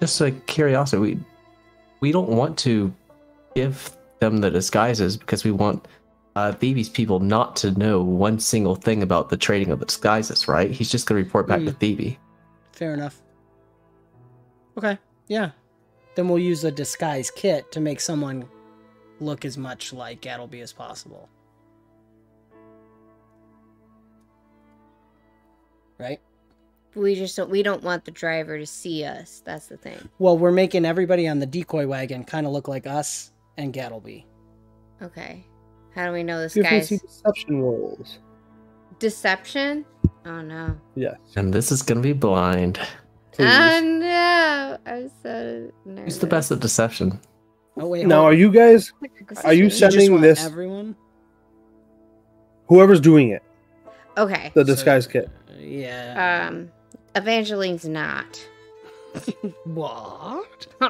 [0.00, 1.00] Just a curiosity.
[1.00, 1.18] We
[2.00, 2.92] we don't want to
[3.56, 5.86] give them the disguises because we want
[6.36, 10.46] uh, Phoebe's people not to know one single thing about the trading of the disguises,
[10.48, 10.70] right?
[10.70, 12.18] He's just gonna report back to Phoebe.
[12.72, 13.20] Fair enough.
[14.78, 14.96] Okay.
[15.28, 15.50] Yeah.
[16.16, 18.48] Then we'll use a disguise kit to make someone
[19.20, 21.28] look as much like Gattleby as possible.
[25.98, 26.20] Right?
[26.94, 27.50] We just don't.
[27.50, 29.42] We don't want the driver to see us.
[29.44, 29.98] That's the thing.
[30.18, 34.24] Well, we're making everybody on the decoy wagon kind of look like us and Gattleby.
[35.02, 35.46] Okay.
[35.94, 38.18] How do we know this Give guy's deception rolls.
[38.98, 39.84] deception?
[40.24, 40.76] Oh no.
[40.94, 41.18] Yes.
[41.36, 42.78] And this is gonna be blind.
[43.36, 43.48] Please.
[43.50, 44.78] Oh no!
[44.86, 46.04] I'm so nervous.
[46.04, 47.20] Who's the best at deception?
[47.76, 48.06] Oh wait.
[48.06, 48.92] now, are you guys?
[49.44, 50.42] Are you you sending want this?
[50.44, 50.96] everyone?
[52.68, 53.42] Whoever's doing it,
[54.16, 54.50] Okay.
[54.54, 55.28] the disguise kit.
[55.58, 56.48] Yeah.
[56.48, 56.70] Um,
[57.16, 58.42] Evangeline's not.
[59.64, 60.66] what?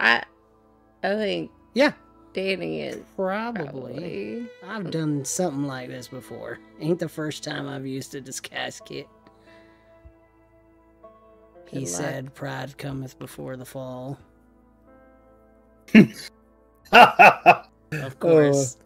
[0.00, 0.22] I.
[1.02, 1.92] I think Yeah,
[2.32, 3.62] Danny is probably.
[3.62, 4.46] probably.
[4.66, 6.58] I've done something like this before.
[6.80, 9.06] Ain't the first time I've used a disguise kit.
[11.70, 11.88] He luck.
[11.88, 14.18] said, "Pride cometh before the fall."
[15.94, 16.20] Of
[18.20, 18.76] course.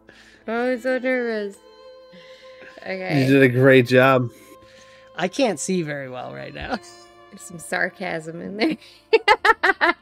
[0.47, 1.57] Oh, I'm so nervous.
[2.83, 3.25] Okay.
[3.27, 4.31] you did a great job.
[5.17, 6.77] I can't see very well right now.
[7.31, 8.77] There's some sarcasm in there.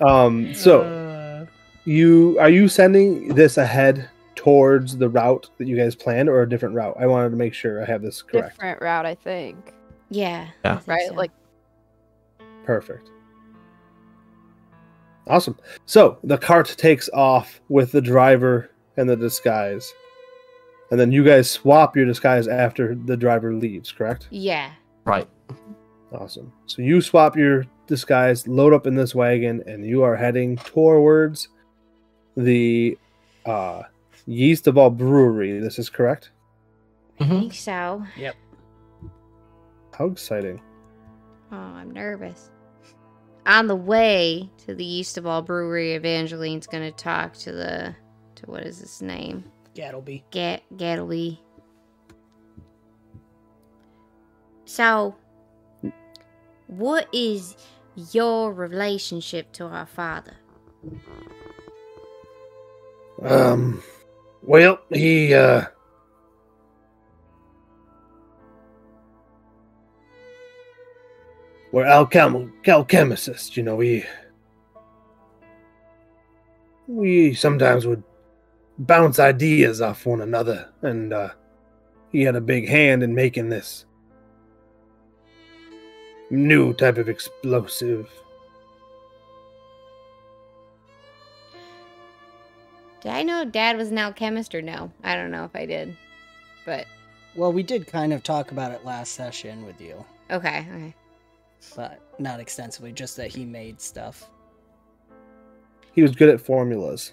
[0.00, 0.52] Um.
[0.54, 1.46] So Uh,
[1.84, 6.48] you are you sending this ahead towards the route that you guys planned, or a
[6.48, 6.96] different route?
[6.98, 8.56] I wanted to make sure I have this correct.
[8.56, 9.56] Different route, I think.
[10.10, 10.48] yeah.
[10.64, 10.72] Yeah.
[10.72, 11.08] I think Right?
[11.08, 11.14] so.
[11.14, 11.30] Like
[12.64, 13.10] Perfect.
[15.26, 15.56] Awesome.
[15.86, 19.92] So the cart takes off with the driver and the disguise.
[20.90, 24.28] And then you guys swap your disguise after the driver leaves, correct?
[24.30, 24.72] Yeah.
[25.04, 25.28] Right.
[26.12, 26.52] Awesome.
[26.66, 31.48] So you swap your disguise, load up in this wagon, and you are heading towards
[32.36, 32.98] the
[33.46, 33.82] uh
[34.26, 35.58] Yeast of All Brewery.
[35.58, 36.30] This is correct.
[37.20, 37.28] I Mhm.
[37.40, 38.04] think so.
[38.16, 38.34] Yep.
[39.94, 40.60] How exciting!
[41.52, 42.50] Oh, I'm nervous.
[43.44, 47.94] On the way to the East of All Brewery, Evangeline's gonna talk to the
[48.36, 49.44] to what is his name?
[49.74, 50.24] Gattleby.
[50.30, 51.38] Gat Gattleby.
[54.64, 55.14] So,
[56.68, 57.56] what is
[58.12, 60.36] your relationship to our father?
[63.22, 63.82] Um,
[64.42, 65.66] well, he uh,
[71.72, 73.56] we're alchem alchemists.
[73.56, 74.04] You know, we
[76.86, 78.04] we sometimes would
[78.78, 81.30] bounce ideas off one another, and uh,
[82.10, 83.86] he had a big hand in making this
[86.30, 88.08] new type of explosive.
[93.00, 94.92] Did I know Dad was an alchemist or no?
[95.02, 95.96] I don't know if I did,
[96.64, 96.86] but
[97.34, 100.94] Well, we did kind of talk about it last session with you, okay, okay.
[101.76, 104.30] But not extensively, just that he made stuff.
[105.92, 107.12] He was good at formulas.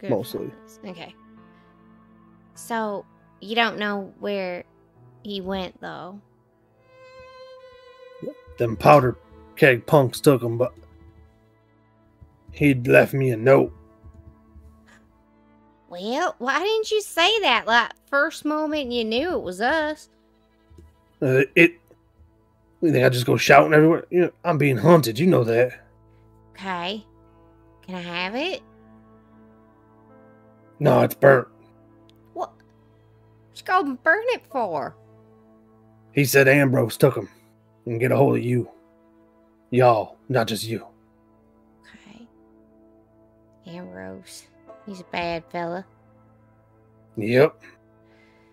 [0.00, 0.48] Good Mostly.
[0.48, 0.80] performance.
[0.86, 1.14] Okay.
[2.54, 3.04] So
[3.40, 4.64] you don't know where
[5.22, 6.20] he went though.
[8.58, 9.16] them powder
[9.56, 10.72] keg punks took him, but
[12.52, 13.72] he'd left me a note.
[15.88, 20.08] Well, why didn't you say that like first moment you knew it was us?
[21.20, 21.74] Uh, it.
[22.82, 24.04] You think I just go shouting everywhere?
[24.10, 25.18] You know, I'm being hunted.
[25.18, 25.72] You know that.
[26.50, 27.06] Okay.
[27.86, 28.60] Can I have it?
[30.80, 31.46] No, it's burnt.
[32.34, 32.50] What?
[32.50, 34.96] What you gonna burn it for?
[36.12, 37.28] He said Ambrose took him
[37.86, 38.68] and get a hold of you.
[39.70, 40.84] Y'all, not just you.
[41.94, 42.26] Okay.
[43.66, 44.46] Ambrose.
[44.86, 45.86] He's a bad fella.
[47.16, 47.62] Yep.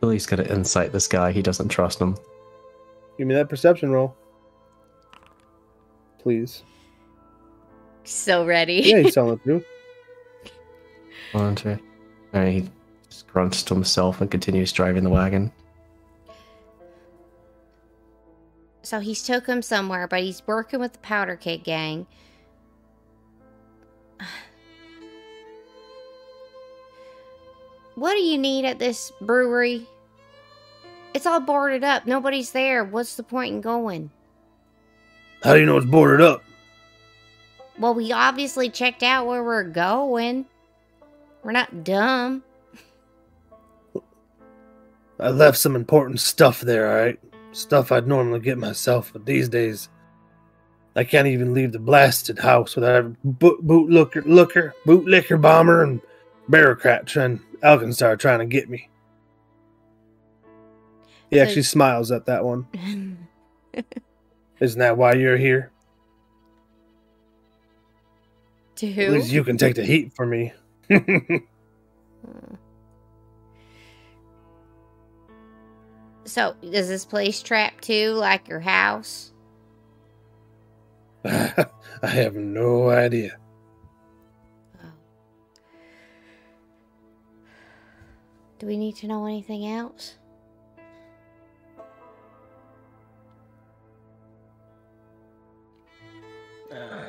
[0.01, 1.31] Billy's got to insight this guy.
[1.31, 2.15] He doesn't trust him.
[3.17, 4.15] Give me that perception roll.
[6.19, 6.63] Please.
[8.03, 8.81] So ready.
[8.85, 9.65] Yeah, he's telling the truth.
[11.31, 11.77] One, two.
[12.33, 12.69] Alright, he
[13.09, 15.51] just grunts to himself and continues driving the wagon.
[18.81, 22.07] So he's took him somewhere, but he's working with the Powder Keg gang.
[27.95, 29.85] What do you need at this brewery?
[31.13, 32.07] It's all boarded up.
[32.07, 32.85] Nobody's there.
[32.85, 34.09] What's the point in going?
[35.43, 36.43] How do you know it's boarded up?
[37.77, 40.45] Well, we obviously checked out where we're going.
[41.43, 42.43] We're not dumb.
[45.19, 47.19] I left some important stuff there, alright?
[47.51, 49.89] Stuff I'd normally get myself, but these days,
[50.95, 55.37] I can't even leave the blasted house without a boot, boot looker, looker, boot liquor
[55.37, 56.01] bomber, and
[56.49, 58.89] bureaucrat trying, Alkenstar trying to get me.
[61.29, 62.67] He So- actually smiles at that one.
[64.59, 65.71] Isn't that why you're here?
[68.75, 69.07] to At who?
[69.09, 70.53] least you can take the heat for me.
[76.29, 79.33] So, is this place trapped too, like your house?
[81.25, 81.65] I
[82.03, 83.35] have no idea.
[84.79, 84.91] Oh.
[88.59, 90.18] Do we need to know anything else?
[96.71, 97.05] Uh,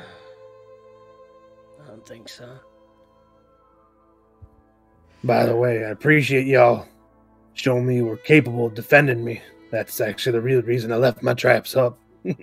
[1.83, 2.49] I don't think so.
[5.23, 6.87] By the way, I appreciate y'all
[7.53, 9.41] showing me you were capable of defending me.
[9.69, 11.97] That's actually the real reason I left my traps up.
[12.23, 12.35] he,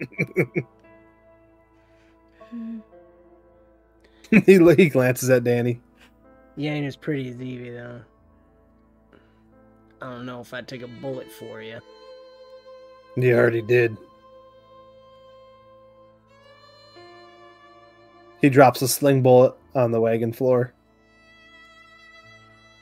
[4.30, 5.80] he glances at Danny.
[6.56, 8.00] You ain't as pretty as Evie, though.
[10.00, 11.80] I don't know if I'd take a bullet for you.
[13.16, 13.96] You already did.
[18.40, 20.72] He drops a sling bullet on the wagon floor.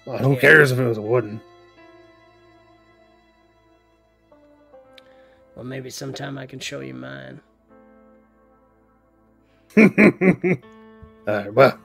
[0.04, 1.40] Well, who cares if it was wooden?
[5.54, 7.40] Well, maybe sometime I can show you mine.
[11.28, 11.78] Alright, well,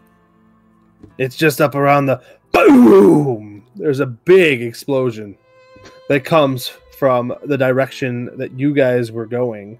[1.17, 2.21] it's just up around the
[2.51, 3.65] boom.
[3.75, 5.37] There's a big explosion
[6.09, 6.67] that comes
[6.97, 9.79] from the direction that you guys were going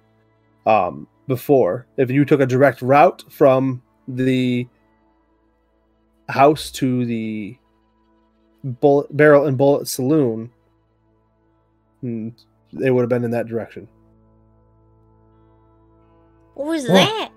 [0.66, 1.88] um, before.
[1.96, 4.68] If you took a direct route from the
[6.28, 7.58] house to the
[8.64, 10.52] bullet barrel and bullet saloon,
[12.02, 12.30] hmm,
[12.74, 13.88] they would have been in that direction.
[16.56, 16.90] What was What?
[16.96, 17.32] that?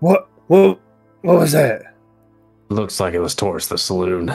[0.00, 0.28] What?
[0.48, 0.80] What?
[1.22, 1.94] What was that?
[2.68, 4.34] Looks like it was towards the saloon.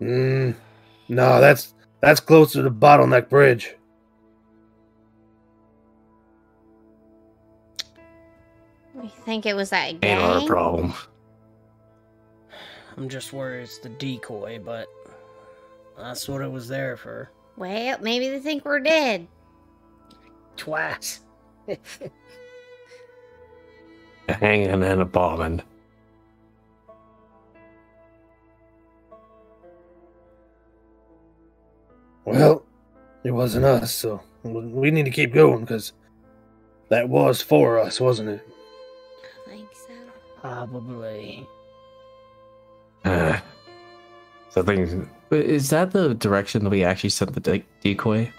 [0.00, 0.54] Mm,
[1.08, 3.74] no, that's that's closer to the Bottleneck Bridge.
[8.96, 10.94] We think it was that Ain't our problem.
[12.96, 14.88] I'm just worried it's the decoy, but
[15.98, 17.30] that's what it was there for.
[17.56, 19.26] Well, maybe they think we're dead.
[20.56, 21.20] Twice.
[24.28, 25.62] Hanging and a bombing.
[32.24, 32.64] Well,
[33.24, 35.92] it wasn't us, so we need to keep going because
[36.88, 38.55] that was for us, wasn't it?
[40.46, 40.76] I think so.
[40.78, 41.48] Probably.
[43.04, 43.40] Uh,
[44.50, 45.06] so things.
[45.28, 48.30] But Is that the direction that we actually sent the de- decoy?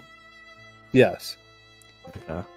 [0.92, 1.36] Yes.
[2.28, 2.42] Yeah.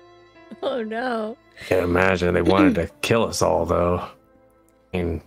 [0.63, 1.37] Oh no.
[1.61, 3.99] I Can't imagine they wanted to kill us all, though.
[4.93, 5.21] I mean,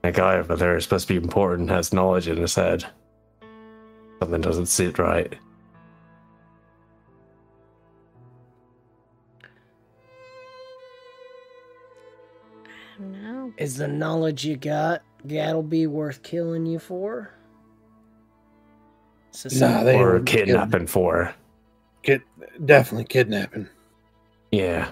[0.00, 2.86] that guy over there is supposed to be important, has knowledge in his head.
[4.18, 5.36] Something doesn't sit right.
[13.56, 17.30] Is the knowledge you got, Gattleby, worth killing you for?
[19.30, 21.34] It's Nah, they or ain't kidnapping for.
[22.02, 22.22] Kid,
[22.64, 23.68] definitely kidnapping.
[24.50, 24.90] Yeah.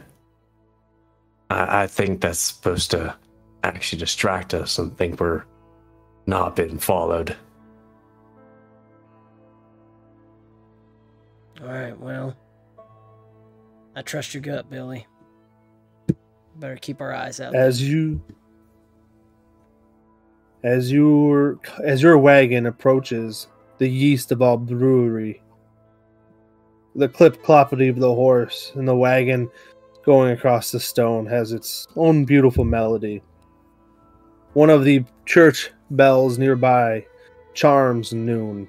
[1.51, 3.17] I, I think that's supposed to
[3.65, 5.45] actually distract us and think we're
[6.27, 7.37] not being followed.
[11.61, 12.35] All right, well,
[13.95, 15.07] I trust your gut, Billy.
[16.57, 17.55] Better keep our eyes out.
[17.55, 18.23] As you,
[20.63, 25.43] as your as your wagon approaches the yeast of all brewery,
[26.95, 29.51] the clip cloppity of the horse and the wagon
[30.05, 33.23] going across the stone has its own beautiful melody.
[34.53, 37.07] One of the church bells nearby
[37.55, 38.69] charms noon.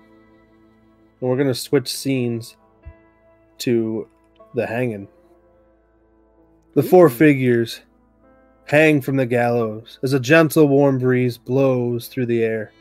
[1.19, 2.55] And we're gonna switch scenes
[3.59, 4.07] to
[4.55, 5.07] the hanging.
[6.73, 7.81] The four figures
[8.65, 12.71] hang from the gallows as a gentle warm breeze blows through the air.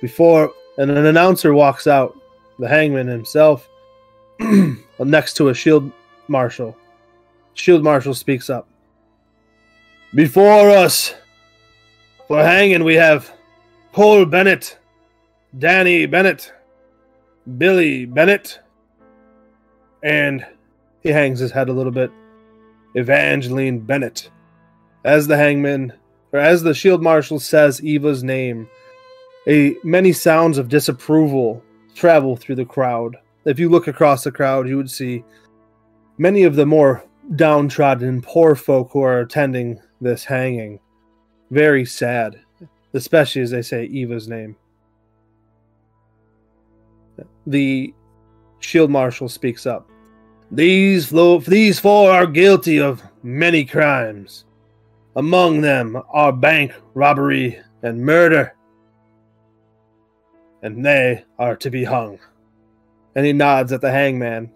[0.00, 2.16] Before and an announcer walks out,
[2.58, 3.68] the hangman himself,
[4.98, 5.90] next to a shield
[6.28, 6.76] marshal.
[7.54, 8.66] Shield marshal speaks up.
[10.14, 11.14] Before us,
[12.26, 13.30] for hanging, we have
[13.92, 14.78] Paul Bennett,
[15.58, 16.52] Danny Bennett,
[17.58, 18.60] Billy Bennett,
[20.02, 20.46] and
[21.02, 22.10] he hangs his head a little bit.
[22.94, 24.30] Evangeline Bennett.
[25.04, 25.92] As the hangman,
[26.32, 28.68] or as the shield marshal says Eva's name,
[29.46, 31.62] a many sounds of disapproval
[31.94, 33.16] travel through the crowd.
[33.44, 35.24] If you look across the crowd, you would see
[36.18, 37.04] many of the more
[37.36, 40.78] downtrodden poor folk who are attending this hanging.
[41.50, 42.38] Very sad,
[42.94, 44.56] especially as they say Eva's name.
[47.46, 47.94] The
[48.60, 49.88] shield marshal speaks up.
[50.50, 51.10] These
[51.46, 54.44] these four are guilty of many crimes.
[55.16, 58.54] Among them are bank robbery and murder.
[60.62, 62.18] And they are to be hung.
[63.14, 64.52] And he nods at the hangman.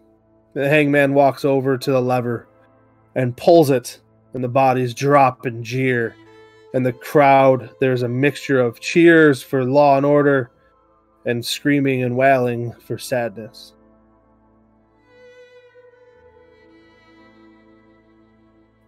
[0.54, 2.48] The hangman walks over to the lever
[3.16, 4.00] and pulls it,
[4.32, 6.14] and the bodies drop and jeer.
[6.72, 10.50] And the crowd, there's a mixture of cheers for law and order
[11.24, 13.73] and screaming and wailing for sadness.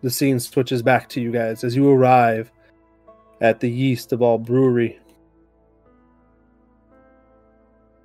[0.06, 2.52] The scene switches back to you guys as you arrive
[3.40, 5.00] at the yeast of all brewery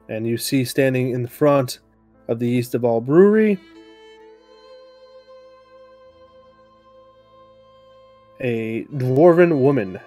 [0.09, 1.77] and you see standing in the front
[2.27, 3.55] of the yeast of all brewery
[8.39, 9.99] a dwarven woman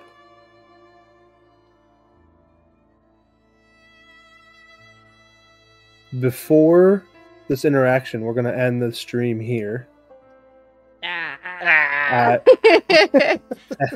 [6.19, 7.05] before
[7.47, 9.87] this interaction we're going to end the stream here.
[11.65, 12.39] Uh,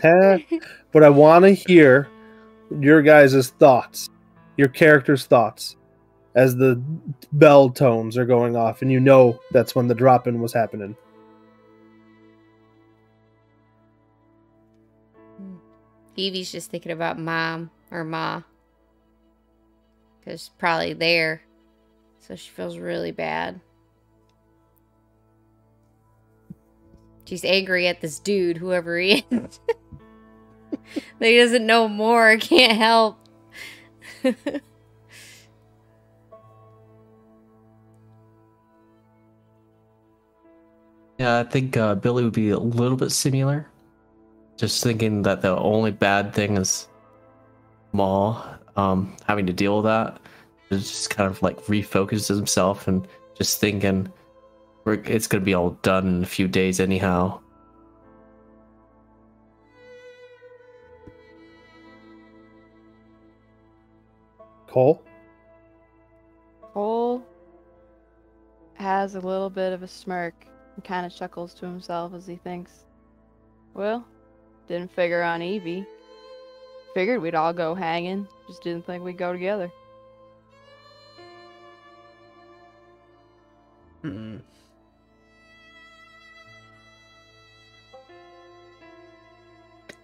[0.92, 2.08] but I want to hear
[2.80, 4.08] your guys' thoughts,
[4.56, 5.76] your characters' thoughts,
[6.34, 6.82] as the
[7.32, 10.96] bell tones are going off, and you know that's when the drop in was happening.
[16.16, 18.42] Evie's just thinking about mom or ma.
[20.18, 21.42] Because probably there.
[22.20, 23.60] So she feels really bad.
[27.28, 29.60] She's angry at this dude, whoever he is.
[31.18, 33.18] that he doesn't know more, can't help.
[41.18, 43.68] Yeah, I think uh, Billy would be a little bit similar.
[44.56, 46.88] Just thinking that the only bad thing is
[47.92, 48.42] Maul
[48.76, 50.18] um, having to deal with that.
[50.70, 53.06] just kind of like refocuses himself and
[53.36, 54.10] just thinking
[54.92, 57.40] it's gonna be all done in a few days anyhow.
[64.68, 65.02] Cole?
[66.60, 67.26] Cole
[68.74, 70.46] has a little bit of a smirk
[70.76, 72.84] and kind of chuckles to himself as he thinks,
[73.74, 74.06] Well,
[74.68, 75.86] didn't figure on Evie.
[76.94, 79.70] Figured we'd all go hanging, just didn't think we'd go together.
[84.04, 84.40] Mm.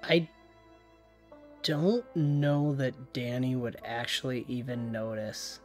[0.08, 0.28] I
[1.62, 5.60] don't know that Danny would actually even notice.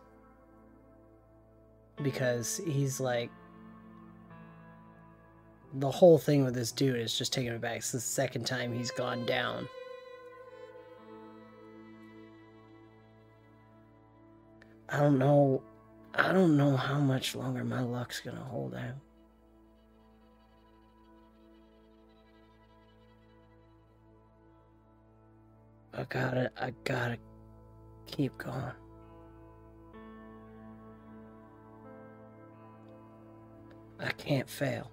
[2.01, 3.29] Because he's like.
[5.75, 7.77] The whole thing with this dude is just taking it back.
[7.77, 9.69] It's the second time he's gone down.
[14.87, 15.61] I don't know.
[16.15, 18.95] I don't know how much longer my luck's gonna hold out.
[25.99, 27.17] I gotta, I gotta
[28.07, 28.71] keep going.
[33.99, 34.89] I can't fail.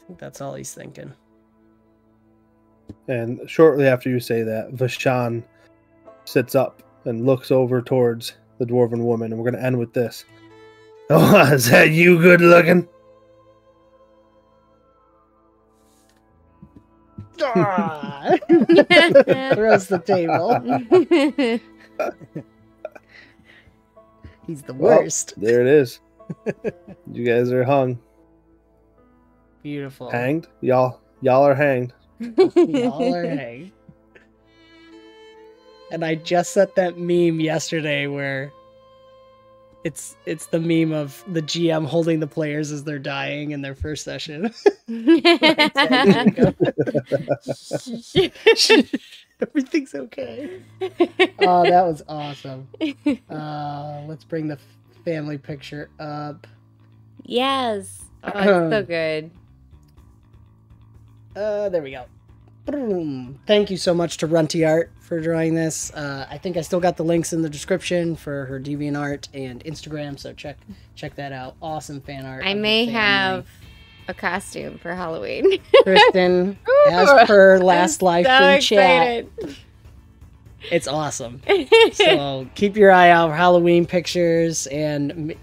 [0.00, 1.12] I think that's all he's thinking.
[3.06, 5.44] And shortly after you say that, Vashan
[6.24, 9.92] sits up and looks over towards the dwarven woman, and we're going to end with
[9.92, 10.24] this.
[11.10, 12.88] Oh, is that you good looking?
[19.54, 20.54] Throws the table.
[24.46, 25.34] He's the Well, worst.
[25.36, 26.00] there it is.
[27.12, 27.98] you guys are hung.
[29.62, 30.10] Beautiful.
[30.10, 30.48] Hanged?
[30.60, 31.92] Y'all y'all are hanged.
[32.18, 33.72] Y'all are hanged.
[35.90, 38.52] And I just set that meme yesterday where
[39.84, 43.74] it's it's the meme of the GM holding the players as they're dying in their
[43.74, 44.52] first session.
[49.40, 50.60] Everything's okay.
[51.44, 52.68] Oh, that was awesome.
[53.28, 54.58] Uh, let's bring the
[55.04, 56.46] family picture up.
[57.24, 58.04] yes.
[58.24, 58.28] Oh,
[58.68, 59.32] it's so good.
[61.34, 62.04] Uh, there we go.
[62.66, 63.40] Boom.
[63.48, 65.92] Thank you so much to Runty Art for drawing this.
[65.92, 69.62] Uh, I think I still got the links in the description for her DeviantArt and
[69.62, 70.56] Instagram, so check
[70.94, 71.54] check that out.
[71.60, 72.46] Awesome fan art.
[72.46, 73.46] I may have
[74.08, 75.60] a costume for Halloween.
[75.82, 76.58] Kristen,
[76.90, 79.26] as per last live so stream chat,
[80.70, 81.42] it's awesome.
[81.92, 85.34] So keep your eye out for Halloween pictures, and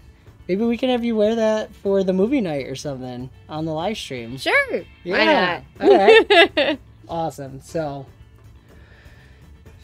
[0.48, 3.74] maybe we can have you wear that for the movie night or something on the
[3.74, 4.40] live stream.
[4.40, 4.82] sure.
[5.04, 5.62] Yeah.
[5.78, 6.58] Why not?
[6.58, 6.80] right.
[7.10, 7.60] Awesome.
[7.62, 8.06] So,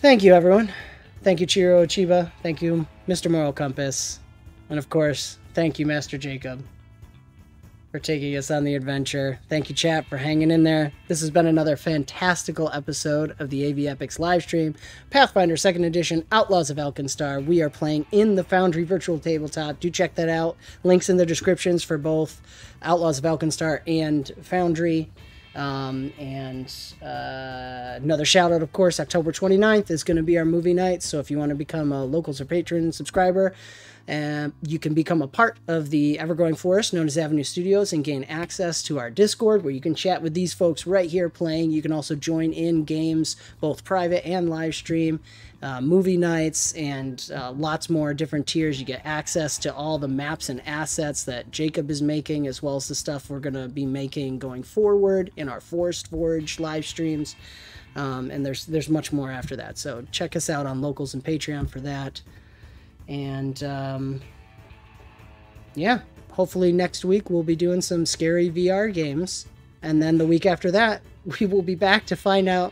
[0.06, 0.72] thank you, everyone.
[1.24, 2.32] Thank you, Chiro Chiba.
[2.44, 3.32] Thank you, Mr.
[3.32, 4.20] Moral Compass.
[4.70, 6.64] And of course, thank you, Master Jacob,
[7.92, 9.40] for taking us on the adventure.
[9.50, 10.92] Thank you, chat, for hanging in there.
[11.08, 14.76] This has been another fantastical episode of the AV Epics live stream.
[15.10, 17.44] Pathfinder 2nd Edition, Outlaws of Alkenstar.
[17.44, 19.80] We are playing in the Foundry Virtual Tabletop.
[19.80, 20.56] Do check that out.
[20.84, 22.44] Links in the descriptions for both
[22.84, 25.10] Outlaws of Alkenstar and Foundry.
[25.56, 26.72] Um, and
[27.02, 31.02] uh, another shout out, of course, October 29th is going to be our movie night.
[31.02, 33.54] So if you want to become a locals or patron subscriber,
[34.08, 37.92] uh, you can become a part of the ever growing forest known as Avenue Studios
[37.92, 41.30] and gain access to our Discord where you can chat with these folks right here
[41.30, 41.72] playing.
[41.72, 45.22] You can also join in games, both private and live stream.
[45.66, 48.80] Uh, movie nights and uh, lots more different tiers.
[48.80, 52.76] You get access to all the maps and assets that Jacob is making, as well
[52.76, 56.86] as the stuff we're going to be making going forward in our Forest Forge live
[56.86, 57.36] streams.
[57.96, 59.80] Um, and there's there's much more after that.
[59.80, 62.22] So check us out on Locals and Patreon for that.
[63.08, 64.22] And um,
[65.74, 66.02] yeah,
[66.34, 69.48] hopefully next week we'll be doing some scary VR games,
[69.82, 71.02] and then the week after that
[71.40, 72.72] we will be back to find out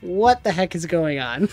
[0.00, 1.48] what the heck is going on.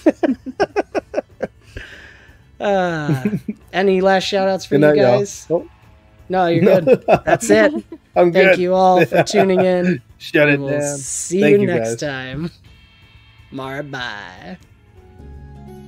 [2.60, 3.26] uh,
[3.74, 5.48] any last shout outs for you night, guys?
[6.30, 7.04] No, you're good.
[7.26, 7.72] That's it.
[8.16, 8.60] I'm Thank good.
[8.60, 10.02] you all for tuning in.
[10.18, 10.98] Shut it we'll down.
[10.98, 12.52] see Thank you you, next time.
[13.52, 14.58] Mar bye.